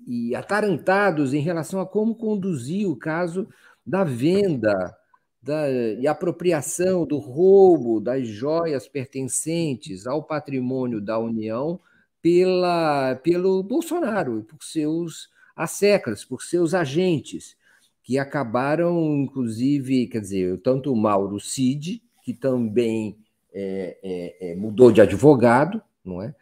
e, 0.07 0.29
e 0.31 0.35
atarantados 0.35 1.35
em 1.35 1.39
relação 1.39 1.79
a 1.79 1.85
como 1.85 2.15
conduzir 2.15 2.89
o 2.89 2.95
caso 2.95 3.47
da 3.85 4.03
venda 4.03 4.97
da, 5.41 5.69
e 5.69 6.07
apropriação 6.07 7.05
do 7.05 7.17
roubo 7.17 7.99
das 7.99 8.27
joias 8.27 8.87
pertencentes 8.87 10.05
ao 10.05 10.21
patrimônio 10.21 11.01
da 11.01 11.17
União 11.17 11.79
pela, 12.21 13.15
pelo 13.23 13.63
Bolsonaro 13.63 14.39
e 14.39 14.43
por 14.43 14.63
seus 14.63 15.29
asseclas, 15.55 16.23
por 16.23 16.43
seus 16.43 16.73
agentes, 16.73 17.55
que 18.03 18.19
acabaram, 18.19 19.15
inclusive, 19.17 20.07
quer 20.07 20.21
dizer, 20.21 20.59
tanto 20.61 20.91
o 20.91 20.95
Mauro 20.95 21.39
Cid, 21.39 22.01
que 22.23 22.33
também 22.33 23.17
é, 23.53 23.97
é, 24.03 24.51
é, 24.51 24.55
mudou 24.55 24.91
de 24.91 25.01
advogado, 25.01 25.81
não 26.03 26.21
é? 26.21 26.33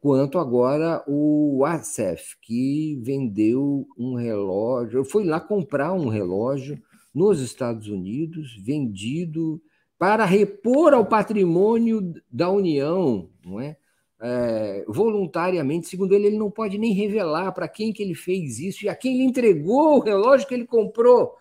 Quanto 0.00 0.36
agora 0.36 1.02
o 1.06 1.64
Acef, 1.64 2.36
que 2.42 2.98
vendeu 3.02 3.86
um 3.96 4.14
relógio, 4.16 5.04
foi 5.04 5.24
lá 5.24 5.38
comprar 5.38 5.92
um 5.92 6.08
relógio 6.08 6.82
nos 7.14 7.40
Estados 7.40 7.88
Unidos, 7.88 8.56
vendido 8.62 9.60
para 9.98 10.24
repor 10.24 10.94
ao 10.94 11.06
patrimônio 11.06 12.14
da 12.30 12.50
União, 12.50 13.30
não 13.44 13.60
é? 13.60 13.76
é? 14.20 14.84
voluntariamente, 14.88 15.88
segundo 15.88 16.14
ele, 16.14 16.26
ele 16.26 16.38
não 16.38 16.50
pode 16.50 16.78
nem 16.78 16.92
revelar 16.92 17.52
para 17.52 17.68
quem 17.68 17.92
que 17.92 18.02
ele 18.02 18.14
fez 18.14 18.58
isso 18.58 18.84
e 18.84 18.88
a 18.88 18.96
quem 18.96 19.14
ele 19.14 19.24
entregou 19.24 19.98
o 19.98 20.00
relógio 20.00 20.48
que 20.48 20.54
ele 20.54 20.66
comprou. 20.66 21.36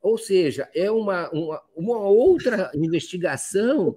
Ou 0.00 0.16
seja, 0.16 0.68
é 0.74 0.90
uma, 0.90 1.28
uma, 1.30 1.62
uma 1.74 1.98
outra 1.98 2.70
investigação 2.74 3.96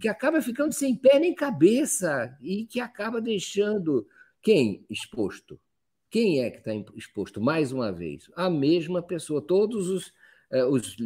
que 0.00 0.08
acaba 0.08 0.40
ficando 0.40 0.72
sem 0.72 0.96
pé 0.96 1.18
nem 1.18 1.34
cabeça 1.34 2.34
e 2.40 2.64
que 2.64 2.80
acaba 2.80 3.20
deixando 3.20 4.06
quem 4.42 4.84
exposto? 4.88 5.60
Quem 6.10 6.42
é 6.42 6.50
que 6.50 6.58
está 6.58 6.72
exposto? 6.96 7.40
Mais 7.40 7.72
uma 7.72 7.92
vez, 7.92 8.30
a 8.34 8.50
mesma 8.50 9.02
pessoa. 9.02 9.40
Todos 9.40 9.88
os 9.88 10.12
os, 10.68 10.96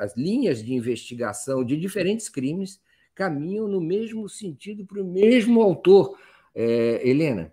as 0.00 0.16
linhas 0.16 0.64
de 0.64 0.72
investigação 0.72 1.64
de 1.64 1.76
diferentes 1.76 2.28
crimes 2.28 2.80
caminham 3.14 3.68
no 3.68 3.80
mesmo 3.80 4.28
sentido 4.28 4.84
para 4.84 5.00
o 5.00 5.06
mesmo 5.06 5.60
autor. 5.60 6.18
É, 6.54 7.06
Helena. 7.08 7.52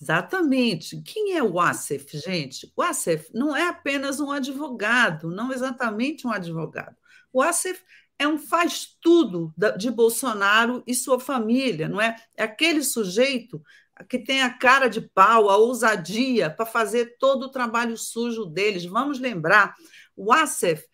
Exatamente. 0.00 1.00
Quem 1.02 1.36
é 1.36 1.42
o 1.42 1.60
Assef, 1.60 2.18
gente? 2.18 2.70
O 2.76 2.82
Assef 2.82 3.30
não 3.32 3.56
é 3.56 3.68
apenas 3.68 4.20
um 4.20 4.30
advogado, 4.30 5.30
não 5.30 5.52
exatamente 5.52 6.26
um 6.26 6.32
advogado. 6.32 6.96
O 7.32 7.40
Assef 7.40 7.80
é 8.18 8.26
um 8.26 8.38
faz-tudo 8.38 9.52
de 9.76 9.90
Bolsonaro 9.90 10.82
e 10.86 10.94
sua 10.94 11.18
família, 11.18 11.88
não 11.88 12.00
é? 12.00 12.16
É 12.36 12.44
aquele 12.44 12.82
sujeito 12.82 13.62
que 14.08 14.18
tem 14.18 14.42
a 14.42 14.50
cara 14.50 14.88
de 14.88 15.00
pau, 15.00 15.48
a 15.48 15.56
ousadia 15.56 16.50
para 16.50 16.66
fazer 16.66 17.16
todo 17.18 17.44
o 17.44 17.50
trabalho 17.50 17.96
sujo 17.96 18.44
deles. 18.44 18.84
Vamos 18.84 19.20
lembrar, 19.20 19.74
o 20.16 20.32
Assef 20.32 20.84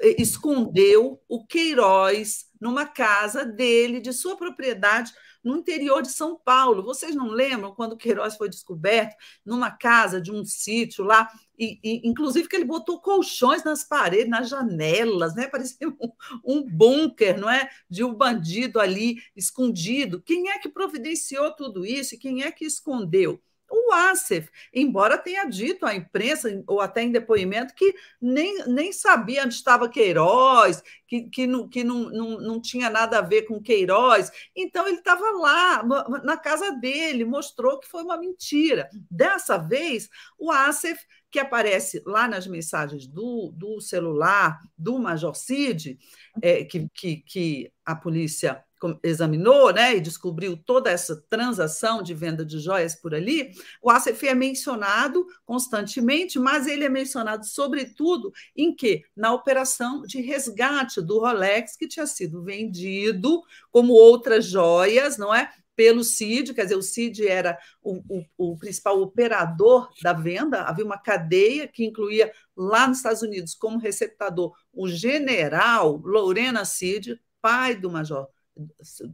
escondeu 0.00 1.20
o 1.28 1.44
Queiroz 1.46 2.46
numa 2.60 2.86
casa 2.86 3.44
dele, 3.44 4.00
de 4.00 4.12
sua 4.12 4.36
propriedade, 4.36 5.12
no 5.44 5.58
interior 5.58 6.02
de 6.02 6.10
São 6.10 6.36
Paulo. 6.36 6.82
Vocês 6.82 7.14
não 7.14 7.28
lembram 7.28 7.74
quando 7.74 7.92
o 7.92 7.96
Queiroz 7.96 8.36
foi 8.36 8.48
descoberto 8.48 9.14
numa 9.44 9.70
casa 9.70 10.20
de 10.20 10.32
um 10.32 10.44
sítio 10.44 11.04
lá, 11.04 11.30
e, 11.58 11.78
e, 11.84 12.08
inclusive 12.08 12.48
que 12.48 12.56
ele 12.56 12.64
botou 12.64 13.00
colchões 13.00 13.62
nas 13.62 13.84
paredes, 13.84 14.28
nas 14.28 14.48
janelas, 14.48 15.34
né? 15.34 15.46
Parecia 15.48 15.88
um, 15.88 16.12
um 16.44 16.62
bunker, 16.62 17.38
não 17.38 17.48
é? 17.48 17.68
De 17.88 18.02
um 18.02 18.14
bandido 18.14 18.80
ali 18.80 19.16
escondido. 19.36 20.20
Quem 20.22 20.50
é 20.50 20.58
que 20.58 20.68
providenciou 20.68 21.54
tudo 21.54 21.84
isso 21.86 22.14
e 22.14 22.18
quem 22.18 22.42
é 22.42 22.50
que 22.50 22.64
escondeu? 22.64 23.40
O 23.70 23.92
Assef, 23.92 24.48
embora 24.72 25.18
tenha 25.18 25.44
dito 25.44 25.84
à 25.84 25.94
imprensa, 25.94 26.62
ou 26.66 26.80
até 26.80 27.02
em 27.02 27.10
depoimento, 27.10 27.74
que 27.74 27.94
nem, 28.20 28.64
nem 28.66 28.92
sabia 28.92 29.44
onde 29.44 29.54
estava 29.54 29.88
Queiroz, 29.88 30.82
que, 31.06 31.28
que, 31.28 31.46
não, 31.46 31.68
que 31.68 31.82
não, 31.82 32.10
não, 32.10 32.40
não 32.40 32.60
tinha 32.60 32.88
nada 32.90 33.18
a 33.18 33.22
ver 33.22 33.42
com 33.42 33.62
Queiroz. 33.62 34.30
Então, 34.54 34.86
ele 34.86 34.98
estava 34.98 35.30
lá, 35.32 35.82
na 36.22 36.36
casa 36.36 36.72
dele, 36.72 37.24
mostrou 37.24 37.78
que 37.78 37.88
foi 37.88 38.02
uma 38.02 38.18
mentira. 38.18 38.88
Dessa 39.10 39.56
vez, 39.56 40.08
o 40.38 40.50
Assef, 40.50 41.00
que 41.30 41.38
aparece 41.38 42.02
lá 42.06 42.26
nas 42.28 42.46
mensagens 42.46 43.06
do, 43.06 43.52
do 43.54 43.80
celular 43.80 44.58
do 44.76 44.98
Major 44.98 45.34
Cid, 45.34 45.98
é, 46.40 46.64
que, 46.64 46.88
que, 46.94 47.16
que 47.18 47.72
a 47.84 47.94
polícia 47.94 48.64
examinou 49.02 49.72
né, 49.72 49.96
e 49.96 50.00
descobriu 50.00 50.56
toda 50.56 50.90
essa 50.90 51.16
transação 51.28 52.02
de 52.02 52.14
venda 52.14 52.44
de 52.44 52.58
joias 52.58 52.94
por 52.94 53.14
ali, 53.14 53.52
o 53.82 53.90
ACF 53.90 54.28
é 54.28 54.34
mencionado 54.34 55.26
constantemente, 55.44 56.38
mas 56.38 56.66
ele 56.66 56.84
é 56.84 56.88
mencionado 56.88 57.44
sobretudo 57.46 58.32
em 58.54 58.74
que? 58.74 59.02
Na 59.16 59.32
operação 59.32 60.02
de 60.02 60.20
resgate 60.20 61.00
do 61.00 61.18
Rolex, 61.18 61.76
que 61.76 61.88
tinha 61.88 62.06
sido 62.06 62.42
vendido, 62.42 63.42
como 63.70 63.92
outras 63.92 64.44
joias, 64.44 65.16
não 65.16 65.34
é? 65.34 65.50
Pelo 65.74 66.02
CID, 66.02 66.54
quer 66.54 66.62
dizer, 66.62 66.76
o 66.76 66.82
CID 66.82 67.28
era 67.28 67.58
o, 67.82 68.02
o, 68.08 68.52
o 68.52 68.56
principal 68.56 68.98
operador 69.00 69.90
da 70.02 70.14
venda, 70.14 70.62
havia 70.62 70.84
uma 70.84 70.98
cadeia 70.98 71.68
que 71.68 71.84
incluía 71.84 72.32
lá 72.56 72.88
nos 72.88 72.98
Estados 72.98 73.20
Unidos 73.20 73.54
como 73.54 73.78
receptador 73.78 74.54
o 74.72 74.88
general 74.88 76.00
Lorena 76.02 76.64
Cid, 76.64 77.20
pai 77.42 77.74
do 77.74 77.90
Major 77.90 78.26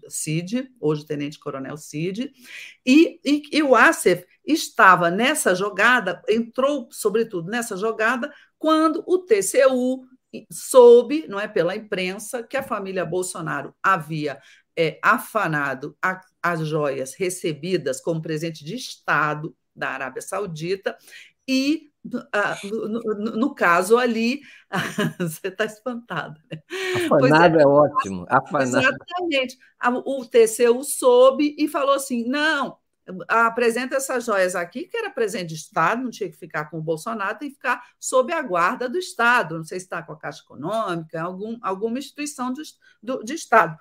Cid, 0.09 0.71
hoje 0.81 1.07
tenente-coronel 1.07 1.77
Cid, 1.77 2.33
e, 2.85 3.21
e, 3.25 3.43
e, 3.53 3.63
o 3.63 3.75
Assef 3.75 4.25
estava 4.47 5.11
nessa 5.11 5.55
jogada, 5.55 6.23
entrou, 6.29 6.89
sobretudo, 6.91 7.51
nessa 7.51 7.77
jogada, 7.77 8.33
quando 8.59 9.03
o 9.07 9.19
TCU 9.19 10.07
soube, 10.51 11.27
não 11.29 11.39
é 11.39 11.47
pela 11.47 11.77
imprensa, 11.77 12.43
que 12.43 12.57
a 12.57 12.63
família 12.63 13.05
Bolsonaro 13.05 13.75
havia 13.83 14.41
é, 14.77 14.99
afanado 15.03 15.97
a, 16.03 16.21
as 16.43 16.67
joias 16.67 17.15
recebidas 17.15 18.01
como 18.01 18.23
presente 18.23 18.65
de 18.65 18.75
Estado 18.75 19.55
da 19.75 19.91
Arábia 19.91 20.23
Saudita 20.23 20.97
e 21.47 21.92
no, 22.05 22.89
no, 22.89 23.37
no, 23.37 23.55
caso 23.55 23.97
ali, 23.97 24.41
você 25.19 25.49
está 25.49 25.65
espantada. 25.65 26.41
Né? 26.51 26.63
Afanado 27.07 27.59
é, 27.59 27.63
é, 27.63 27.67
ótimo. 27.67 28.27
Afanado. 28.29 28.79
Exatamente. 28.79 29.59
O 30.05 30.25
TCU 30.25 30.83
soube 30.83 31.55
e 31.57 31.69
falou 31.69 31.95
assim: 31.95 32.29
não, 32.29 32.77
apresenta 33.29 33.97
essas 33.97 34.25
joias 34.25 34.55
aqui, 34.55 34.85
que 34.85 34.97
era 34.97 35.11
presente 35.11 35.49
de 35.49 35.55
Estado, 35.55 36.03
não 36.03 36.11
tinha 36.11 36.31
que 36.31 36.37
ficar 36.37 36.67
com 36.71 36.79
o 36.79 36.83
Bolsonaro, 36.83 37.39
tem 37.39 37.49
que 37.49 37.57
ficar 37.57 37.83
sob 37.99 38.33
a 38.33 38.43
guarda 38.43 38.89
do 38.89 38.99
Estado. 38.99 39.57
Não 39.57 39.65
sei 39.65 39.79
se 39.79 39.87
está 39.87 40.03
com 40.03 40.13
a 40.13 40.19
Caixa 40.19 40.43
Econômica, 40.43 41.21
algum, 41.21 41.59
alguma 41.63 41.99
instituição 41.99 42.53
de, 42.53 42.63
do, 43.03 43.23
de 43.23 43.35
Estado. 43.35 43.77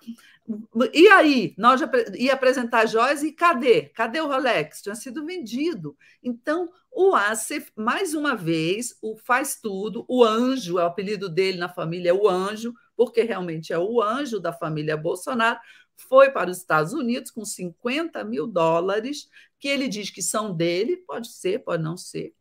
E 0.93 1.07
aí, 1.07 1.53
nós 1.57 1.79
já 1.79 1.89
ia 2.15 2.33
apresentar 2.33 2.85
joias 2.87 3.23
e 3.23 3.31
cadê? 3.31 3.83
Cadê 3.89 4.19
o 4.19 4.27
Rolex? 4.27 4.81
Tinha 4.81 4.95
sido 4.95 5.25
vendido. 5.25 5.95
Então, 6.23 6.69
o 6.91 7.15
Acef, 7.15 7.71
mais 7.75 8.13
uma 8.13 8.35
vez, 8.35 8.97
o 9.01 9.15
faz 9.15 9.59
tudo, 9.59 10.05
o 10.07 10.23
anjo, 10.23 10.77
é 10.77 10.83
o 10.83 10.87
apelido 10.87 11.29
dele 11.29 11.57
na 11.57 11.69
família 11.69 12.09
é 12.09 12.13
o 12.13 12.27
anjo, 12.27 12.73
porque 12.95 13.23
realmente 13.23 13.71
é 13.71 13.79
o 13.79 14.01
anjo 14.01 14.39
da 14.39 14.51
família 14.51 14.97
Bolsonaro, 14.97 15.59
foi 15.95 16.31
para 16.31 16.49
os 16.49 16.57
Estados 16.57 16.93
Unidos 16.93 17.31
com 17.31 17.45
50 17.45 18.23
mil 18.23 18.45
dólares, 18.45 19.29
que 19.57 19.67
ele 19.67 19.87
diz 19.87 20.09
que 20.09 20.21
são 20.21 20.53
dele, 20.53 20.97
pode 20.97 21.31
ser, 21.31 21.59
pode 21.59 21.81
não 21.81 21.95
ser, 21.95 22.33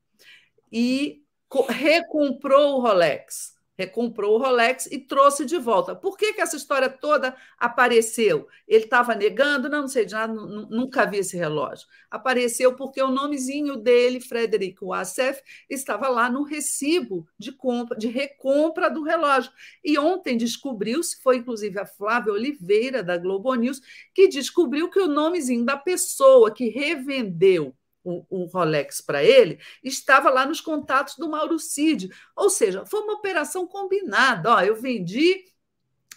e 0.72 1.22
recomprou 1.68 2.76
o 2.76 2.80
Rolex 2.80 3.59
recomprou 3.80 4.34
o 4.34 4.38
Rolex 4.38 4.86
e 4.86 4.98
trouxe 4.98 5.46
de 5.46 5.56
volta. 5.56 5.94
Por 5.94 6.16
que, 6.16 6.34
que 6.34 6.40
essa 6.40 6.56
história 6.56 6.88
toda 6.90 7.34
apareceu? 7.58 8.46
Ele 8.68 8.84
estava 8.84 9.14
negando? 9.14 9.70
Não, 9.70 9.82
não 9.82 9.88
sei 9.88 10.04
de 10.04 10.12
nada, 10.12 10.32
nunca 10.34 11.06
vi 11.06 11.18
esse 11.18 11.36
relógio. 11.36 11.86
Apareceu 12.10 12.74
porque 12.76 13.02
o 13.02 13.10
nomezinho 13.10 13.76
dele, 13.76 14.20
Frederico 14.20 14.88
Wassef, 14.88 15.42
estava 15.68 16.08
lá 16.08 16.28
no 16.28 16.42
recibo 16.42 17.26
de 17.38 17.52
compra, 17.52 17.96
de 17.96 18.08
recompra 18.08 18.90
do 18.90 19.02
relógio. 19.02 19.50
E 19.82 19.98
ontem 19.98 20.36
descobriu-se, 20.36 21.22
foi 21.22 21.36
inclusive 21.36 21.78
a 21.80 21.86
Flávia 21.86 22.34
Oliveira, 22.34 23.02
da 23.02 23.16
Globo 23.16 23.54
News, 23.54 23.80
que 24.12 24.28
descobriu 24.28 24.90
que 24.90 25.00
o 25.00 25.08
nomezinho 25.08 25.64
da 25.64 25.76
pessoa 25.76 26.52
que 26.52 26.68
revendeu 26.68 27.74
o, 28.04 28.24
o 28.28 28.44
Rolex 28.46 29.00
para 29.00 29.22
ele, 29.22 29.58
estava 29.82 30.30
lá 30.30 30.46
nos 30.46 30.60
contatos 30.60 31.16
do 31.16 31.28
Mauro 31.28 31.58
Cid. 31.58 32.10
Ou 32.36 32.50
seja, 32.50 32.84
foi 32.86 33.00
uma 33.00 33.14
operação 33.14 33.66
combinada. 33.66 34.50
Ó, 34.52 34.60
eu 34.60 34.76
vendi, 34.76 35.44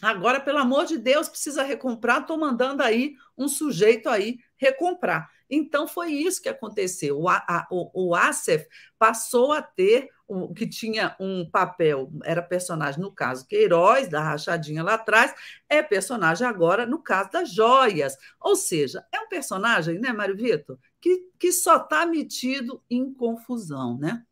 agora, 0.01 0.39
pelo 0.39 0.59
amor 0.59 0.85
de 0.85 0.97
Deus, 0.97 1.29
precisa 1.29 1.63
recomprar, 1.63 2.21
estou 2.21 2.37
mandando 2.37 2.83
aí 2.83 3.15
um 3.37 3.47
sujeito 3.47 4.09
aí 4.09 4.37
recomprar. 4.57 5.29
Então, 5.49 5.87
foi 5.87 6.11
isso 6.11 6.41
que 6.41 6.49
aconteceu. 6.49 7.19
O, 7.19 7.29
a, 7.29 7.67
o, 7.69 8.09
o 8.09 8.15
Acef 8.15 8.67
passou 8.97 9.51
a 9.51 9.61
ter 9.61 10.09
o 10.27 10.53
que 10.53 10.67
tinha 10.67 11.15
um 11.19 11.47
papel, 11.49 12.11
era 12.23 12.41
personagem 12.41 13.01
no 13.01 13.11
caso 13.11 13.47
Queiroz, 13.47 14.07
da 14.07 14.21
rachadinha 14.21 14.83
lá 14.83 14.95
atrás, 14.95 15.33
é 15.69 15.81
personagem 15.81 16.47
agora 16.47 16.85
no 16.85 16.99
caso 16.99 17.31
das 17.31 17.53
joias. 17.53 18.17
Ou 18.39 18.55
seja, 18.55 19.05
é 19.11 19.19
um 19.19 19.27
personagem, 19.27 19.99
né, 19.99 20.11
Mário 20.11 20.35
Vitor, 20.35 20.77
que, 20.99 21.29
que 21.37 21.51
só 21.51 21.77
está 21.77 22.05
metido 22.05 22.81
em 22.89 23.13
confusão, 23.13 23.97
né? 23.97 24.23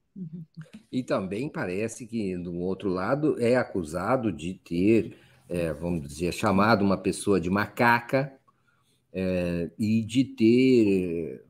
E 0.92 1.04
também 1.04 1.50
parece 1.50 2.06
que, 2.06 2.38
do 2.38 2.56
outro 2.58 2.90
lado, 2.90 3.36
é 3.40 3.56
acusado 3.56 4.32
de 4.32 4.56
ter, 4.56 5.18
é, 5.48 5.72
vamos 5.74 6.08
dizer, 6.08 6.34
chamado 6.34 6.84
uma 6.84 6.98
pessoa 6.98 7.40
de 7.40 7.50
macaca 7.50 8.34
é, 9.14 9.70
e 9.80 10.04
de 10.04 10.24
ter, 10.24 11.46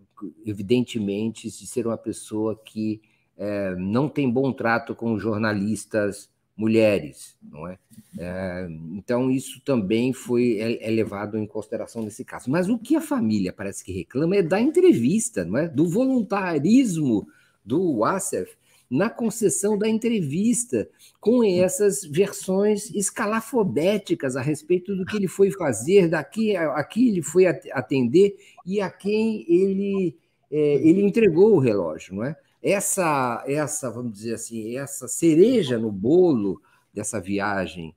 evidentemente, 0.45 1.49
de 1.49 1.67
ser 1.67 1.87
uma 1.87 1.97
pessoa 1.97 2.55
que 2.55 3.01
é, 3.41 3.75
não 3.75 4.07
tem 4.07 4.29
bom 4.29 4.53
trato 4.53 4.93
com 4.93 5.17
jornalistas 5.17 6.29
mulheres, 6.55 7.35
não 7.41 7.67
é? 7.67 7.79
é? 8.19 8.67
então 8.91 9.31
isso 9.31 9.59
também 9.65 10.13
foi 10.13 10.59
é, 10.59 10.87
é, 10.87 10.91
levado 10.91 11.39
em 11.39 11.47
consideração 11.47 12.03
nesse 12.03 12.23
caso. 12.23 12.51
Mas 12.51 12.69
o 12.69 12.77
que 12.77 12.95
a 12.95 13.01
família 13.01 13.51
parece 13.51 13.83
que 13.83 13.91
reclama 13.91 14.35
é 14.35 14.43
da 14.43 14.61
entrevista, 14.61 15.43
não 15.43 15.57
é? 15.57 15.67
Do 15.67 15.89
voluntarismo 15.89 17.27
do 17.65 17.97
Wassef 17.97 18.55
na 18.87 19.09
concessão 19.09 19.75
da 19.75 19.89
entrevista, 19.89 20.87
com 21.19 21.43
essas 21.43 22.03
versões 22.03 22.93
escalafobéticas 22.93 24.35
a 24.35 24.41
respeito 24.41 24.95
do 24.95 25.05
que 25.05 25.15
ele 25.15 25.29
foi 25.29 25.49
fazer, 25.49 26.09
daqui 26.09 26.55
a, 26.55 26.75
a 26.75 26.83
quem 26.83 27.07
ele 27.07 27.23
foi 27.23 27.47
atender 27.47 28.35
e 28.65 28.81
a 28.81 28.89
quem 28.91 29.45
ele, 29.51 30.15
é, 30.51 30.75
ele 30.87 31.01
entregou 31.01 31.55
o 31.55 31.59
relógio, 31.59 32.13
não 32.15 32.23
é? 32.23 32.35
Essa, 32.61 33.43
essa, 33.47 33.89
vamos 33.89 34.13
dizer 34.13 34.35
assim, 34.35 34.77
essa 34.77 35.07
cereja 35.07 35.77
no 35.77 35.91
bolo 35.91 36.61
dessa 36.93 37.19
viagem 37.19 37.95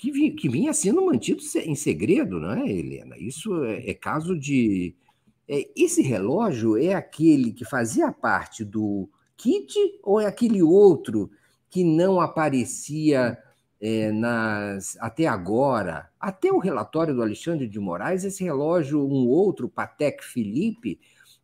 que, 0.00 0.30
que 0.30 0.48
vinha 0.48 0.72
sendo 0.72 1.04
mantido 1.04 1.42
em 1.56 1.74
segredo, 1.74 2.40
não 2.40 2.52
é, 2.52 2.66
Helena? 2.66 3.18
Isso 3.18 3.62
é, 3.64 3.90
é 3.90 3.94
caso 3.94 4.38
de. 4.38 4.94
É, 5.46 5.68
esse 5.76 6.00
relógio 6.00 6.78
é 6.78 6.94
aquele 6.94 7.52
que 7.52 7.66
fazia 7.66 8.10
parte 8.10 8.64
do 8.64 9.10
kit 9.36 9.74
ou 10.02 10.18
é 10.18 10.24
aquele 10.24 10.62
outro 10.62 11.30
que 11.68 11.84
não 11.84 12.18
aparecia 12.18 13.36
é, 13.78 14.10
nas, 14.10 14.96
até 15.00 15.26
agora? 15.26 16.08
Até 16.18 16.50
o 16.50 16.58
relatório 16.58 17.14
do 17.14 17.22
Alexandre 17.22 17.68
de 17.68 17.78
Moraes, 17.78 18.24
esse 18.24 18.42
relógio, 18.42 19.06
um 19.06 19.28
outro, 19.28 19.68
Patek 19.68 20.24
Philippe, 20.24 20.98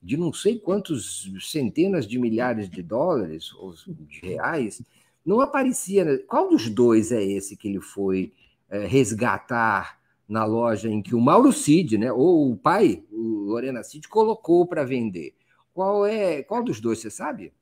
de 0.06 0.16
não 0.16 0.32
sei 0.32 0.56
quantos 0.56 1.28
centenas 1.40 2.06
de 2.06 2.16
milhares 2.16 2.70
de 2.70 2.80
dólares 2.80 3.52
ou 3.54 3.74
de 3.74 4.20
reais, 4.22 4.80
não 5.24 5.40
aparecia. 5.40 6.24
Qual 6.28 6.48
dos 6.48 6.68
dois 6.70 7.10
é 7.10 7.20
esse 7.20 7.56
que 7.56 7.66
ele 7.66 7.80
foi 7.80 8.32
é, 8.70 8.86
resgatar 8.86 9.98
na 10.28 10.44
loja 10.44 10.88
em 10.88 11.02
que 11.02 11.12
o 11.12 11.20
Mauro 11.20 11.52
Cid, 11.52 11.98
né, 11.98 12.12
ou 12.12 12.52
o 12.52 12.56
pai, 12.56 13.02
o 13.10 13.48
Lorena 13.48 13.82
Cid, 13.82 14.06
colocou 14.06 14.64
para 14.64 14.84
vender? 14.84 15.34
Qual 15.74 16.06
é? 16.06 16.40
Qual 16.44 16.62
dos 16.62 16.80
dois 16.80 17.00
você 17.00 17.10
sabe? 17.10 17.52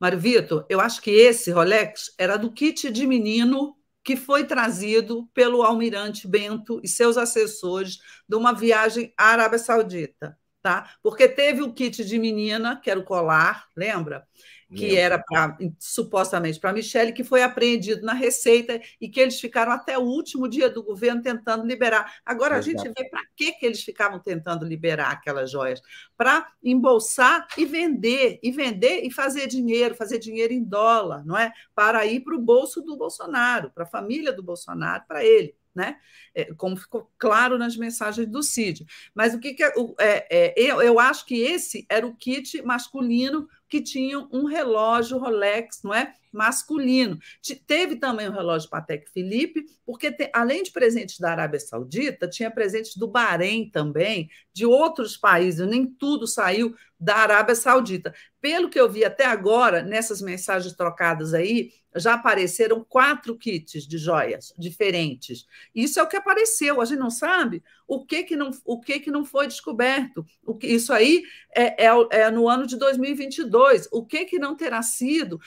Mário 0.00 0.18
Vitor, 0.18 0.66
eu 0.68 0.80
acho 0.80 1.00
que 1.00 1.12
esse 1.12 1.52
Rolex 1.52 2.12
era 2.18 2.36
do 2.36 2.50
kit 2.50 2.90
de 2.90 3.06
menino 3.06 3.76
que 4.02 4.16
foi 4.16 4.44
trazido 4.44 5.28
pelo 5.32 5.62
almirante 5.62 6.26
Bento 6.26 6.80
e 6.82 6.88
seus 6.88 7.16
assessores 7.16 8.00
de 8.28 8.36
uma 8.36 8.52
viagem 8.52 9.14
à 9.16 9.26
Arábia 9.28 9.60
Saudita, 9.60 10.36
tá? 10.64 10.96
Porque 11.02 11.28
teve 11.28 11.60
o 11.60 11.74
kit 11.74 12.02
de 12.02 12.18
menina, 12.18 12.80
que 12.82 12.90
era 12.90 12.98
o 12.98 13.04
colar, 13.04 13.66
lembra? 13.76 14.26
que 14.74 14.88
Meu. 14.88 14.96
era 14.96 15.18
pra, 15.22 15.56
supostamente 15.78 16.58
para 16.58 16.72
Michele, 16.72 17.12
que 17.12 17.22
foi 17.22 17.42
apreendido 17.42 18.04
na 18.04 18.14
Receita 18.14 18.80
e 19.00 19.08
que 19.08 19.20
eles 19.20 19.38
ficaram 19.38 19.70
até 19.70 19.96
o 19.96 20.02
último 20.02 20.48
dia 20.48 20.68
do 20.68 20.82
governo 20.82 21.22
tentando 21.22 21.64
liberar. 21.64 22.14
Agora 22.24 22.58
Exato. 22.58 22.80
a 22.80 22.84
gente 22.84 22.94
vê 22.98 23.08
para 23.08 23.20
que, 23.36 23.52
que 23.52 23.66
eles 23.66 23.84
ficavam 23.84 24.18
tentando 24.18 24.64
liberar 24.64 25.12
aquelas 25.12 25.50
joias? 25.50 25.80
Para 26.16 26.50
embolsar 26.62 27.46
e 27.56 27.66
vender, 27.66 28.40
e 28.42 28.50
vender 28.50 29.02
e 29.04 29.12
fazer 29.12 29.46
dinheiro, 29.46 29.94
fazer 29.94 30.18
dinheiro 30.18 30.52
em 30.52 30.64
dólar, 30.64 31.24
não 31.24 31.38
é? 31.38 31.52
Para 31.74 32.04
ir 32.06 32.20
para 32.20 32.34
o 32.34 32.40
bolso 32.40 32.80
do 32.80 32.96
Bolsonaro, 32.96 33.70
para 33.70 33.84
a 33.84 33.86
família 33.86 34.32
do 34.32 34.42
Bolsonaro, 34.42 35.04
para 35.06 35.22
ele 35.22 35.54
né? 35.74 35.96
É, 36.34 36.52
como 36.54 36.76
ficou 36.76 37.10
claro 37.18 37.58
nas 37.58 37.76
mensagens 37.76 38.28
do 38.28 38.42
Cid. 38.42 38.86
Mas 39.14 39.34
o 39.34 39.40
que, 39.40 39.54
que 39.54 39.64
é, 39.64 39.72
é, 39.98 40.26
é, 40.30 40.54
eu, 40.56 40.80
eu 40.80 40.98
acho 41.00 41.26
que 41.26 41.40
esse 41.40 41.84
era 41.88 42.06
o 42.06 42.14
kit 42.14 42.62
masculino 42.62 43.48
que 43.68 43.80
tinha 43.80 44.18
um 44.30 44.44
relógio 44.44 45.18
Rolex, 45.18 45.82
não 45.82 45.92
é? 45.92 46.14
Masculino. 46.34 47.18
Teve 47.66 47.96
também 47.96 48.28
o 48.28 48.32
relógio 48.32 48.68
Patek 48.68 49.10
Philippe, 49.10 49.64
porque 49.86 50.10
te, 50.10 50.30
além 50.32 50.62
de 50.62 50.72
presentes 50.72 51.18
da 51.18 51.30
Arábia 51.30 51.60
Saudita, 51.60 52.28
tinha 52.28 52.50
presentes 52.50 52.96
do 52.96 53.06
Bahrein 53.06 53.70
também, 53.70 54.28
de 54.52 54.66
outros 54.66 55.16
países, 55.16 55.66
nem 55.66 55.86
tudo 55.86 56.26
saiu 56.26 56.74
da 56.98 57.16
Arábia 57.16 57.54
Saudita. 57.54 58.14
Pelo 58.40 58.68
que 58.68 58.80
eu 58.80 58.90
vi 58.90 59.04
até 59.04 59.26
agora, 59.26 59.82
nessas 59.82 60.20
mensagens 60.20 60.74
trocadas 60.74 61.34
aí, 61.34 61.70
já 61.96 62.14
apareceram 62.14 62.84
quatro 62.84 63.36
kits 63.36 63.86
de 63.86 63.98
joias 63.98 64.52
diferentes. 64.58 65.46
Isso 65.74 66.00
é 66.00 66.02
o 66.02 66.08
que 66.08 66.16
apareceu. 66.16 66.80
A 66.80 66.84
gente 66.84 66.98
não 66.98 67.10
sabe 67.10 67.62
o 67.86 68.04
que, 68.04 68.24
que, 68.24 68.36
não, 68.36 68.50
o 68.64 68.80
que, 68.80 69.00
que 69.00 69.10
não 69.10 69.24
foi 69.24 69.46
descoberto. 69.46 70.24
O 70.44 70.54
que, 70.56 70.66
isso 70.66 70.92
aí 70.92 71.22
é, 71.54 71.86
é, 71.86 71.90
é 72.10 72.30
no 72.30 72.48
ano 72.48 72.66
de 72.66 72.76
2022. 72.76 73.88
O 73.92 74.04
que, 74.04 74.24
que 74.24 74.38
não 74.38 74.56
terá 74.56 74.82
sido 74.82 75.40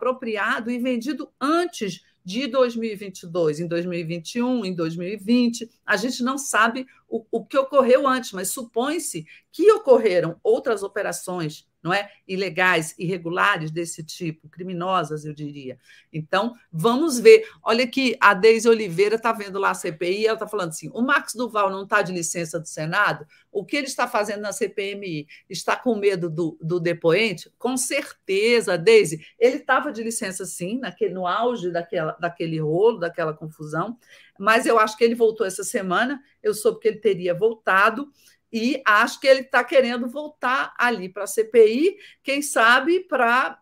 apropriado 0.00 0.70
e 0.70 0.78
vendido 0.78 1.30
antes 1.38 2.00
de 2.24 2.46
2022, 2.46 3.60
em 3.60 3.68
2021, 3.68 4.64
em 4.64 4.74
2020. 4.74 5.70
A 5.84 5.96
gente 5.96 6.22
não 6.22 6.38
sabe 6.38 6.86
o, 7.06 7.24
o 7.30 7.44
que 7.44 7.58
ocorreu 7.58 8.08
antes, 8.08 8.32
mas 8.32 8.50
supõe-se 8.50 9.26
que 9.52 9.70
ocorreram 9.72 10.40
outras 10.42 10.82
operações 10.82 11.68
não 11.82 11.92
é? 11.92 12.10
Ilegais, 12.28 12.94
irregulares 12.98 13.70
desse 13.70 14.04
tipo, 14.04 14.48
criminosas, 14.48 15.24
eu 15.24 15.32
diria. 15.32 15.78
Então, 16.12 16.54
vamos 16.70 17.18
ver. 17.18 17.48
Olha 17.62 17.86
que 17.86 18.16
a 18.20 18.34
Deise 18.34 18.68
Oliveira 18.68 19.16
está 19.16 19.32
vendo 19.32 19.58
lá 19.58 19.70
a 19.70 19.74
CPI, 19.74 20.26
ela 20.26 20.34
está 20.34 20.46
falando 20.46 20.70
assim: 20.70 20.90
o 20.92 21.00
Max 21.00 21.34
Duval 21.34 21.70
não 21.70 21.84
está 21.84 22.02
de 22.02 22.12
licença 22.12 22.60
do 22.60 22.68
Senado? 22.68 23.26
O 23.50 23.64
que 23.64 23.76
ele 23.76 23.86
está 23.86 24.06
fazendo 24.06 24.42
na 24.42 24.52
CPMI? 24.52 25.26
Está 25.48 25.74
com 25.74 25.96
medo 25.96 26.28
do, 26.28 26.56
do 26.60 26.78
depoente? 26.78 27.50
Com 27.58 27.76
certeza, 27.76 28.76
Deise. 28.76 29.24
Ele 29.38 29.56
estava 29.56 29.90
de 29.90 30.02
licença, 30.02 30.44
sim, 30.44 30.78
naquele, 30.78 31.14
no 31.14 31.26
auge 31.26 31.70
daquela, 31.70 32.12
daquele 32.12 32.60
rolo, 32.60 32.98
daquela 32.98 33.32
confusão, 33.32 33.98
mas 34.38 34.66
eu 34.66 34.78
acho 34.78 34.96
que 34.96 35.04
ele 35.04 35.14
voltou 35.14 35.46
essa 35.46 35.64
semana. 35.64 36.22
Eu 36.42 36.54
soube 36.54 36.80
que 36.80 36.88
ele 36.88 36.98
teria 36.98 37.34
voltado 37.34 38.10
e 38.52 38.82
acho 38.86 39.20
que 39.20 39.26
ele 39.26 39.40
está 39.40 39.62
querendo 39.62 40.08
voltar 40.08 40.74
ali 40.78 41.08
para 41.08 41.24
a 41.24 41.26
CPI, 41.26 41.96
quem 42.22 42.42
sabe 42.42 43.00
para 43.00 43.60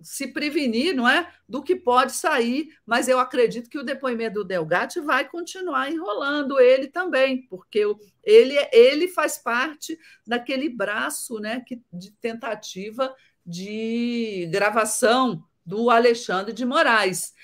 se 0.00 0.28
prevenir, 0.28 0.94
não 0.94 1.08
é, 1.08 1.30
do 1.48 1.62
que 1.62 1.74
pode 1.74 2.12
sair. 2.12 2.68
Mas 2.86 3.08
eu 3.08 3.18
acredito 3.18 3.68
que 3.68 3.78
o 3.78 3.84
depoimento 3.84 4.34
do 4.34 4.44
Delgatti 4.44 5.00
vai 5.00 5.28
continuar 5.28 5.90
enrolando 5.90 6.60
ele 6.60 6.88
também, 6.88 7.46
porque 7.48 7.84
ele 8.22 8.56
ele 8.72 9.08
faz 9.08 9.38
parte 9.38 9.98
daquele 10.26 10.68
braço, 10.68 11.38
né, 11.40 11.62
que, 11.66 11.82
de 11.92 12.12
tentativa 12.12 13.14
de 13.44 14.48
gravação 14.52 15.42
do 15.64 15.90
Alexandre 15.90 16.52
de 16.52 16.64
Moraes. 16.64 17.34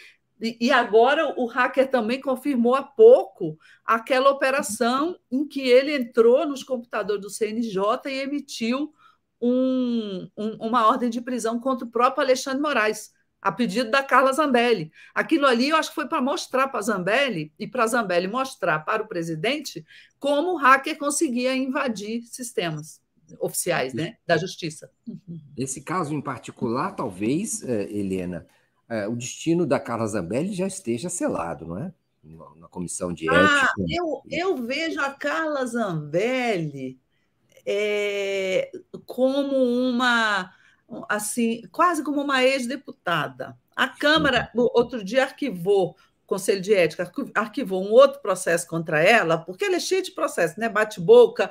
E, 0.61 0.70
agora 0.70 1.34
o 1.38 1.47
hacker 1.47 1.90
também 1.90 2.20
confirmou 2.20 2.74
há 2.74 2.82
pouco 2.82 3.59
aquela 3.84 4.30
operação 4.30 5.18
em 5.30 5.47
que 5.47 5.61
ele 5.61 5.97
entrou 5.97 6.47
nos 6.47 6.62
computadores 6.62 7.22
do 7.22 7.30
CNJ 7.30 7.80
e 8.07 8.20
emitiu 8.20 8.92
um, 9.40 10.28
um, 10.36 10.57
uma 10.66 10.86
ordem 10.86 11.09
de 11.09 11.20
prisão 11.20 11.59
contra 11.59 11.86
o 11.86 11.90
próprio 11.90 12.22
Alexandre 12.22 12.61
Moraes, 12.61 13.12
a 13.40 13.51
pedido 13.51 13.90
da 13.90 14.03
Carla 14.03 14.32
Zambelli. 14.32 14.90
Aquilo 15.14 15.47
ali 15.47 15.70
eu 15.70 15.76
acho 15.76 15.90
que 15.90 15.95
foi 15.95 16.09
para 16.09 16.20
mostrar 16.20 16.68
para 16.68 16.80
a 16.80 16.82
Zambelli 16.82 17.53
e 17.59 17.66
para 17.66 17.84
a 17.84 17.86
Zambelli 17.86 18.26
mostrar 18.26 18.80
para 18.80 19.03
o 19.03 19.09
presidente 19.09 19.84
como 20.18 20.53
o 20.53 20.57
hacker 20.57 20.99
conseguia 20.99 21.55
invadir 21.55 22.22
sistemas 22.22 23.03
oficiais 23.40 23.95
né, 23.95 24.16
da 24.26 24.36
justiça. 24.36 24.90
Esse 25.57 25.82
caso 25.82 26.14
em 26.14 26.20
particular, 26.20 26.92
talvez, 26.92 27.62
eh, 27.62 27.88
Helena, 27.90 28.47
é, 28.89 29.09
o 29.09 29.16
destino 29.16 29.66
da 29.66 29.80
Carla 29.80 30.07
Zambelli 30.07 30.53
já 30.53 30.66
esteja 30.66 31.09
selado, 31.09 31.66
não 31.66 31.78
é? 31.78 31.93
Na 32.57 32.68
comissão 32.68 33.12
de 33.12 33.28
ah, 33.28 33.35
ética. 33.35 33.74
Eu, 33.89 34.22
eu 34.30 34.57
vejo 34.57 35.01
a 35.01 35.11
Carla 35.11 35.66
Zambelli 35.66 36.99
é, 37.66 38.70
como 39.05 39.57
uma, 39.57 40.53
assim, 41.09 41.62
quase 41.70 42.03
como 42.03 42.22
uma 42.22 42.43
ex-deputada. 42.43 43.57
A 43.76 43.89
Câmara, 43.89 44.51
outro 44.55 45.05
dia, 45.05 45.24
arquivou 45.24 45.97
o 46.24 46.26
Conselho 46.26 46.62
de 46.62 46.72
Ética 46.72 47.12
arquivou 47.35 47.85
um 47.85 47.93
outro 47.93 48.22
processo 48.22 48.66
contra 48.66 48.99
ela, 49.03 49.37
porque 49.37 49.66
ela 49.66 49.76
é 49.76 49.80
cheia 49.80 50.03
de 50.03 50.11
processo, 50.11 50.59
né? 50.59 50.70
Bate-boca, 50.70 51.51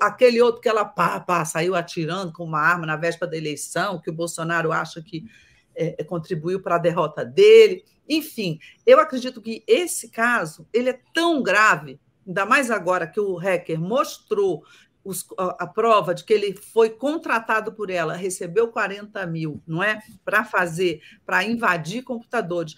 aquele 0.00 0.40
outro 0.40 0.62
que 0.62 0.68
ela 0.68 0.82
pá, 0.82 1.20
pá, 1.20 1.44
saiu 1.44 1.74
atirando 1.74 2.32
com 2.32 2.42
uma 2.42 2.58
arma 2.58 2.86
na 2.86 2.96
véspera 2.96 3.30
da 3.30 3.36
eleição, 3.36 4.00
que 4.00 4.08
o 4.08 4.14
Bolsonaro 4.14 4.72
acha 4.72 5.02
que 5.02 5.26
é, 5.74 5.96
é, 5.98 6.04
contribuiu 6.04 6.60
para 6.60 6.76
a 6.76 6.78
derrota 6.78 7.24
dele. 7.24 7.84
Enfim, 8.08 8.58
eu 8.86 9.00
acredito 9.00 9.40
que 9.40 9.62
esse 9.66 10.10
caso 10.10 10.66
ele 10.72 10.90
é 10.90 11.00
tão 11.12 11.42
grave, 11.42 11.98
ainda 12.26 12.44
mais 12.44 12.70
agora 12.70 13.06
que 13.06 13.20
o 13.20 13.36
hacker 13.36 13.80
mostrou 13.80 14.62
os, 15.04 15.26
a, 15.36 15.64
a, 15.64 15.66
prova 15.66 16.14
de 16.14 16.24
que 16.24 16.32
ele 16.32 16.56
foi 16.56 16.88
contratado 16.88 17.72
por 17.72 17.90
ela, 17.90 18.14
recebeu 18.14 18.68
40 18.68 19.26
mil, 19.26 19.62
não 19.66 19.82
é? 19.82 20.00
Para 20.24 20.44
fazer, 20.44 21.02
para 21.26 21.44
invadir 21.44 22.02
computadores, 22.02 22.74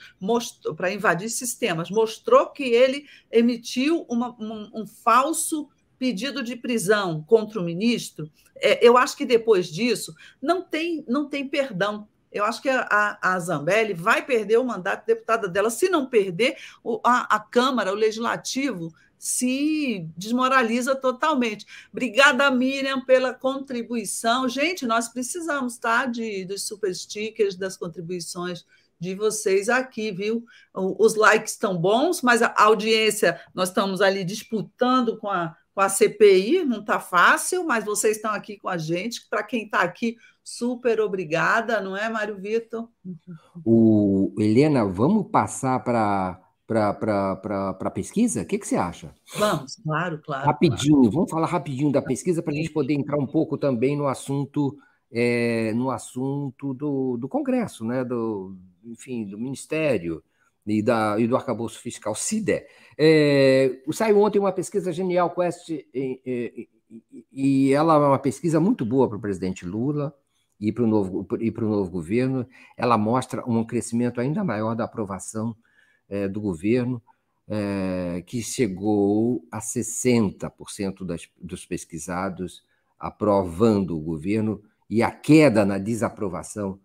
para 0.77 0.93
invadir 0.93 1.31
sistemas, 1.31 1.89
mostrou 1.89 2.49
que 2.49 2.65
ele 2.65 3.07
emitiu 3.31 4.05
uma, 4.09 4.35
um, 4.41 4.83
um 4.83 4.87
falso 4.87 5.69
pedido 5.99 6.43
de 6.43 6.57
prisão 6.57 7.23
contra 7.23 7.61
o 7.61 7.65
ministro. 7.65 8.31
É, 8.57 8.87
eu 8.87 8.97
acho 8.97 9.17
que 9.17 9.25
depois 9.25 9.69
disso 9.69 10.15
não 10.43 10.63
tem, 10.63 11.05
não 11.09 11.29
tem 11.29 11.49
perdão 11.49 12.09
eu 12.33 12.45
acho 12.45 12.61
que 12.61 12.68
a, 12.68 13.18
a 13.20 13.39
Zambelli 13.39 13.95
vai 13.95 14.24
perder 14.24 14.59
o 14.59 14.64
mandato 14.64 15.01
de 15.01 15.14
deputada 15.14 15.49
dela. 15.49 15.70
Se 15.70 15.89
não 15.89 16.07
perder, 16.07 16.57
a, 17.05 17.37
a 17.37 17.41
Câmara, 17.41 17.93
o 17.93 17.97
Legislativo, 17.97 18.93
se 19.18 20.09
desmoraliza 20.16 20.95
totalmente. 20.95 21.66
Obrigada, 21.91 22.51
Miriam, 22.51 23.05
pela 23.05 23.33
contribuição. 23.33 24.49
Gente, 24.49 24.87
nós 24.87 25.09
precisamos 25.09 25.79
tá, 25.79 26.07
de, 26.07 26.45
dos 26.45 26.66
super 26.66 26.95
stickers, 26.95 27.57
das 27.57 27.77
contribuições 27.77 28.64
de 28.99 29.14
vocês 29.14 29.68
aqui, 29.68 30.11
viu? 30.11 30.45
Os 30.74 31.14
likes 31.14 31.53
estão 31.53 31.77
bons, 31.77 32.22
mas 32.22 32.43
a 32.43 32.55
audiência, 32.57 33.41
nós 33.55 33.68
estamos 33.68 34.01
ali 34.01 34.24
disputando 34.24 35.18
com 35.18 35.29
a, 35.29 35.57
com 35.77 35.83
a 35.83 35.91
CPI, 35.91 36.64
não 36.64 36.81
está 36.81 36.99
fácil, 36.99 37.62
mas 37.66 37.85
vocês 37.85 38.16
estão 38.16 38.33
aqui 38.33 38.57
com 38.57 38.66
a 38.66 38.79
gente. 38.79 39.29
Para 39.29 39.43
quem 39.43 39.66
está 39.66 39.81
aqui, 39.81 40.16
super 40.43 41.03
obrigada, 41.03 41.83
não 41.83 41.95
é, 41.95 42.09
Mário 42.09 42.39
Vitor? 42.39 42.89
O, 43.62 44.35
Helena, 44.39 44.87
vamos 44.87 45.31
passar 45.31 45.79
para 45.85 46.41
para 46.66 47.77
a 47.79 47.91
pesquisa? 47.91 48.41
O 48.41 48.47
que, 48.47 48.59
que 48.59 48.66
você 48.66 48.74
acha? 48.74 49.14
Vamos, 49.37 49.77
claro, 49.77 50.20
claro. 50.24 50.47
Rapidinho, 50.47 50.97
claro. 50.97 51.11
vamos 51.11 51.31
falar 51.31 51.47
rapidinho 51.47 51.93
da 51.93 52.01
pesquisa 52.01 52.43
para 52.43 52.55
a 52.55 52.57
gente 52.57 52.70
poder 52.70 52.95
entrar 52.95 53.18
um 53.18 53.27
pouco 53.27 53.59
também 53.59 53.97
no 53.97 54.09
assunto 54.09 54.77
é, 55.12 55.74
no 55.74 55.91
assunto 55.91 56.72
do, 56.72 57.18
do 57.18 57.29
Congresso, 57.29 57.85
né? 57.85 58.03
do, 58.03 58.57
enfim, 58.83 59.27
do 59.27 59.39
Ministério 59.39 60.24
e, 60.67 60.83
da, 60.83 61.19
e 61.19 61.27
do 61.27 61.37
arcabouço 61.37 61.79
fiscal, 61.81 62.14
CIDE. 62.14 62.64
É, 62.99 63.79
saiu 63.93 64.21
ontem 64.21 64.39
uma 64.39 64.53
pesquisa 64.53 64.93
Genial 64.93 65.31
Quest 65.35 65.71
e 67.33 67.73
ela 67.73 67.95
é 67.95 67.99
uma 67.99 68.19
pesquisa 68.19 68.59
muito 68.59 68.85
boa 68.85 69.09
para 69.09 69.19
o 69.19 69.21
presidente 69.21 69.64
Lula 69.64 70.14
e 70.59 70.73
para 70.73 70.85
o 70.85 70.87
novo, 70.87 71.27
e 71.39 71.51
novo 71.51 71.91
governo. 71.91 72.47
Ela 72.77 72.99
mostra 72.99 73.45
um 73.49 73.64
crescimento 73.64 74.21
ainda 74.21 74.43
maior 74.43 74.75
da 74.75 74.85
aprovação 74.85 75.57
é, 76.09 76.27
do 76.29 76.41
governo, 76.41 77.03
é, 77.49 78.23
que 78.27 78.43
chegou 78.43 79.45
a 79.51 79.61
60% 79.61 81.05
das, 81.05 81.29
dos 81.41 81.64
pesquisados 81.64 82.64
aprovando 82.99 83.97
o 83.97 84.01
governo 84.01 84.62
e 84.89 85.03
a 85.03 85.11
queda 85.11 85.64
na 85.64 85.79
desaprovação 85.79 86.81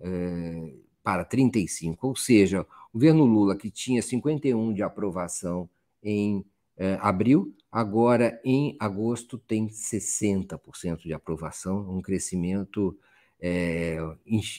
é, 0.00 0.74
para 1.06 1.24
35%. 1.24 1.98
Ou 2.02 2.16
seja, 2.16 2.62
o 2.62 2.94
governo 2.94 3.24
Lula, 3.24 3.54
que 3.54 3.70
tinha 3.70 4.02
51% 4.02 4.74
de 4.74 4.82
aprovação 4.82 5.70
em 6.02 6.44
é, 6.76 6.98
abril, 7.00 7.54
agora 7.70 8.40
em 8.44 8.76
agosto 8.80 9.38
tem 9.38 9.68
60% 9.68 11.02
de 11.02 11.12
aprovação, 11.12 11.88
um 11.88 12.02
crescimento 12.02 12.98
é, 13.40 13.98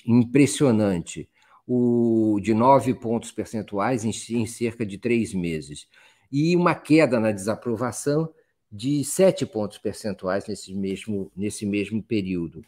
impressionante, 0.05 1.27
o, 1.67 2.39
de 2.41 2.53
9 2.53 2.93
pontos 2.93 3.29
percentuais 3.29 4.05
em, 4.05 4.11
em 4.37 4.45
cerca 4.45 4.85
de 4.85 4.97
três 4.97 5.33
meses. 5.33 5.85
E 6.31 6.55
uma 6.55 6.73
queda 6.73 7.19
na 7.19 7.33
desaprovação 7.33 8.33
de 8.71 9.03
7 9.03 9.45
pontos 9.45 9.79
percentuais 9.79 10.47
nesse 10.47 10.73
mesmo, 10.73 11.29
nesse 11.35 11.65
mesmo 11.65 12.01
período. 12.01 12.63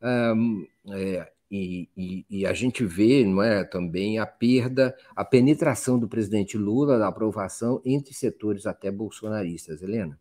Um, 0.00 0.68
e, 1.56 1.88
e, 1.96 2.26
e, 2.28 2.46
a 2.46 2.52
gente 2.52 2.84
vê 2.84 3.24
não 3.24 3.40
é, 3.40 3.62
também 3.62 4.18
a 4.18 4.26
perda, 4.26 4.92
a 5.14 5.24
penetração 5.24 5.96
do 5.96 6.08
presidente 6.08 6.58
Lula 6.58 6.98
da 6.98 7.06
aprovação 7.06 7.80
entre 7.84 8.12
setores 8.12 8.66
até 8.66 8.90
bolsonaristas. 8.90 9.80
Helena? 9.80 10.18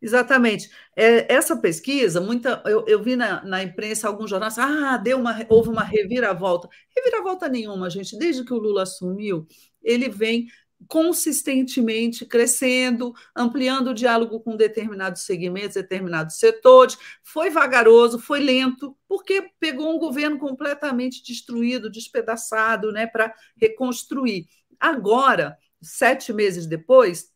Exatamente. 0.00 0.70
É, 0.94 1.32
essa 1.32 1.56
pesquisa, 1.56 2.20
muita, 2.20 2.62
eu, 2.66 2.84
eu 2.86 3.02
vi 3.02 3.16
na, 3.16 3.44
na, 3.44 3.64
imprensa 3.64 4.06
alguns 4.06 4.30
jornais, 4.30 4.56
ah, 4.58 4.96
deu 4.96 5.18
uma, 5.18 5.44
houve 5.48 5.70
uma 5.70 5.82
reviravolta. 5.82 6.68
Reviravolta 6.94 7.48
nenhuma, 7.48 7.90
gente. 7.90 8.16
Desde 8.16 8.44
que 8.44 8.52
o 8.52 8.58
Lula 8.58 8.84
assumiu, 8.84 9.44
ele 9.82 10.08
vem 10.08 10.46
consistentemente 10.86 12.24
crescendo, 12.24 13.12
ampliando 13.34 13.88
o 13.88 13.94
diálogo 13.94 14.40
com 14.40 14.56
determinados 14.56 15.22
segmentos, 15.22 15.74
determinados 15.74 16.36
setores. 16.38 16.96
Foi 17.22 17.50
vagaroso, 17.50 18.18
foi 18.18 18.40
lento, 18.40 18.96
porque 19.08 19.50
pegou 19.58 19.94
um 19.94 19.98
governo 19.98 20.38
completamente 20.38 21.22
destruído, 21.22 21.90
despedaçado, 21.90 22.92
né, 22.92 23.06
para 23.06 23.34
reconstruir. 23.60 24.46
Agora, 24.78 25.56
sete 25.82 26.32
meses 26.32 26.66
depois, 26.66 27.32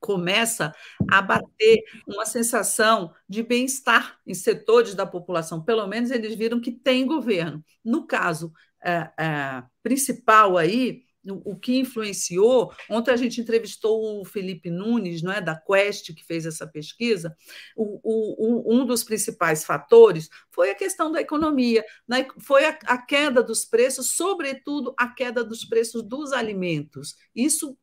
começa 0.00 0.74
a 1.10 1.22
bater 1.22 1.82
uma 2.06 2.26
sensação 2.26 3.14
de 3.26 3.42
bem-estar 3.42 4.18
em 4.26 4.34
setores 4.34 4.94
da 4.94 5.06
população. 5.06 5.64
Pelo 5.64 5.86
menos 5.86 6.10
eles 6.10 6.34
viram 6.34 6.60
que 6.60 6.70
tem 6.70 7.06
governo. 7.06 7.64
No 7.82 8.06
caso 8.06 8.52
é, 8.84 9.10
é, 9.18 9.62
principal 9.82 10.58
aí, 10.58 11.04
o 11.26 11.56
que 11.56 11.78
influenciou. 11.78 12.72
Ontem 12.90 13.10
a 13.10 13.16
gente 13.16 13.40
entrevistou 13.40 14.20
o 14.20 14.24
Felipe 14.24 14.70
Nunes, 14.70 15.22
não 15.22 15.32
é, 15.32 15.40
da 15.40 15.56
Quest, 15.56 16.12
que 16.14 16.24
fez 16.24 16.46
essa 16.46 16.66
pesquisa. 16.66 17.34
O, 17.76 18.00
o, 18.02 18.74
um 18.74 18.84
dos 18.84 19.02
principais 19.02 19.64
fatores 19.64 20.28
foi 20.50 20.70
a 20.70 20.74
questão 20.74 21.10
da 21.10 21.20
economia, 21.20 21.84
né? 22.06 22.26
foi 22.38 22.64
a, 22.64 22.78
a, 22.84 22.98
queda 22.98 23.42
dos 23.42 23.64
preços, 23.64 24.10
sobretudo 24.10 24.94
a 24.98 25.08
queda 25.08 25.42
dos 25.42 25.64
preços 25.64 26.02
dos 26.02 26.32
alimentos. 26.32 27.16
Isso 27.34 27.76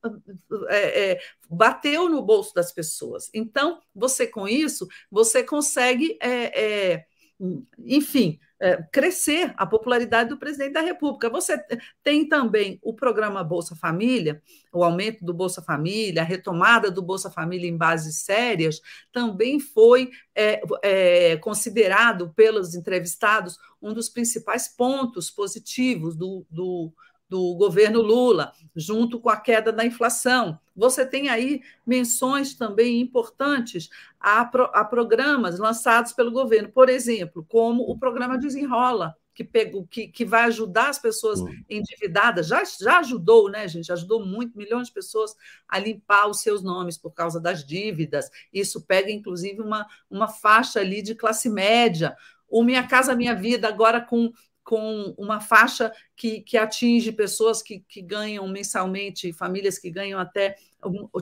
é, 0.70 1.12
é, 1.12 1.20
bateu 1.50 2.10
no 2.10 2.22
bolso 2.22 2.54
das 2.54 2.72
pessoas. 2.72 3.30
Então, 3.34 3.80
você 3.94 4.28
com 4.28 4.48
isso, 4.48 4.88
você 5.10 5.44
consegue, 5.44 6.18
é, 6.22 6.94
é 6.94 7.06
enfim 7.80 8.39
é, 8.62 8.78
crescer 8.91 9.53
a 9.57 9.66
popularidade 9.66 10.30
do 10.30 10.38
presidente 10.38 10.74
da 10.74 10.82
República. 10.82 11.30
Você 11.30 11.59
tem 12.03 12.30
também 12.30 12.80
o 12.84 12.93
programa 12.93 13.43
Bolsa 13.43 13.76
Família, 13.76 14.41
o 14.72 14.84
aumento 14.84 15.26
do 15.26 15.34
Bolsa 15.34 15.64
Família, 15.64 16.22
a 16.22 16.26
retomada 16.26 16.91
do 16.91 17.01
Bolsa 17.01 17.32
Família 17.32 17.68
em 17.68 17.76
bases 17.76 18.18
sérias, 18.24 18.80
também 19.12 19.59
foi 19.59 20.12
é, 20.36 20.62
é, 20.84 21.38
considerado 21.38 22.32
pelos 22.36 22.76
entrevistados 22.76 23.57
um 23.82 23.93
dos 23.93 24.07
principais 24.07 24.68
pontos 24.68 25.32
positivos 25.32 26.16
do, 26.16 26.45
do 26.49 26.93
do 27.32 27.55
governo 27.55 28.01
Lula, 28.01 28.51
junto 28.76 29.18
com 29.18 29.30
a 29.30 29.38
queda 29.38 29.72
da 29.72 29.86
inflação. 29.86 30.59
Você 30.82 31.05
tem 31.05 31.29
aí 31.29 31.61
menções 31.86 32.55
também 32.55 32.99
importantes 32.99 33.88
a, 34.19 34.43
pro, 34.43 34.63
a 34.73 34.84
programas 34.84 35.59
lançados 35.59 36.11
pelo 36.11 36.32
governo, 36.32 36.69
por 36.69 36.89
exemplo, 36.89 37.45
como 37.47 37.84
o 37.84 37.99
programa 37.99 38.36
Desenrola, 38.36 39.15
que, 39.32 39.43
pegou, 39.43 39.86
que, 39.86 40.07
que 40.07 40.25
vai 40.25 40.45
ajudar 40.45 40.89
as 40.89 40.97
pessoas 40.97 41.39
endividadas, 41.69 42.47
já, 42.47 42.63
já 42.63 42.97
ajudou, 42.97 43.47
né, 43.47 43.67
gente? 43.67 43.91
Ajudou 43.91 44.25
muito, 44.25 44.57
milhões 44.57 44.88
de 44.88 44.93
pessoas 44.93 45.36
a 45.69 45.77
limpar 45.77 46.27
os 46.27 46.41
seus 46.41 46.63
nomes 46.63 46.97
por 46.97 47.11
causa 47.11 47.39
das 47.39 47.63
dívidas. 47.63 48.32
Isso 48.51 48.82
pega, 48.82 49.11
inclusive, 49.11 49.61
uma, 49.61 49.86
uma 50.09 50.27
faixa 50.27 50.79
ali 50.79 51.03
de 51.03 51.13
classe 51.13 51.47
média. 51.47 52.17
O 52.49 52.63
Minha 52.63 52.88
Casa 52.88 53.15
Minha 53.15 53.36
Vida, 53.36 53.67
agora 53.67 54.01
com 54.01 54.34
com 54.72 55.13
uma 55.17 55.41
faixa 55.41 55.91
que, 56.15 56.39
que 56.39 56.57
atinge 56.57 57.11
pessoas 57.11 57.61
que, 57.61 57.82
que 57.89 58.01
ganham 58.01 58.47
mensalmente, 58.47 59.34
famílias 59.34 59.78
que 59.78 59.91
ganham 59.91 60.17
até 60.17 60.55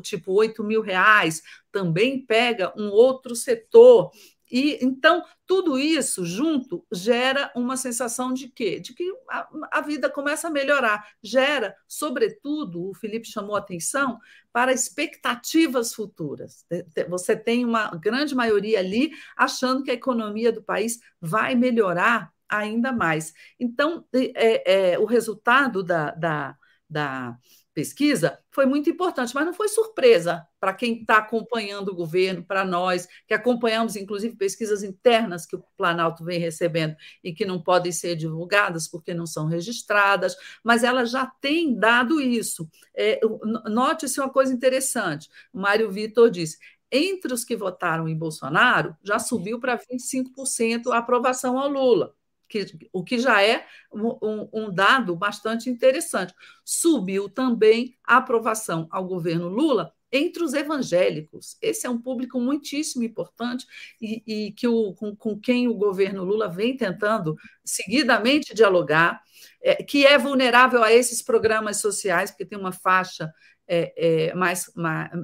tipo 0.03 0.33
8 0.33 0.63
mil 0.63 0.83
reais, 0.83 1.41
também 1.71 2.23
pega 2.23 2.71
um 2.77 2.91
outro 2.91 3.35
setor. 3.35 4.11
E 4.51 4.77
então 4.83 5.25
tudo 5.47 5.79
isso 5.79 6.23
junto 6.23 6.85
gera 6.91 7.51
uma 7.55 7.75
sensação 7.75 8.31
de 8.31 8.49
quê? 8.49 8.79
De 8.79 8.93
que 8.93 9.11
a, 9.27 9.49
a, 9.71 9.81
vida 9.81 10.11
começa 10.11 10.47
a 10.47 10.51
melhorar. 10.51 11.07
Gera, 11.23 11.75
sobretudo, 11.87 12.87
o 12.87 12.93
Felipe 12.93 13.27
chamou 13.27 13.55
atenção 13.55 14.19
para 14.53 14.71
expectativas 14.71 15.91
futuras. 15.91 16.67
Você 17.09 17.35
tem 17.35 17.65
uma 17.65 17.89
grande 17.95 18.35
maioria 18.35 18.77
ali 18.77 19.09
achando 19.35 19.81
que 19.81 19.89
a 19.89 19.95
economia 19.95 20.51
do 20.51 20.61
país 20.61 20.99
vai 21.19 21.55
melhorar 21.55 22.31
ainda 22.49 22.91
mais. 22.91 23.33
Então, 23.59 24.05
é, 24.13 24.93
é, 24.93 24.99
o 24.99 25.05
resultado 25.05 25.83
da, 25.83 26.11
da, 26.11 26.57
da 26.89 27.37
pesquisa 27.79 28.37
foi 28.51 28.65
muito 28.65 28.89
importante, 28.89 29.33
mas 29.33 29.45
não 29.45 29.53
foi 29.53 29.69
surpresa 29.69 30.45
para 30.59 30.73
quem 30.73 30.99
está 30.99 31.17
acompanhando 31.19 31.89
o 31.89 31.95
governo, 31.95 32.43
para 32.43 32.65
nós, 32.65 33.07
que 33.25 33.33
acompanhamos, 33.33 33.95
inclusive, 33.95 34.35
pesquisas 34.35 34.83
internas 34.83 35.45
que 35.45 35.55
o 35.55 35.63
Planalto 35.77 36.25
vem 36.25 36.39
recebendo 36.39 36.93
e 37.23 37.33
que 37.33 37.45
não 37.45 37.61
podem 37.61 37.91
ser 37.91 38.17
divulgadas 38.17 38.85
porque 38.85 39.13
não 39.13 39.25
são 39.25 39.45
registradas, 39.45 40.35
mas 40.61 40.83
ela 40.83 41.05
já 41.05 41.25
tem 41.25 41.73
dado 41.73 42.19
isso. 42.19 42.69
É, 42.93 43.19
Note-se 43.65 44.19
uma 44.19 44.29
coisa 44.29 44.53
interessante: 44.53 45.29
o 45.53 45.59
Mário 45.59 45.89
Vitor 45.91 46.29
disse. 46.29 46.57
Entre 46.91 47.31
os 47.31 47.45
que 47.45 47.55
votaram 47.55 48.07
em 48.07 48.17
Bolsonaro, 48.17 48.97
já 49.03 49.19
subiu 49.19 49.59
para 49.59 49.77
25% 49.77 50.91
a 50.91 50.97
aprovação 50.97 51.55
ao 51.59 51.69
Lula 51.69 52.15
que, 52.49 52.89
o 52.91 53.03
que 53.03 53.19
já 53.19 53.41
é 53.43 53.65
um, 53.93 54.49
um, 54.51 54.73
dado 54.73 55.15
bastante 55.15 55.69
interessante. 55.69 56.33
Subiu 56.65 57.29
também 57.29 57.95
a 58.03 58.17
aprovação 58.17 58.87
ao 58.89 59.05
governo 59.05 59.47
Lula 59.47 59.93
entre 60.11 60.43
os 60.43 60.55
evangélicos. 60.55 61.55
Esse 61.61 61.85
é 61.85 61.89
um 61.89 62.01
público 62.01 62.39
muitíssimo 62.41 63.03
importante 63.03 63.67
e, 64.01 64.23
e 64.25 64.51
que 64.51 64.67
o, 64.67 64.93
com, 64.93 65.15
com, 65.15 65.39
quem 65.39 65.67
o 65.67 65.75
governo 65.75 66.23
Lula 66.23 66.49
vem 66.49 66.75
tentando 66.75 67.37
seguidamente 67.63 68.55
dialogar, 68.55 69.21
é, 69.61 69.83
que 69.83 70.05
é 70.05 70.17
vulnerável 70.17 70.83
a 70.83 70.91
esses 70.91 71.21
programas 71.21 71.77
sociais, 71.77 72.31
porque 72.31 72.45
tem 72.45 72.57
uma 72.57 72.71
faixa 72.71 73.31
é, 73.71 73.93
é, 74.29 74.33
mais, 74.33 74.71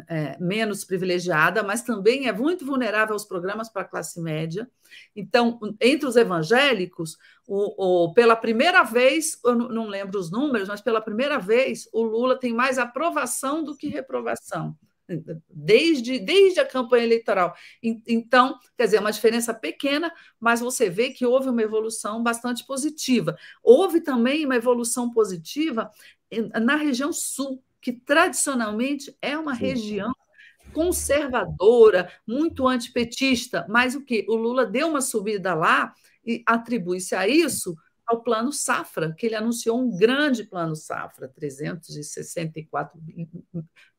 é, 0.07 0.37
menos 0.39 0.85
privilegiada, 0.85 1.63
mas 1.63 1.81
também 1.81 2.27
é 2.27 2.31
muito 2.31 2.63
vulnerável 2.63 3.13
aos 3.13 3.25
programas 3.25 3.69
para 3.69 3.81
a 3.81 3.85
classe 3.85 4.21
média. 4.21 4.69
Então, 5.15 5.59
entre 5.81 6.07
os 6.07 6.15
evangélicos, 6.15 7.17
o, 7.47 8.05
o, 8.05 8.13
pela 8.13 8.35
primeira 8.35 8.83
vez, 8.83 9.39
eu 9.43 9.55
não 9.55 9.87
lembro 9.87 10.19
os 10.19 10.29
números, 10.29 10.67
mas 10.67 10.79
pela 10.79 11.01
primeira 11.01 11.39
vez, 11.39 11.89
o 11.91 12.03
Lula 12.03 12.39
tem 12.39 12.53
mais 12.53 12.77
aprovação 12.77 13.63
do 13.63 13.75
que 13.75 13.87
reprovação. 13.87 14.77
Desde, 15.47 16.17
desde 16.17 16.59
a 16.59 16.65
campanha 16.65 17.03
eleitoral. 17.03 17.53
Então, 18.07 18.57
quer 18.75 18.85
dizer, 18.85 18.97
é 18.97 18.99
uma 18.99 19.11
diferença 19.11 19.53
pequena, 19.53 20.11
mas 20.39 20.61
você 20.61 20.89
vê 20.89 21.11
que 21.11 21.27
houve 21.27 21.47
uma 21.47 21.61
evolução 21.61 22.23
bastante 22.23 22.65
positiva. 22.65 23.37
Houve 23.61 24.01
também 24.01 24.45
uma 24.45 24.55
evolução 24.55 25.11
positiva 25.11 25.91
na 26.59 26.75
região 26.75 27.13
sul, 27.13 27.63
que 27.85 27.93
tradicionalmente 27.93 29.15
é 29.21 29.37
uma 29.37 29.53
região 29.53 30.11
conservadora, 30.73 32.11
muito 32.25 32.67
antipetista, 32.67 33.63
mas 33.69 33.93
o 33.93 34.03
que? 34.03 34.25
O 34.27 34.33
Lula 34.35 34.65
deu 34.65 34.87
uma 34.87 35.01
subida 35.01 35.53
lá 35.53 35.93
e 36.25 36.41
atribui-se 36.47 37.13
a 37.13 37.27
isso 37.27 37.75
ao 38.03 38.23
plano 38.23 38.51
Safra, 38.51 39.13
que 39.13 39.27
ele 39.27 39.35
anunciou 39.35 39.79
um 39.79 39.95
grande 39.95 40.43
plano 40.45 40.75
Safra, 40.75 41.27
364 41.27 42.99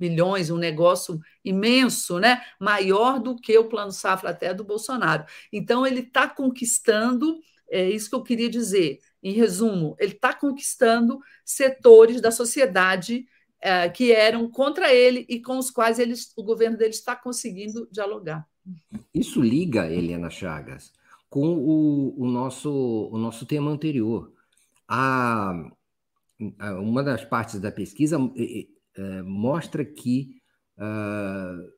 milhões, 0.01 0.51
um 0.51 0.57
negócio 0.59 1.21
imenso, 1.45 2.19
né? 2.19 2.43
maior 2.59 3.21
do 3.21 3.37
que 3.37 3.57
o 3.57 3.69
plano 3.69 3.93
Safra 3.93 4.31
até 4.31 4.53
do 4.53 4.65
Bolsonaro. 4.65 5.25
Então, 5.53 5.87
ele 5.87 6.01
está 6.01 6.29
conquistando, 6.29 7.39
é 7.71 7.89
isso 7.89 8.11
que 8.11 8.17
eu 8.17 8.25
queria 8.25 8.51
dizer, 8.51 8.99
em 9.23 9.33
resumo, 9.33 9.95
ele 10.01 10.15
está 10.15 10.35
conquistando 10.35 11.21
setores 11.45 12.21
da 12.21 12.33
sociedade 12.33 13.25
é, 13.61 13.89
que 13.89 14.13
eram 14.13 14.51
contra 14.51 14.93
ele 14.93 15.25
e 15.29 15.41
com 15.41 15.59
os 15.59 15.71
quais 15.71 15.99
eles, 15.99 16.33
o 16.37 16.43
governo 16.43 16.77
dele 16.77 16.91
está 16.91 17.17
conseguindo 17.17 17.89
dialogar. 17.91 18.47
Isso 19.15 19.41
liga, 19.41 19.91
Helena 19.91 20.31
Chagas, 20.31 20.93
com 21.29 21.55
o, 21.55 22.15
o, 22.21 22.27
nosso, 22.27 23.09
o 23.13 23.19
nosso 23.19 23.47
tema 23.47 23.71
anterior. 23.71 24.33
A, 24.89 25.53
a 26.59 26.75
uma 26.81 27.03
das 27.03 27.25
partes 27.25 27.61
da 27.61 27.73
pesquisa 27.73 28.19
é, 28.97 29.23
mostra 29.23 29.85
que, 29.85 30.37
uh, 30.79 31.73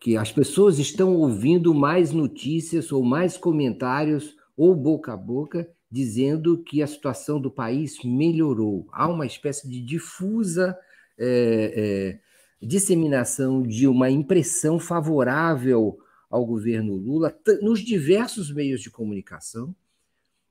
que 0.00 0.16
as 0.16 0.32
pessoas 0.32 0.78
estão 0.78 1.14
ouvindo 1.16 1.74
mais 1.74 2.12
notícias 2.12 2.92
ou 2.92 3.02
mais 3.04 3.36
comentários 3.36 4.36
ou 4.56 4.74
boca 4.74 5.12
a 5.12 5.16
boca 5.16 5.68
dizendo 5.94 6.58
que 6.58 6.82
a 6.82 6.88
situação 6.88 7.40
do 7.40 7.48
país 7.48 8.02
melhorou. 8.02 8.84
Há 8.90 9.06
uma 9.06 9.24
espécie 9.24 9.68
de 9.68 9.80
difusa 9.80 10.76
é, 11.16 12.18
é, 12.60 12.66
disseminação 12.66 13.62
de 13.62 13.86
uma 13.86 14.10
impressão 14.10 14.80
favorável 14.80 15.96
ao 16.28 16.44
governo 16.44 16.96
Lula 16.96 17.32
nos 17.62 17.78
diversos 17.78 18.52
meios 18.52 18.80
de 18.80 18.90
comunicação, 18.90 19.72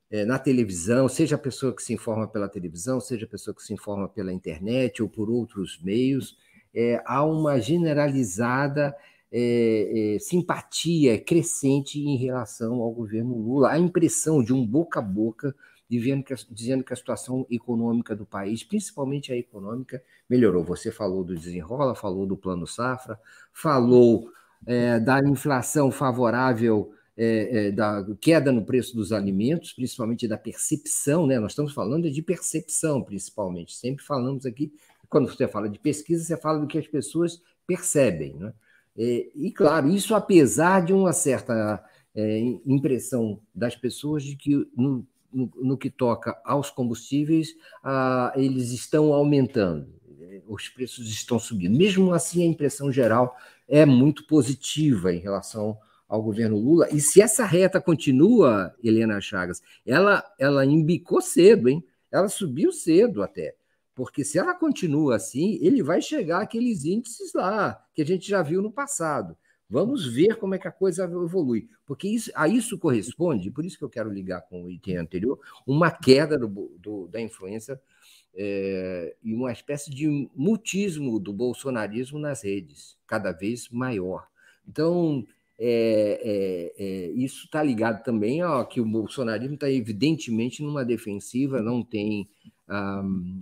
é, 0.10 0.24
na 0.24 0.40
televisão, 0.40 1.10
seja 1.10 1.36
a 1.36 1.40
pessoa 1.40 1.76
que 1.76 1.84
se 1.84 1.92
informa 1.92 2.26
pela 2.26 2.48
televisão, 2.48 3.02
seja 3.02 3.26
a 3.26 3.30
pessoa 3.30 3.54
que 3.54 3.64
se 3.64 3.74
informa 3.74 4.08
pela 4.08 4.32
internet 4.32 5.04
ou 5.04 5.10
por 5.10 5.30
outros 5.30 5.78
meios, 5.84 6.38
é, 6.74 7.04
há 7.06 7.22
uma 7.26 7.60
generalizada 7.60 8.96
é, 9.36 10.16
é, 10.16 10.20
simpatia 10.20 11.20
crescente 11.20 12.00
em 12.00 12.16
relação 12.18 12.82
ao 12.82 12.92
governo 12.92 13.36
Lula, 13.36 13.72
a 13.72 13.80
impressão 13.80 14.44
de 14.44 14.54
um 14.54 14.64
boca 14.64 15.00
a 15.00 15.02
boca 15.02 15.56
dizendo 15.90 16.24
que, 16.24 16.34
a, 16.34 16.38
dizendo 16.52 16.84
que 16.84 16.94
a 16.94 16.96
situação 16.96 17.46
econômica 17.50 18.16
do 18.16 18.26
país, 18.26 18.64
principalmente 18.64 19.32
a 19.34 19.36
econômica, 19.36 20.04
melhorou. 20.30 20.64
Você 20.64 20.92
falou 20.92 21.24
do 21.24 21.36
desenrola, 21.36 21.96
falou 21.96 22.28
do 22.28 22.38
plano 22.38 22.68
safra, 22.68 23.20
falou 23.52 24.30
é, 24.68 25.00
da 25.00 25.20
inflação 25.20 25.92
favorável, 25.92 26.94
é, 27.18 27.68
é, 27.68 27.72
da 27.72 28.06
queda 28.20 28.52
no 28.52 28.66
preço 28.66 28.96
dos 28.96 29.12
alimentos, 29.12 29.74
principalmente 29.74 30.28
da 30.28 30.38
percepção, 30.38 31.28
né? 31.28 31.40
Nós 31.40 31.52
estamos 31.52 31.74
falando 31.74 32.10
de 32.10 32.22
percepção, 32.22 33.04
principalmente. 33.04 33.76
Sempre 33.76 34.04
falamos 34.04 34.46
aqui, 34.46 34.74
quando 35.10 35.28
você 35.28 35.48
fala 35.48 35.70
de 35.70 35.80
pesquisa, 35.80 36.24
você 36.24 36.38
fala 36.38 36.60
do 36.60 36.68
que 36.68 36.78
as 36.78 36.88
pessoas 36.88 37.42
percebem, 37.68 38.36
né? 38.36 38.54
É, 38.98 39.28
e, 39.36 39.52
claro, 39.52 39.90
isso 39.90 40.14
apesar 40.14 40.84
de 40.84 40.94
uma 40.94 41.14
certa 41.14 41.84
é, 42.16 42.40
impressão 42.66 43.40
das 43.54 43.76
pessoas 43.76 44.24
de 44.24 44.36
que, 44.36 44.68
no, 44.76 45.06
no, 45.32 45.52
no 45.62 45.78
que 45.78 45.90
toca 45.90 46.40
aos 46.46 46.70
combustíveis, 46.70 47.56
ah, 47.84 48.32
eles 48.36 48.72
estão 48.72 49.14
aumentando, 49.14 49.88
os 50.48 50.70
preços 50.70 51.08
estão 51.10 51.40
subindo. 51.40 51.78
Mesmo 51.78 52.14
assim, 52.14 52.44
a 52.44 52.46
impressão 52.46 52.92
geral 52.92 53.36
é 53.68 53.86
muito 53.86 54.26
positiva 54.28 55.14
em 55.14 55.20
relação 55.20 55.78
ao 56.08 56.22
governo 56.22 56.58
Lula. 56.58 56.88
E 56.92 57.00
se 57.00 57.22
essa 57.22 57.46
reta 57.46 57.82
continua, 57.82 58.76
Helena 58.84 59.20
Chagas, 59.20 59.62
ela, 59.86 60.24
ela 60.38 60.66
embicou 60.66 61.22
cedo, 61.22 61.70
hein? 61.70 61.84
Ela 62.12 62.28
subiu 62.28 62.72
cedo 62.72 63.24
até. 63.24 63.56
Porque 63.96 64.24
se 64.24 64.40
ela 64.40 64.56
continua 64.56 65.16
assim, 65.16 65.60
ele 65.62 65.84
vai 65.84 66.02
chegar 66.02 66.42
àqueles 66.42 66.84
índices 66.84 67.34
lá 67.34 67.84
que 67.94 68.02
a 68.02 68.06
gente 68.06 68.28
já 68.28 68.42
viu 68.42 68.62
no 68.62 68.72
passado. 68.72 69.38
Vamos 69.70 70.06
ver 70.06 70.38
como 70.38 70.54
é 70.54 70.60
que 70.60 70.68
a 70.68 70.72
coisa 70.72 71.04
evolui. 71.06 71.68
Porque 71.86 72.08
isso, 72.08 72.32
a 72.36 72.48
isso 72.48 72.78
corresponde, 72.78 73.50
por 73.50 73.66
isso 73.66 73.78
que 73.78 73.84
eu 73.84 73.90
quero 73.90 74.12
ligar 74.12 74.42
com 74.42 74.64
o 74.64 74.70
item 74.70 74.98
anterior, 74.98 75.40
uma 75.66 75.90
queda 75.90 76.38
do, 76.38 76.48
do, 76.80 77.08
da 77.08 77.20
influência 77.22 77.82
é, 78.36 79.16
e 79.24 79.34
uma 79.34 79.52
espécie 79.52 79.90
de 79.90 80.30
mutismo 80.36 81.20
do 81.20 81.34
bolsonarismo 81.34 82.20
nas 82.20 82.44
redes, 82.44 82.98
cada 83.08 83.32
vez 83.32 83.70
maior. 83.70 84.28
Então, 84.68 85.26
é, 85.66 86.20
é, 86.22 86.84
é 86.84 87.12
isso 87.12 87.46
está 87.46 87.64
ligado 87.64 88.04
também 88.04 88.44
ó, 88.44 88.66
que 88.66 88.82
o 88.82 88.86
bolsonarismo 88.86 89.54
está 89.54 89.70
evidentemente 89.70 90.62
numa 90.62 90.84
defensiva, 90.84 91.62
não 91.62 91.84
tem 91.84 92.28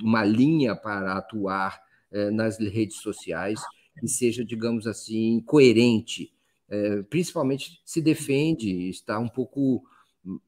uma 0.01 0.23
linha 0.25 0.75
para 0.75 1.13
atuar 1.13 1.81
eh, 2.11 2.29
nas 2.31 2.59
redes 2.59 2.97
sociais 2.97 3.61
que 3.99 4.07
seja, 4.07 4.43
digamos 4.43 4.87
assim, 4.87 5.41
coerente. 5.45 6.33
Eh, 6.69 7.03
principalmente 7.03 7.81
se 7.85 8.01
defende, 8.01 8.89
está 8.89 9.19
um 9.19 9.29
pouco 9.29 9.83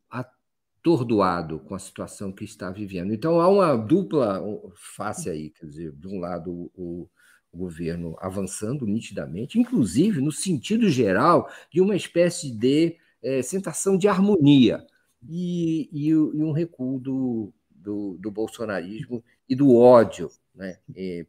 atordoado 0.09 1.59
com 1.59 1.75
a 1.75 1.79
situação 1.79 2.31
que 2.31 2.43
está 2.43 2.69
vivendo. 2.71 3.13
Então 3.13 3.39
há 3.39 3.47
uma 3.47 3.75
dupla 3.75 4.41
face 4.75 5.29
aí, 5.29 5.49
quer 5.51 5.65
dizer, 5.65 5.91
de 5.93 6.07
um 6.07 6.19
lado 6.19 6.71
o, 6.75 7.07
o 7.53 7.57
governo 7.57 8.17
avançando 8.19 8.85
nitidamente, 8.87 9.59
inclusive 9.59 10.19
no 10.19 10.31
sentido 10.31 10.89
geral 10.89 11.49
de 11.71 11.79
uma 11.79 11.95
espécie 11.95 12.51
de 12.51 12.97
é, 13.21 13.41
sensação 13.41 13.97
de 13.97 14.07
harmonia 14.07 14.85
e, 15.29 15.87
e, 15.93 16.07
e 16.09 16.15
um 16.15 16.51
recuo 16.51 16.99
do, 16.99 17.53
do, 17.69 18.17
do 18.19 18.31
bolsonarismo 18.31 19.23
e 19.47 19.55
do 19.55 19.75
ódio, 19.75 20.29
né, 20.55 20.79
é, 20.95 21.25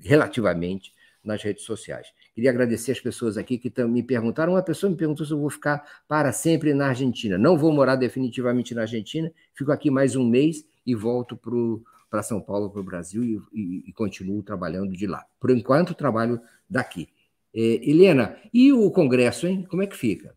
relativamente 0.00 0.92
nas 1.24 1.42
redes 1.42 1.64
sociais. 1.64 2.08
Queria 2.34 2.50
agradecer 2.50 2.92
as 2.92 3.00
pessoas 3.00 3.36
aqui 3.36 3.58
que 3.58 3.72
me 3.84 4.02
perguntaram. 4.02 4.52
Uma 4.52 4.62
pessoa 4.62 4.88
me 4.88 4.96
perguntou 4.96 5.26
se 5.26 5.32
eu 5.32 5.40
vou 5.40 5.50
ficar 5.50 5.84
para 6.06 6.32
sempre 6.32 6.72
na 6.72 6.88
Argentina. 6.88 7.36
Não 7.36 7.58
vou 7.58 7.72
morar 7.72 7.96
definitivamente 7.96 8.74
na 8.74 8.82
Argentina, 8.82 9.32
fico 9.54 9.72
aqui 9.72 9.90
mais 9.90 10.14
um 10.14 10.24
mês 10.24 10.64
e 10.86 10.94
volto 10.94 11.36
para 11.36 11.52
São 12.22 12.40
Paulo, 12.40 12.70
para 12.70 12.80
o 12.80 12.84
Brasil, 12.84 13.22
e, 13.22 13.40
e, 13.52 13.88
e, 13.88 13.92
continuo 13.92 14.42
trabalhando 14.42 14.92
de 14.92 15.06
lá. 15.06 15.24
Por 15.40 15.50
enquanto, 15.50 15.94
trabalho 15.94 16.40
daqui. 16.68 17.08
É, 17.54 17.60
Helena, 17.60 18.36
e 18.52 18.72
o 18.72 18.90
Congresso, 18.90 19.46
hein? 19.46 19.66
Como 19.68 19.82
é 19.82 19.86
que 19.86 19.96
fica? 19.96 20.34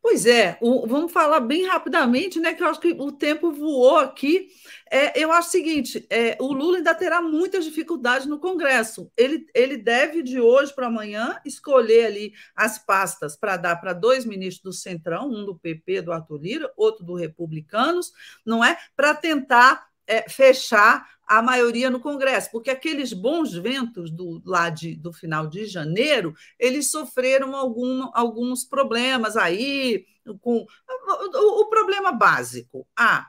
Pois 0.00 0.24
é, 0.24 0.56
o, 0.62 0.86
vamos 0.86 1.12
falar 1.12 1.40
bem 1.40 1.66
rapidamente, 1.66 2.40
né? 2.40 2.54
Que 2.54 2.62
eu 2.62 2.68
acho 2.68 2.80
que 2.80 2.92
o 2.92 3.12
tempo 3.12 3.52
voou 3.52 3.98
aqui. 3.98 4.48
É, 4.90 5.22
eu 5.22 5.30
acho 5.30 5.48
o 5.48 5.50
seguinte: 5.50 6.06
é, 6.08 6.34
o 6.40 6.50
Lula 6.50 6.78
ainda 6.78 6.94
terá 6.94 7.20
muitas 7.20 7.64
dificuldades 7.64 8.26
no 8.26 8.38
Congresso. 8.38 9.12
Ele, 9.14 9.46
ele 9.54 9.76
deve, 9.76 10.22
de 10.22 10.40
hoje 10.40 10.74
para 10.74 10.86
amanhã, 10.86 11.38
escolher 11.44 12.06
ali 12.06 12.32
as 12.56 12.78
pastas 12.78 13.36
para 13.36 13.58
dar 13.58 13.76
para 13.76 13.92
dois 13.92 14.24
ministros 14.24 14.62
do 14.62 14.72
Centrão, 14.72 15.28
um 15.28 15.44
do 15.44 15.58
PP, 15.58 16.00
do 16.00 16.12
Arthur 16.12 16.40
Lira, 16.40 16.72
outro 16.74 17.04
do 17.04 17.14
Republicanos, 17.14 18.10
não 18.46 18.64
é? 18.64 18.78
Para 18.96 19.14
tentar 19.14 19.87
é, 20.08 20.28
fechar 20.28 21.06
a 21.28 21.42
maioria 21.42 21.90
no 21.90 22.00
Congresso, 22.00 22.50
porque 22.50 22.70
aqueles 22.70 23.12
bons 23.12 23.52
ventos 23.52 24.10
do, 24.10 24.42
lá 24.46 24.70
de, 24.70 24.96
do 24.96 25.12
final 25.12 25.46
de 25.46 25.66
janeiro, 25.66 26.34
eles 26.58 26.90
sofreram 26.90 27.54
algum, 27.54 28.08
alguns 28.14 28.64
problemas 28.64 29.36
aí, 29.36 30.06
com 30.40 30.64
o, 30.64 31.60
o 31.60 31.68
problema 31.68 32.12
básico. 32.12 32.88
Ah, 32.98 33.26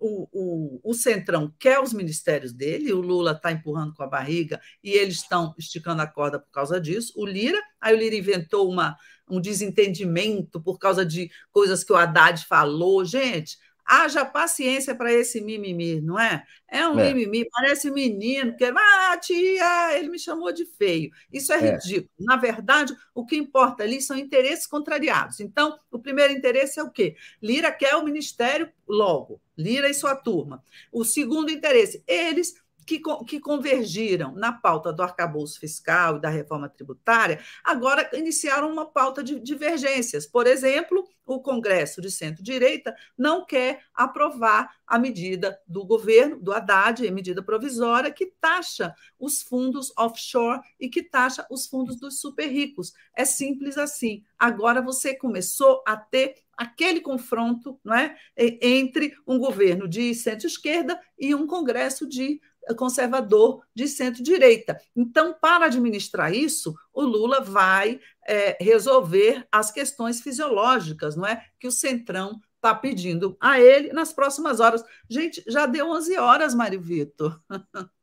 o, 0.00 0.28
o, 0.32 0.80
o, 0.82 0.94
Centrão 0.94 1.52
quer 1.58 1.78
os 1.78 1.92
ministérios 1.92 2.52
dele, 2.52 2.92
o 2.92 3.00
Lula 3.00 3.32
está 3.32 3.52
empurrando 3.52 3.94
com 3.94 4.02
a 4.02 4.08
barriga 4.08 4.60
e 4.82 4.90
eles 4.92 5.16
estão 5.16 5.54
esticando 5.58 6.02
a 6.02 6.06
corda 6.06 6.40
por 6.40 6.50
causa 6.50 6.80
disso. 6.80 7.12
O 7.16 7.26
Lira, 7.26 7.60
aí 7.80 7.94
o 7.94 7.98
Lira 7.98 8.16
inventou 8.16 8.70
uma, 8.70 8.96
um 9.28 9.40
desentendimento 9.40 10.60
por 10.60 10.78
causa 10.78 11.04
de 11.04 11.30
coisas 11.52 11.84
que 11.84 11.92
o 11.92 11.96
Haddad 11.96 12.44
falou. 12.46 13.04
Gente, 13.04 13.58
Haja 13.86 14.24
paciência 14.24 14.94
para 14.94 15.12
esse 15.12 15.40
mimimi, 15.40 16.00
não 16.00 16.18
é? 16.18 16.44
É 16.68 16.88
um 16.88 16.98
é. 16.98 17.12
mimimi, 17.12 17.48
parece 17.50 17.90
menino, 17.90 18.56
que 18.56 18.64
ah, 18.64 19.16
tia, 19.18 19.96
ele 19.96 20.08
me 20.08 20.18
chamou 20.18 20.52
de 20.52 20.64
feio. 20.64 21.10
Isso 21.32 21.52
é, 21.52 21.56
é 21.56 21.70
ridículo. 21.72 22.10
Na 22.18 22.36
verdade, 22.36 22.96
o 23.14 23.24
que 23.24 23.36
importa 23.36 23.84
ali 23.84 24.02
são 24.02 24.16
interesses 24.16 24.66
contrariados. 24.66 25.38
Então, 25.40 25.78
o 25.90 25.98
primeiro 25.98 26.32
interesse 26.32 26.80
é 26.80 26.82
o 26.82 26.90
quê? 26.90 27.16
Lira 27.40 27.70
quer 27.70 27.94
o 27.94 28.04
ministério 28.04 28.70
logo, 28.88 29.40
Lira 29.56 29.88
e 29.88 29.94
sua 29.94 30.16
turma. 30.16 30.62
O 30.90 31.04
segundo 31.04 31.50
interesse, 31.50 32.02
eles 32.06 32.54
que, 32.86 33.00
que 33.26 33.40
convergiram 33.40 34.32
na 34.34 34.52
pauta 34.52 34.92
do 34.92 35.02
arcabouço 35.02 35.58
fiscal 35.58 36.16
e 36.16 36.20
da 36.20 36.28
reforma 36.28 36.68
tributária, 36.68 37.40
agora 37.64 38.08
iniciaram 38.14 38.70
uma 38.70 38.86
pauta 38.86 39.22
de 39.24 39.40
divergências. 39.40 40.26
Por 40.26 40.46
exemplo, 40.46 41.06
o 41.26 41.40
Congresso 41.40 42.00
de 42.00 42.10
centro-direita 42.10 42.94
não 43.18 43.44
quer 43.44 43.82
aprovar 43.92 44.76
a 44.86 44.98
medida 44.98 45.60
do 45.66 45.84
governo, 45.84 46.38
do 46.40 46.52
Haddad, 46.52 47.06
a 47.06 47.10
medida 47.10 47.42
provisória, 47.42 48.12
que 48.12 48.26
taxa 48.40 48.94
os 49.18 49.42
fundos 49.42 49.92
offshore 49.98 50.60
e 50.78 50.88
que 50.88 51.02
taxa 51.02 51.44
os 51.50 51.66
fundos 51.66 51.96
dos 51.98 52.20
super 52.20 52.46
ricos. 52.46 52.92
É 53.14 53.24
simples 53.24 53.76
assim. 53.76 54.22
Agora 54.38 54.80
você 54.80 55.14
começou 55.14 55.82
a 55.84 55.96
ter 55.96 56.36
aquele 56.56 57.00
confronto 57.00 57.78
não 57.84 57.94
é, 57.94 58.16
entre 58.36 59.14
um 59.26 59.38
governo 59.38 59.86
de 59.86 60.14
centro-esquerda 60.14 60.98
e 61.18 61.34
um 61.34 61.46
Congresso 61.46 62.08
de 62.08 62.40
conservador 62.74 63.62
de 63.74 63.86
centro-direita. 63.86 64.78
Então, 64.94 65.34
para 65.40 65.66
administrar 65.66 66.34
isso, 66.34 66.74
o 66.92 67.02
Lula 67.02 67.40
vai 67.40 68.00
é, 68.26 68.56
resolver 68.60 69.46
as 69.52 69.70
questões 69.70 70.20
fisiológicas, 70.20 71.16
não 71.16 71.26
é? 71.26 71.44
Que 71.60 71.68
o 71.68 71.72
Centrão 71.72 72.40
está 72.56 72.74
pedindo 72.74 73.36
a 73.40 73.60
ele 73.60 73.92
nas 73.92 74.12
próximas 74.12 74.60
horas. 74.60 74.82
Gente, 75.08 75.42
já 75.46 75.66
deu 75.66 75.88
11 75.90 76.16
horas, 76.18 76.54
Mário 76.54 76.80
Vitor. 76.80 77.40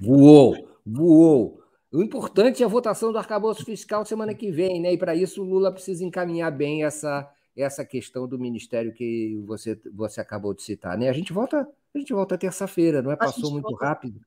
Voou, 0.00 0.56
voou. 0.86 1.62
O 1.92 2.02
importante 2.02 2.62
é 2.62 2.66
a 2.66 2.68
votação 2.68 3.12
do 3.12 3.18
arcabouço 3.18 3.64
fiscal 3.64 4.06
semana 4.06 4.34
que 4.34 4.50
vem, 4.50 4.80
né? 4.80 4.92
E 4.92 4.98
para 4.98 5.14
isso 5.14 5.42
o 5.42 5.44
Lula 5.44 5.70
precisa 5.70 6.02
encaminhar 6.04 6.50
bem 6.50 6.84
essa, 6.84 7.28
essa 7.56 7.84
questão 7.84 8.26
do 8.26 8.38
ministério 8.38 8.92
que 8.92 9.42
você, 9.44 9.78
você 9.92 10.20
acabou 10.20 10.54
de 10.54 10.62
citar, 10.62 10.96
né? 10.96 11.08
A 11.08 11.12
gente 11.12 11.32
volta 11.32 11.68
a 11.94 11.98
gente 11.98 12.12
volta 12.12 12.38
terça-feira, 12.38 13.02
não 13.02 13.10
é? 13.10 13.16
Passou 13.16 13.50
muito 13.50 13.68
volta... 13.68 13.86
rápido. 13.86 14.20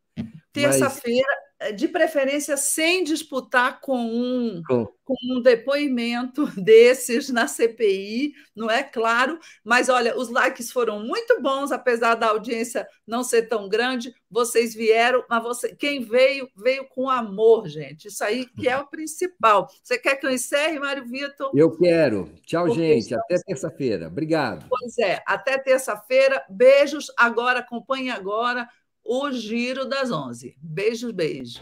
Terça-feira, 0.51 1.27
mas... 1.27 1.52
De 1.71 1.87
preferência, 1.87 2.57
sem 2.57 3.03
disputar 3.03 3.79
com 3.79 3.97
um, 3.97 4.61
com... 4.67 4.85
com 5.03 5.15
um 5.31 5.41
depoimento 5.41 6.45
desses 6.61 7.29
na 7.29 7.47
CPI, 7.47 8.33
não 8.55 8.69
é 8.69 8.83
claro? 8.83 9.39
Mas 9.63 9.89
olha, 9.89 10.17
os 10.17 10.29
likes 10.29 10.71
foram 10.71 10.99
muito 10.99 11.41
bons, 11.41 11.71
apesar 11.71 12.15
da 12.15 12.27
audiência 12.27 12.87
não 13.07 13.23
ser 13.23 13.43
tão 13.43 13.69
grande. 13.69 14.13
Vocês 14.29 14.73
vieram, 14.73 15.23
mas 15.29 15.43
você, 15.43 15.75
quem 15.75 16.03
veio, 16.03 16.49
veio 16.55 16.85
com 16.89 17.09
amor, 17.09 17.67
gente. 17.67 18.07
Isso 18.07 18.23
aí 18.23 18.45
que 18.45 18.67
é 18.67 18.77
o 18.77 18.87
principal. 18.87 19.67
Você 19.83 19.97
quer 19.97 20.15
que 20.15 20.25
eu 20.25 20.31
encerre, 20.31 20.79
Mário 20.79 21.05
Vitor? 21.05 21.51
Eu 21.53 21.77
quero. 21.77 22.31
Tchau, 22.45 22.65
Porque 22.65 22.79
gente. 22.79 23.03
Estamos... 23.03 23.23
Até 23.25 23.43
terça-feira. 23.43 24.07
Obrigado. 24.07 24.65
Pois 24.69 24.97
é, 24.97 25.21
até 25.25 25.57
terça-feira. 25.57 26.43
Beijos. 26.49 27.11
Agora, 27.17 27.59
acompanhe 27.59 28.09
agora 28.09 28.67
o 29.03 29.31
Giro 29.31 29.85
das 29.85 30.11
Onze. 30.11 30.55
Beijos, 30.61 31.11
beijos. 31.11 31.61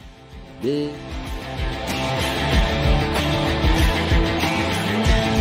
Beijo. 0.62 1.31